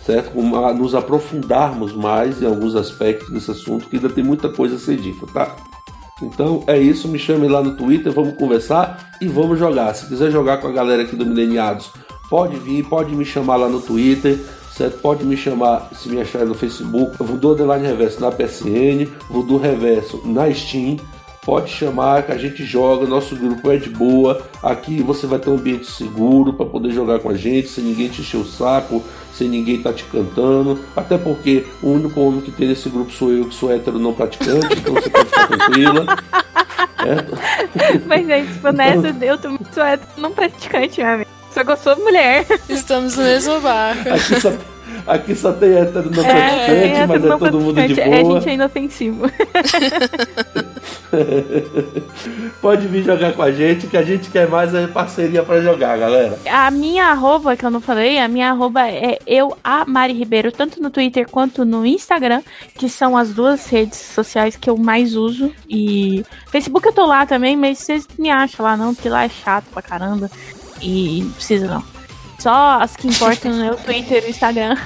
[0.04, 0.34] certo?
[0.40, 4.96] Nos aprofundarmos mais em alguns aspectos desse assunto, que ainda tem muita coisa a ser
[4.96, 5.56] dita, tá?
[6.22, 9.94] Então é isso, me chame lá no Twitter, vamos conversar e vamos jogar.
[9.94, 11.90] Se quiser jogar com a galera aqui do Mileniados,
[12.30, 14.38] pode vir, pode me chamar lá no Twitter,
[14.72, 15.00] certo?
[15.00, 20.22] Pode me chamar, se me achar no Facebook, Voodoo Underline Reverso na PSN, Voodoo Reverso
[20.24, 20.98] na Steam,
[21.44, 24.42] pode chamar que a gente joga, nosso grupo é de boa.
[24.62, 28.08] Aqui você vai ter um ambiente seguro para poder jogar com a gente, sem ninguém
[28.08, 30.78] te encher o saco, sem ninguém tá te cantando.
[30.96, 34.14] Até porque o único homem que tem nesse grupo sou eu, que sou hétero não
[34.14, 36.06] praticante, então você pode ficar tranquila.
[37.04, 37.98] É.
[38.06, 39.38] Mas é, tipo, nessa eu
[39.72, 41.30] sou hétero não praticante, meu amigo.
[41.50, 42.46] Só que eu sou mulher.
[42.68, 44.08] Estamos no mesmo barco.
[44.08, 44.52] Aqui só,
[45.06, 48.06] Aqui só tem hétero não praticante, é, mas é todo mundo de boa.
[48.06, 49.30] É, a gente é inofensivo.
[52.60, 55.98] Pode vir jogar com a gente, que a gente quer mais é parceria para jogar,
[55.98, 56.38] galera.
[56.50, 60.50] A minha arroba, que eu não falei, a minha arroba é eu, a Mari Ribeiro,
[60.50, 62.42] tanto no Twitter quanto no Instagram,
[62.74, 65.52] que são as duas redes sociais que eu mais uso.
[65.68, 69.28] E Facebook eu tô lá também, mas vocês me acham lá não, porque lá é
[69.28, 70.30] chato pra caramba.
[70.80, 71.93] E não precisa não.
[72.44, 74.76] Só as que importam no meu Twitter e Instagram.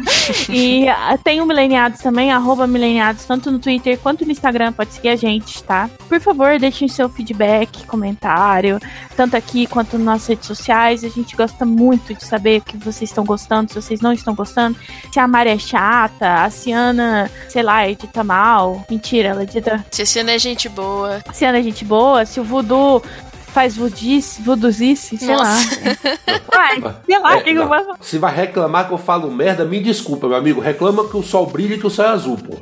[0.52, 4.92] e ah, tem o Mileniados também, arroba Mileniados, tanto no Twitter quanto no Instagram, pode
[4.92, 5.88] seguir a gente, tá?
[6.10, 8.78] Por favor, deixem seu feedback, comentário,
[9.16, 11.04] tanto aqui quanto nas nossas redes sociais.
[11.04, 14.34] A gente gosta muito de saber o que vocês estão gostando, se vocês não estão
[14.34, 14.76] gostando.
[15.10, 18.84] Se a Mari é chata, a Ciana, sei lá, edita mal.
[18.90, 19.82] Mentira, ela edita.
[19.90, 21.22] Se a Ciana é gente boa.
[21.26, 23.02] A Ciana é gente boa, se o Voodoo
[23.56, 25.54] faz vudice, vuduzice, sei lá.
[26.52, 26.76] Vai,
[27.06, 30.28] sei lá, é, que eu vou Se vai reclamar que eu falo merda, me desculpa,
[30.28, 30.60] meu amigo.
[30.60, 32.54] Reclama que o sol brilha e que o céu é azul, pô.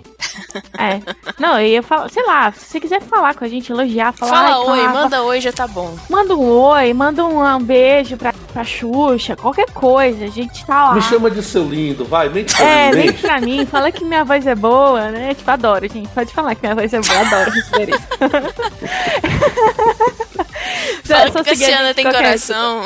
[0.78, 1.00] É.
[1.36, 4.52] Não, eu ia falar, sei lá, se você quiser falar com a gente, elogiar, falar.
[4.52, 5.96] Fala oi, manda oi, já tá bom.
[6.08, 10.90] Manda um oi, manda um, um beijo pra, pra Xuxa, qualquer coisa, a gente tá
[10.90, 10.94] lá.
[10.94, 13.00] Me chama de seu lindo, vai, mente pra é, mim.
[13.00, 15.34] É, mente pra mim, fala que minha voz é boa, né?
[15.34, 16.08] Tipo, adoro, gente.
[16.10, 18.04] Pode falar que minha voz é boa, adoro receber isso.
[21.04, 22.82] Fala que a Cassiana tem coração.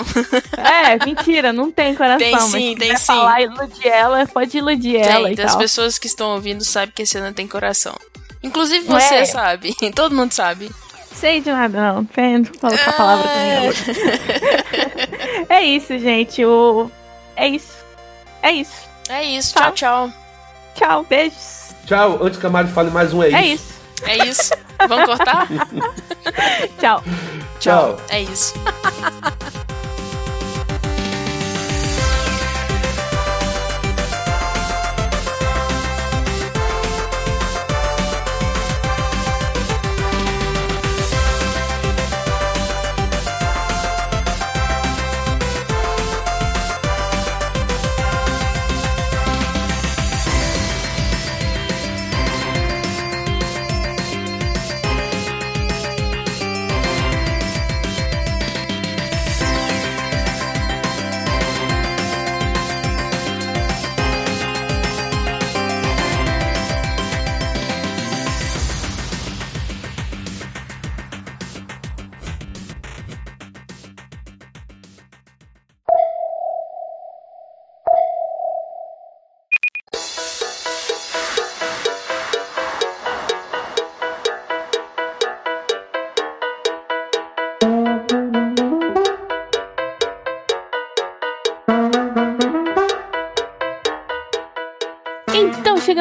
[0.56, 2.18] É, mentira, não tem coração.
[2.18, 3.04] Tem sim, tem sim.
[3.04, 7.02] falar iludir ela, pode iludir tem, ela e As pessoas que estão ouvindo sabem que
[7.02, 7.94] a Cassiana tem coração.
[8.42, 9.24] Inclusive você é.
[9.24, 9.74] sabe.
[9.94, 10.70] Todo mundo sabe.
[11.12, 12.02] Sei de nada, não.
[12.02, 12.50] Entendo.
[12.60, 13.50] Fala essa palavra também.
[15.48, 15.54] É.
[15.58, 16.44] é isso, gente.
[16.44, 16.90] O...
[17.34, 17.78] É isso.
[18.42, 18.88] É isso.
[19.08, 19.54] É isso.
[19.54, 20.12] Tchau, tchau.
[20.74, 21.74] Tchau, beijos.
[21.86, 22.18] Tchau.
[22.22, 23.36] Antes que a Mari fale mais um é, é isso.
[23.36, 23.77] É isso.
[24.04, 24.52] É isso.
[24.88, 25.48] Vamos cortar?
[26.78, 27.02] Tchau.
[27.58, 27.96] Tchau.
[28.08, 28.54] É isso.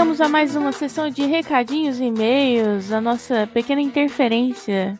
[0.07, 4.97] chegamos a mais uma sessão de recadinhos e e-mails, a nossa pequena interferência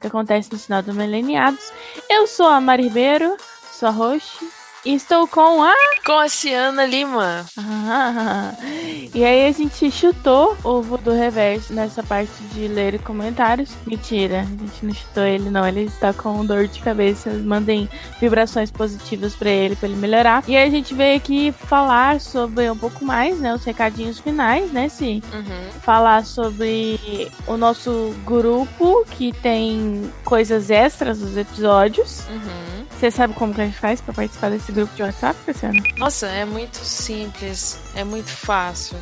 [0.00, 1.72] que acontece no sinal do Mileniados.
[2.10, 3.36] Eu sou a Mari Ribeiro,
[3.70, 4.57] sua host, e
[4.94, 5.74] estou com a.
[6.04, 7.44] Com a Ciana Lima.
[7.58, 8.54] Ah,
[9.14, 13.70] e aí a gente chutou o do Reverso nessa parte de ler comentários.
[13.86, 15.66] Mentira, a gente não chutou ele, não.
[15.66, 17.30] Ele está com dor de cabeça.
[17.30, 17.88] Mandem
[18.20, 20.42] vibrações positivas para ele, para ele melhorar.
[20.48, 23.54] E aí a gente veio aqui falar sobre um pouco mais, né?
[23.54, 25.22] Os recadinhos finais, né, Sim?
[25.32, 25.80] Uhum.
[25.82, 32.24] Falar sobre o nosso grupo que tem coisas extras dos episódios.
[32.28, 32.77] Uhum.
[32.98, 35.80] Você sabe como que a gente faz para participar desse grupo de WhatsApp, Cristiano?
[35.98, 38.98] Nossa, é muito simples, é muito fácil.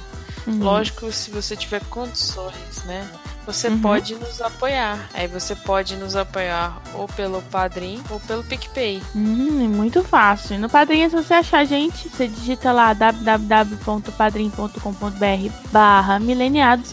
[0.47, 0.59] Uhum.
[0.63, 3.09] Lógico, se você tiver condições, né?
[3.47, 3.81] Você Uhum.
[3.81, 5.09] pode nos apoiar.
[5.15, 9.01] Aí você pode nos apoiar ou pelo Padrim ou pelo PicPay.
[9.15, 10.59] Hum, é muito fácil.
[10.59, 16.93] No Padrinho, se você achar a gente, você digita lá www.padrim.com.br barra mileniados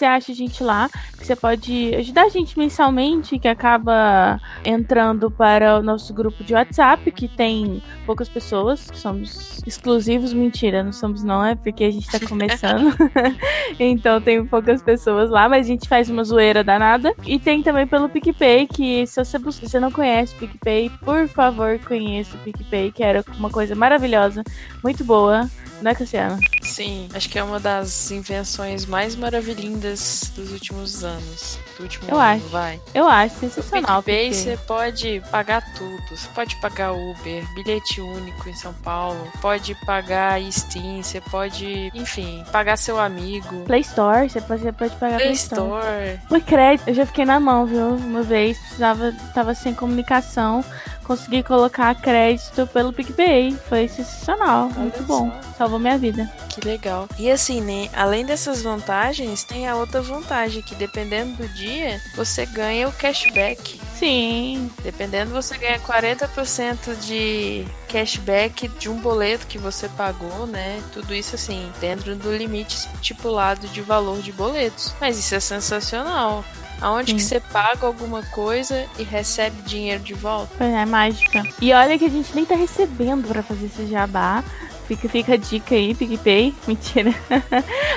[0.00, 5.30] você acha a gente lá, que você pode ajudar a gente mensalmente, que acaba entrando
[5.30, 10.92] para o nosso grupo de WhatsApp, que tem poucas pessoas, que somos exclusivos, mentira, não
[10.92, 12.96] somos não, é porque a gente tá começando.
[13.78, 17.12] então tem poucas pessoas lá, mas a gente faz uma zoeira danada.
[17.26, 21.28] E tem também pelo PicPay, que se você, se você não conhece o PicPay, por
[21.28, 24.42] favor, conheça o PicPay, que era uma coisa maravilhosa,
[24.82, 25.46] muito boa,
[25.82, 26.38] né, Cassiano?
[26.62, 31.58] Sim, acho que é uma das invenções mais maravilhindas dos últimos anos.
[31.80, 32.48] Do último Eu ano, acho.
[32.48, 32.80] vai.
[32.94, 34.02] Eu acho sensacional.
[34.02, 36.02] PicPay porque- você pode pagar tudo.
[36.10, 42.44] Você pode pagar Uber, bilhete único em São Paulo, pode pagar Steam, você pode, enfim,
[42.52, 43.64] pagar seu amigo.
[43.64, 45.80] Play Store, você pode, você pode pagar Play Play Store.
[45.80, 46.20] Store.
[46.30, 47.94] O crédito, eu já fiquei na mão, viu?
[47.94, 50.62] Uma vez, precisava, tava sem comunicação,
[51.04, 53.56] consegui colocar crédito pelo PicPay.
[53.68, 55.30] Foi sensacional, muito Olha bom.
[55.30, 55.50] só.
[55.60, 56.30] Salvou minha vida.
[56.48, 57.06] Que legal.
[57.18, 57.88] E assim, né?
[57.94, 61.69] Além dessas vantagens, tem a outra vantagem que dependendo do dia,
[62.14, 63.80] você ganha o cashback.
[63.98, 70.82] Sim, Dependendo, você ganha 40% de cashback de um boleto que você pagou, né?
[70.92, 74.94] Tudo isso assim, dentro do limite estipulado de valor de boletos.
[75.00, 76.44] Mas isso é sensacional.
[76.80, 77.28] Aonde que Sim.
[77.28, 80.50] você paga alguma coisa e recebe dinheiro de volta?
[80.56, 81.42] Pois é, mágica.
[81.60, 84.42] E olha que a gente nem tá recebendo pra fazer esse jabá.
[84.90, 86.52] Fica, fica a dica aí, PicPay.
[86.66, 87.14] Mentira.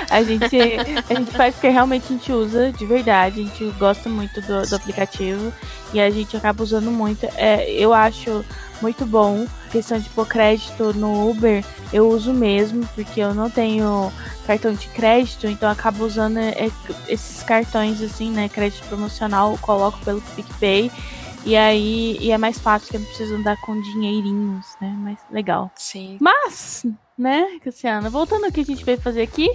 [0.08, 0.56] a, gente,
[1.10, 3.40] a gente faz porque realmente a gente usa de verdade.
[3.40, 5.52] A gente gosta muito do, do aplicativo
[5.92, 7.26] e a gente acaba usando muito.
[7.34, 8.44] É, eu acho
[8.80, 9.44] muito bom.
[9.72, 14.12] Questão de pôr crédito no Uber, eu uso mesmo, porque eu não tenho
[14.46, 16.70] cartão de crédito, então acabo usando é,
[17.08, 18.48] esses cartões assim, né?
[18.48, 20.92] Crédito promocional, coloco pelo PicPay.
[21.46, 24.88] E aí e é mais fácil, porque eu não preciso andar com dinheirinhos, né?
[24.98, 25.70] Mais legal.
[25.74, 26.16] Sim.
[26.20, 26.86] Mas,
[27.18, 29.48] né, Cassiana, voltando ao que a gente veio fazer aqui,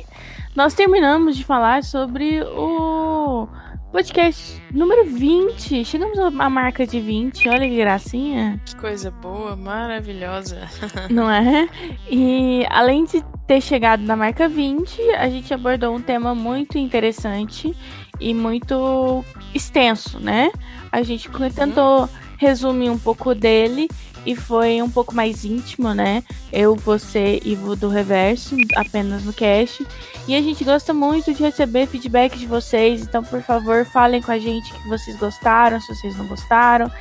[0.55, 3.47] nós terminamos de falar sobre o
[3.91, 5.83] podcast número 20.
[5.83, 10.69] Chegamos à marca de 20, olha que gracinha, Que coisa boa, maravilhosa.
[11.09, 11.67] não é?
[12.09, 17.75] E além de ter chegado na marca 20, a gente abordou um tema muito interessante
[18.19, 19.23] e muito
[19.53, 20.51] extenso, né?
[20.91, 23.89] A gente tentou resumir um pouco dele
[24.25, 26.23] e foi um pouco mais íntimo, né?
[26.51, 29.85] Eu, você e o do Reverso, apenas no cast.
[30.27, 34.31] E a gente gosta muito de receber feedback de vocês, então por favor falem com
[34.31, 36.91] a gente que vocês gostaram, se vocês não gostaram,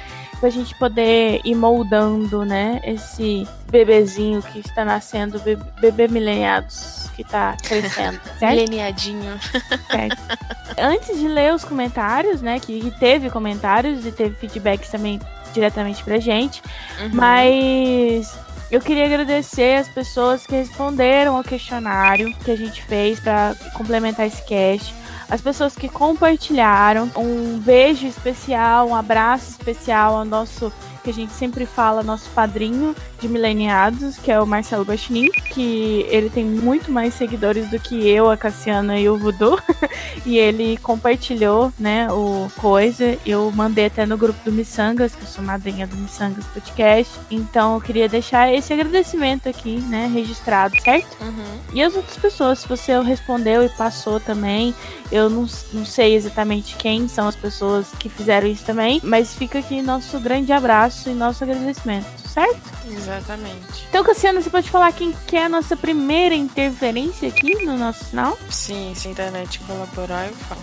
[0.40, 2.80] pra gente poder ir moldando, né?
[2.84, 8.20] Esse bebezinho que está nascendo, be- bebê mileniados que tá crescendo?
[8.40, 9.38] Mileniadinho.
[9.90, 10.16] Certo.
[10.78, 12.60] Antes de ler os comentários, né?
[12.60, 15.20] Que, teve comentários e teve feedbacks também
[15.52, 16.62] diretamente pra gente.
[17.00, 17.10] Uhum.
[17.14, 18.38] Mas
[18.70, 24.26] eu queria agradecer as pessoas que responderam ao questionário que a gente fez pra complementar
[24.26, 24.94] esse cast.
[25.30, 27.10] As pessoas que compartilharam.
[27.16, 30.72] Um beijo especial, um abraço especial ao nosso
[31.02, 36.06] que a gente sempre fala, nosso padrinho de mileniados, que é o Marcelo Guaxinim, que
[36.08, 39.58] ele tem muito mais seguidores do que eu, a Cassiana e o Voodoo.
[40.24, 43.18] e ele compartilhou, né, o coisa.
[43.24, 47.12] Eu mandei até no grupo do Missangas, que eu sou madrinha do Missangas Podcast.
[47.30, 51.16] Então eu queria deixar esse agradecimento aqui, né, registrado, certo?
[51.20, 51.58] Uhum.
[51.72, 54.74] E as outras pessoas, se você respondeu e passou também,
[55.10, 59.58] eu não, não sei exatamente quem são as pessoas que fizeram isso também, mas fica
[59.58, 62.60] aqui nosso grande abraço e nosso agradecimento, certo?
[62.86, 63.86] Exatamente.
[63.88, 68.04] Então, Cassiano, você pode falar quem que é a nossa primeira interferência aqui no nosso
[68.04, 68.38] sinal?
[68.50, 70.60] Sim, se a internet colaborar, eu falo.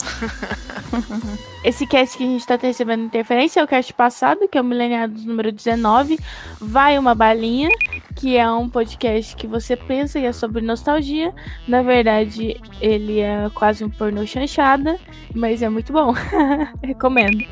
[1.63, 4.63] Esse cast que a gente tá recebendo interferência é o cast passado, que é o
[4.63, 6.19] Mileniados número 19.
[6.59, 7.69] Vai uma balinha.
[8.15, 11.33] que é um podcast que você pensa que é sobre nostalgia.
[11.67, 14.97] Na verdade, ele é quase um pornô chanchada,
[15.33, 16.13] mas é muito bom.
[16.81, 17.45] Recomendo.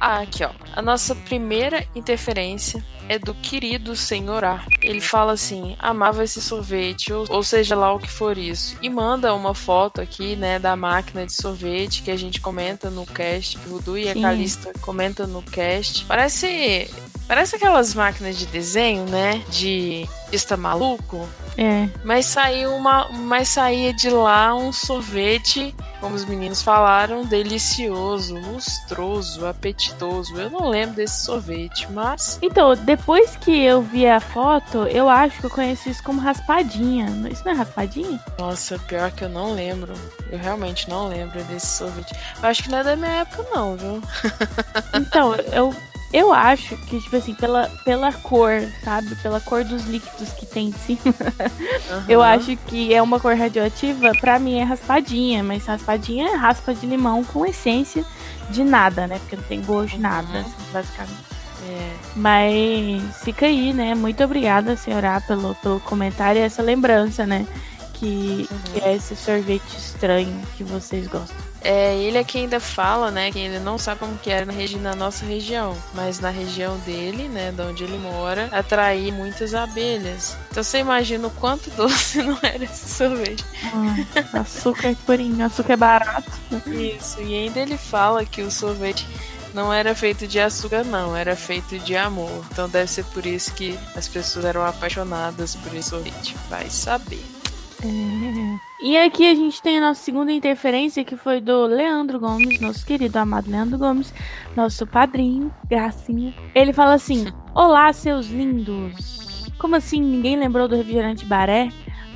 [0.00, 0.50] ah, aqui ó.
[0.74, 4.64] A nossa primeira interferência é do querido Senhorá.
[4.82, 8.76] Ele fala assim: amava esse sorvete, ou, ou, seja lá o que for isso.
[8.82, 13.06] E manda uma foto aqui, né, da máquina de sorvete que a gente comenta no
[13.06, 13.56] cast.
[13.58, 16.04] O Voodoo e a Calista comenta no cast.
[16.04, 16.90] Parece.
[17.26, 19.42] Parece aquelas máquinas de desenho, né?
[19.48, 21.28] De está maluco.
[21.56, 21.88] É.
[22.04, 23.08] Mas saiu uma.
[23.10, 25.74] Mas saía de lá um sorvete
[26.04, 30.38] como os meninos falaram, delicioso, lustroso, apetitoso.
[30.38, 32.38] Eu não lembro desse sorvete, mas.
[32.42, 37.06] Então, depois que eu vi a foto, eu acho que eu conheci isso como raspadinha.
[37.30, 38.20] Isso não é raspadinha?
[38.38, 39.94] Nossa, pior que eu não lembro.
[40.30, 42.14] Eu realmente não lembro desse sorvete.
[42.42, 44.02] Eu acho que não é da minha época, não, viu?
[44.92, 45.74] então, eu
[46.14, 49.16] eu acho que, tipo assim, pela, pela cor, sabe?
[49.16, 51.00] Pela cor dos líquidos que tem em cima.
[51.84, 52.04] Uhum.
[52.08, 56.72] Eu acho que é uma cor radioativa, pra mim é raspadinha, mas raspadinha é raspa
[56.74, 58.04] de limão com essência
[58.48, 59.18] de nada, né?
[59.18, 60.40] Porque não tem gosto de nada, uhum.
[60.40, 61.24] assim, basicamente.
[61.68, 61.92] É.
[62.16, 63.94] Mas fica aí, né?
[63.94, 67.46] Muito obrigada, senhora, pelo, pelo comentário e essa lembrança, né?
[68.04, 68.58] Que, uhum.
[68.74, 71.34] que é esse sorvete estranho que vocês gostam.
[71.62, 74.52] É, ele aqui ainda fala, né, que ele não sabe como que era na,
[74.82, 80.36] na nossa região, mas na região dele, né, de onde ele mora, atrair muitas abelhas.
[80.50, 83.42] Então você imagina o quanto doce não era esse sorvete.
[83.72, 86.30] Ah, açúcar é purinho, açúcar é barato.
[86.66, 89.06] Isso, e ainda ele fala que o sorvete
[89.54, 92.44] não era feito de açúcar, não, era feito de amor.
[92.52, 96.36] Então deve ser por isso que as pessoas eram apaixonadas por esse sorvete.
[96.50, 97.33] Vai saber.
[98.80, 102.84] E aqui a gente tem a nossa segunda interferência, que foi do Leandro Gomes, nosso
[102.84, 104.12] querido amado Leandro Gomes,
[104.54, 106.34] nosso padrinho, gracinha.
[106.54, 109.48] Ele fala assim: Olá, seus lindos!
[109.58, 111.70] Como assim ninguém lembrou do refrigerante Baré?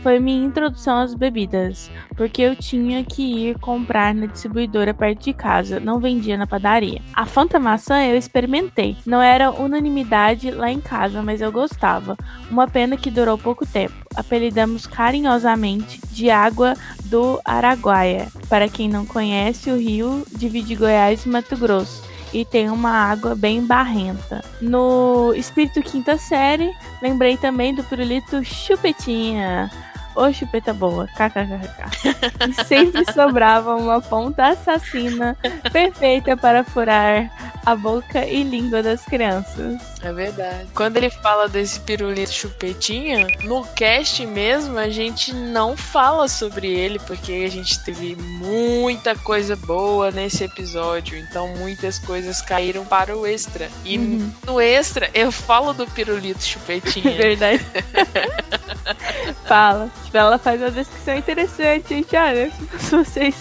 [0.09, 5.35] Foi minha introdução às bebidas, porque eu tinha que ir comprar na distribuidora perto de
[5.35, 7.03] casa, não vendia na padaria.
[7.13, 12.17] A Fanta Maçã eu experimentei, não era unanimidade lá em casa, mas eu gostava.
[12.51, 13.93] Uma pena que durou pouco tempo.
[14.17, 16.73] Apelidamos carinhosamente de Água
[17.05, 18.29] do Araguaia.
[18.49, 22.03] Para quem não conhece, o rio divide Goiás e Mato Grosso
[22.33, 24.43] e tem uma água bem barrenta.
[24.61, 29.71] No Espírito Quinta Série, lembrei também do pirulito Chupetinha.
[30.19, 32.49] Ô, chupeta boa, kkkk.
[32.49, 35.37] E sempre sobrava uma ponta assassina
[35.71, 37.31] perfeita para furar
[37.65, 39.81] a boca e língua das crianças.
[40.03, 40.67] É verdade.
[40.75, 46.99] Quando ele fala desse pirulito chupetinha, no cast mesmo a gente não fala sobre ele,
[46.99, 53.25] porque a gente teve muita coisa boa nesse episódio, então muitas coisas caíram para o
[53.25, 53.71] extra.
[53.85, 54.33] E uhum.
[54.45, 57.15] no extra eu falo do pirulito chupetinha.
[57.17, 57.65] verdade.
[59.47, 59.91] Fala.
[60.09, 62.17] Tipo, ela faz uma descrição interessante, gente.
[62.17, 63.37] Olha, se vocês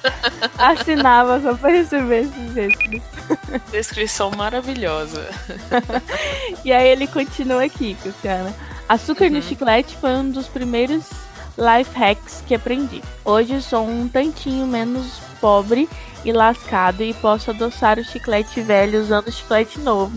[0.58, 3.02] assinavam só pra receber esses extras.
[3.70, 5.26] Descrição maravilhosa.
[6.62, 8.54] e aí ele continua aqui, Luciana.
[8.86, 9.30] Açúcar uhum.
[9.30, 11.08] no chiclete foi um dos primeiros
[11.56, 13.02] life hacks que aprendi.
[13.24, 15.88] Hoje sou um tantinho menos pobre
[16.26, 20.12] e lascado e posso adoçar o chiclete velho usando o chiclete novo.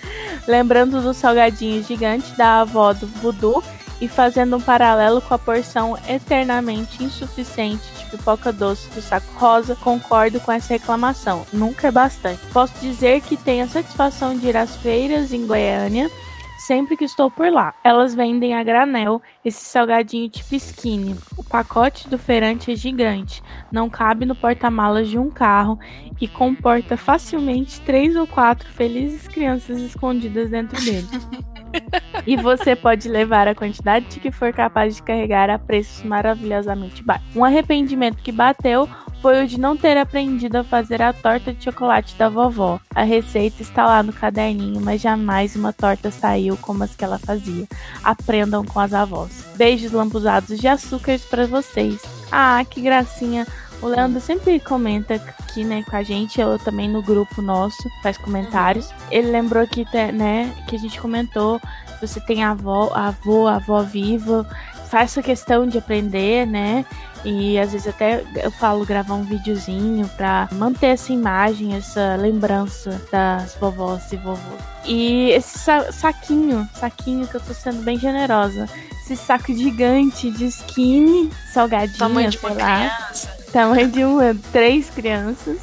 [0.48, 3.62] Lembrando do salgadinho gigante da avó do Voodoo
[4.04, 9.74] e fazendo um paralelo com a porção eternamente insuficiente de pipoca doce do saco rosa,
[9.76, 11.46] concordo com essa reclamação.
[11.50, 12.40] Nunca é bastante.
[12.52, 16.10] Posso dizer que tenho a satisfação de ir às feiras em Goiânia
[16.58, 17.74] sempre que estou por lá.
[17.82, 21.16] Elas vendem a granel esse salgadinho tipo skinny.
[21.36, 25.78] O pacote do feirante é gigante, não cabe no porta-malas de um carro
[26.20, 31.08] e comporta facilmente três ou quatro felizes crianças escondidas dentro dele.
[32.26, 37.26] e você pode levar a quantidade que for capaz de carregar a preços maravilhosamente baixos.
[37.34, 38.88] Um arrependimento que bateu
[39.20, 42.78] foi o de não ter aprendido a fazer a torta de chocolate da vovó.
[42.94, 47.18] A receita está lá no caderninho, mas jamais uma torta saiu como as que ela
[47.18, 47.66] fazia.
[48.02, 49.46] Aprendam com as avós.
[49.56, 52.02] Beijos lambuzados de açúcar para vocês.
[52.30, 53.46] Ah, que gracinha!
[53.84, 58.16] O Leandro sempre comenta aqui, né, com a gente, eu também no grupo nosso, faz
[58.16, 58.88] comentários.
[59.10, 61.60] Ele lembrou aqui, né, que a gente comentou,
[62.00, 64.48] você tem avó, a avó, viva,
[64.88, 66.86] faz essa questão de aprender, né?
[67.26, 72.98] E às vezes até eu falo gravar um videozinho pra manter essa imagem, essa lembrança
[73.12, 74.60] das vovós e vovôs.
[74.86, 78.66] E esse sa saquinho, saquinho que eu tô sendo bem generosa.
[79.02, 82.54] Esse saco gigante de skinny, salgadinho, Tamanho de sei lá.
[82.54, 83.43] criança.
[83.54, 85.58] Tamanho de uma, três crianças.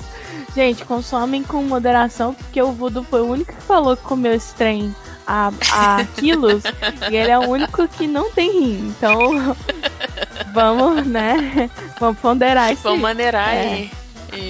[0.56, 4.56] Gente, consomem com moderação, porque o Voodoo foi o único que falou que comeu esse
[4.56, 4.96] trem
[5.28, 6.64] a, a quilos
[7.12, 8.88] e ele é o único que não tem rim.
[8.88, 9.58] Então,
[10.56, 11.70] vamos, né?
[12.00, 12.84] Vamos ponderar isso.
[12.84, 13.60] Vamos maneirar é.
[13.60, 13.92] aí.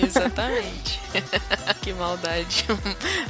[0.03, 0.99] Exatamente.
[1.81, 2.65] que maldade.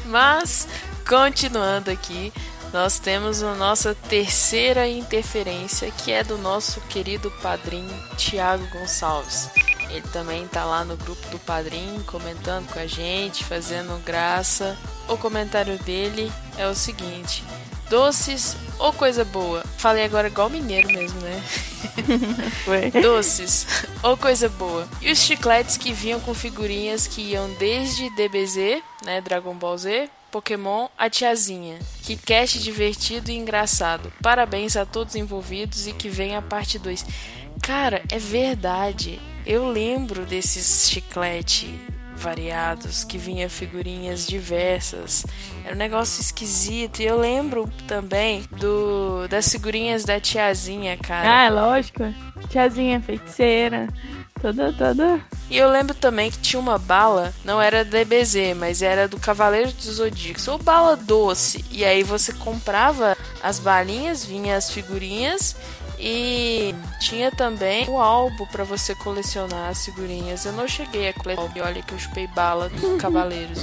[0.07, 0.67] Mas,
[1.07, 2.33] continuando aqui,
[2.73, 9.49] nós temos a nossa terceira interferência, que é do nosso querido padrinho Tiago Gonçalves.
[9.89, 14.77] Ele também tá lá no grupo do padrinho, comentando com a gente, fazendo graça.
[15.09, 17.43] O comentário dele é o seguinte:
[17.91, 19.65] Doces ou coisa boa?
[19.77, 21.43] Falei agora igual mineiro mesmo, né?
[23.03, 23.67] Doces
[24.01, 24.87] ou coisa boa.
[25.01, 30.09] E os chicletes que vinham com figurinhas que iam desde DBZ, né, Dragon Ball Z,
[30.31, 31.79] Pokémon A Tiazinha.
[32.03, 34.09] Que cast divertido e engraçado.
[34.23, 37.05] Parabéns a todos envolvidos e que venha a parte 2.
[37.61, 39.19] Cara, é verdade.
[39.45, 41.77] Eu lembro desses chiclete
[42.21, 45.25] variados que vinha figurinhas diversas.
[45.65, 47.01] Era um negócio esquisito.
[47.01, 51.45] E eu lembro também do das figurinhas da tiazinha, cara.
[51.45, 52.03] Ah, lógico.
[52.49, 53.87] Tiazinha feiticeira.
[54.41, 55.21] Toda, toda.
[55.51, 59.71] E eu lembro também que tinha uma bala, não era DBZ, mas era do Cavaleiro
[59.71, 61.63] dos Zodíacos, ou bala doce.
[61.69, 65.55] E aí você comprava as balinhas, vinha as figurinhas
[66.01, 70.45] e tinha também o álbum para você colecionar as figurinhas.
[70.45, 73.59] Eu não cheguei a colecionar, e olha que eu chupei bala dos Cavaleiros.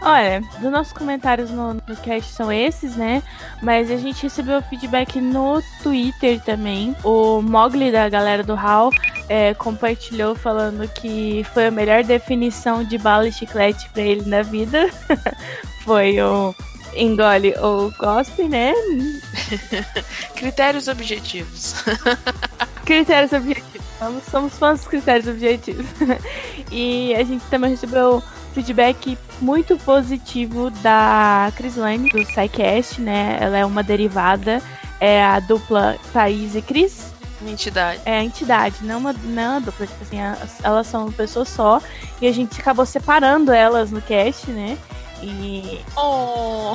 [0.00, 3.22] olha, os nossos comentários no, no cast são esses, né?
[3.62, 6.96] Mas a gente recebeu feedback no Twitter também.
[7.04, 8.90] O Mogli da galera do HAL
[9.28, 14.40] é, compartilhou falando que foi a melhor definição de bala e chiclete para ele na
[14.40, 14.88] vida.
[15.84, 16.54] foi o
[16.96, 18.72] engole ou cospe, né?
[20.34, 21.74] critérios objetivos.
[22.84, 23.86] critérios objetivos.
[23.98, 25.86] Somos, somos fãs dos critérios objetivos.
[26.70, 33.38] e a gente também recebeu feedback muito positivo da Crislane, do SciCast, né?
[33.40, 34.62] Ela é uma derivada,
[35.00, 37.12] é a dupla Thaís e Cris.
[37.46, 38.00] Entidade.
[38.04, 39.86] É a entidade, não uma, não uma dupla.
[39.86, 40.18] Tipo assim,
[40.62, 41.80] elas são uma pessoa só.
[42.20, 44.78] E a gente acabou separando elas no cast, né?
[45.22, 45.80] E.
[45.96, 46.74] Oh!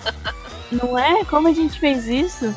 [0.70, 1.24] Não é?
[1.24, 2.54] Como a gente fez isso?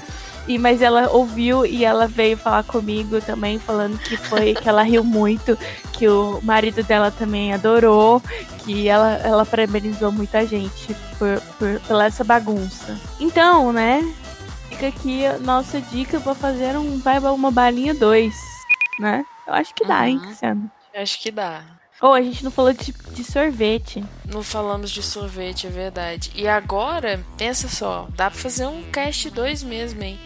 [0.47, 4.83] E, mas ela ouviu e ela veio falar comigo também, falando que foi que ela
[4.83, 5.57] riu muito,
[5.91, 8.21] que o marido dela também adorou,
[8.63, 12.99] que ela, ela parabenizou muita gente por, por, pela essa bagunça.
[13.19, 14.01] Então, né?
[14.69, 18.35] Fica aqui a nossa dica para fazer um vai uma balinha 2,
[18.99, 19.25] né?
[19.47, 20.05] Eu acho que dá, uhum.
[20.05, 20.71] hein, Cristiano?
[20.93, 21.63] Acho que dá.
[22.05, 24.05] Ou oh, a gente não falou de, de, sorvete.
[24.31, 26.31] Não falamos de sorvete, é verdade.
[26.35, 30.19] E agora, pensa só, dá pra fazer um cast 2 mesmo, hein?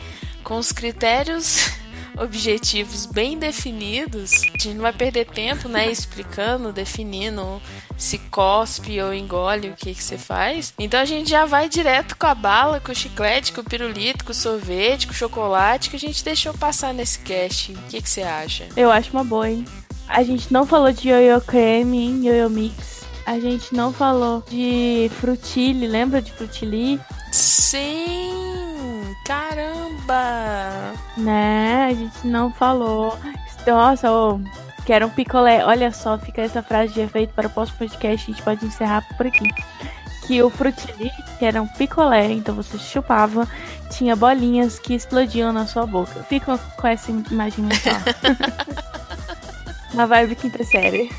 [0.43, 1.69] Com os critérios
[2.19, 4.33] objetivos bem definidos.
[4.33, 5.89] A gente não vai perder tempo, né?
[5.89, 7.61] Explicando, definindo
[7.97, 10.73] se cospe ou engole o que, que você faz.
[10.77, 14.25] Então a gente já vai direto com a bala, com o chiclete, com o pirulito,
[14.25, 17.71] com o sorvete, com o chocolate que a gente deixou passar nesse cast.
[17.71, 18.67] O que, que você acha?
[18.75, 19.63] Eu acho uma boa, hein?
[20.09, 23.05] A gente não falou de Yo-Yo Creme, Yo-Yo Mix.
[23.27, 26.99] A gente não falou de Frutili, lembra de Frutili?
[27.31, 29.15] Sim!
[29.23, 30.93] Caramba!
[31.15, 31.85] Né?
[31.85, 33.15] A gente não falou.
[33.67, 34.39] Nossa, oh,
[34.83, 35.63] quero um picolé.
[35.63, 38.31] Olha só, fica essa frase de efeito para o próximo podcast.
[38.31, 39.47] A gente pode encerrar por aqui.
[40.25, 43.47] Que o Frutili, que era um picolé, então você chupava,
[43.91, 46.23] tinha bolinhas que explodiam na sua boca.
[46.23, 47.93] Fica com essa imagem mental.
[49.93, 51.09] Uma vibe quinta série.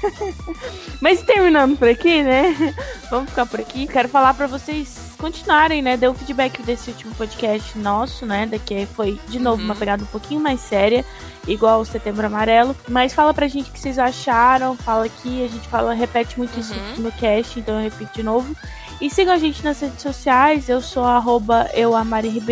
[1.01, 2.74] Mas terminando por aqui, né?
[3.10, 3.86] Vamos ficar por aqui.
[3.86, 5.97] Quero falar para vocês continuarem, né?
[5.97, 8.47] Deu feedback desse último podcast nosso, né?
[8.47, 9.66] Daqui foi de novo uhum.
[9.66, 11.05] uma pegada um pouquinho mais séria,
[11.47, 12.76] igual o Setembro Amarelo.
[12.88, 14.76] Mas fala pra gente o que vocês acharam.
[14.76, 16.60] Fala aqui, a gente fala, repete muito uhum.
[16.60, 18.55] isso no cast, então eu repito de novo.
[19.01, 20.68] E sigam a gente nas redes sociais.
[20.68, 22.43] Eu sou arroba euamari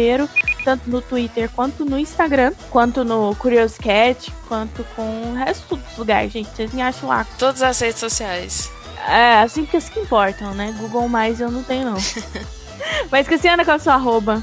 [0.65, 6.33] tanto no Twitter quanto no Instagram, quanto no Curioscat, quanto com o resto dos lugares,
[6.33, 6.49] gente.
[6.49, 7.27] Vocês me acham lá.
[7.39, 8.71] Todas as redes sociais.
[9.07, 10.75] É, assim que as que importam, né?
[10.79, 11.99] Google mais eu não tenho, não.
[13.11, 14.43] Mas Cristiana, qual é a sua arroba?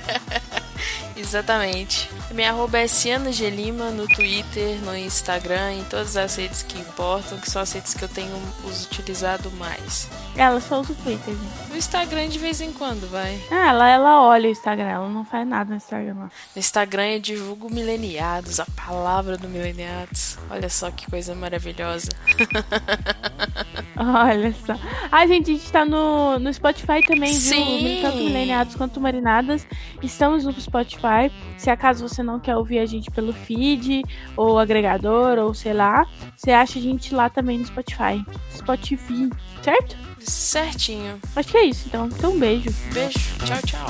[1.16, 2.10] Exatamente.
[2.32, 7.38] Minha arroba é Ciano Gelima no Twitter, no Instagram, em todas as redes que importam,
[7.38, 10.10] que são as redes que eu tenho utilizado mais.
[10.36, 11.70] Ela só usa o Twitter, gente.
[11.70, 13.40] No Instagram de vez em quando, vai.
[13.50, 16.14] Ah, ela, ela olha o Instagram, ela não faz nada no Instagram.
[16.14, 20.36] No Instagram eu divulgo mileniados, a palavra do mileniados.
[20.50, 22.10] Olha só que coisa maravilhosa.
[23.98, 24.74] Olha só.
[25.10, 27.78] A gente, a gente tá no, no Spotify também, Sim.
[27.78, 28.02] viu?
[28.02, 29.66] Tanto Mileniados quanto Marinadas.
[30.02, 31.32] Estamos no Spotify.
[31.56, 34.02] Se acaso você não quer ouvir a gente pelo feed,
[34.36, 38.24] ou agregador, ou sei lá, você acha a gente lá também no Spotify.
[38.50, 39.30] Spotify,
[39.62, 39.96] certo?
[40.18, 41.20] Certinho.
[41.36, 42.06] Acho que é isso, então.
[42.06, 42.70] Então, um beijo.
[42.92, 43.18] Beijo.
[43.44, 43.86] Tchau, tchau.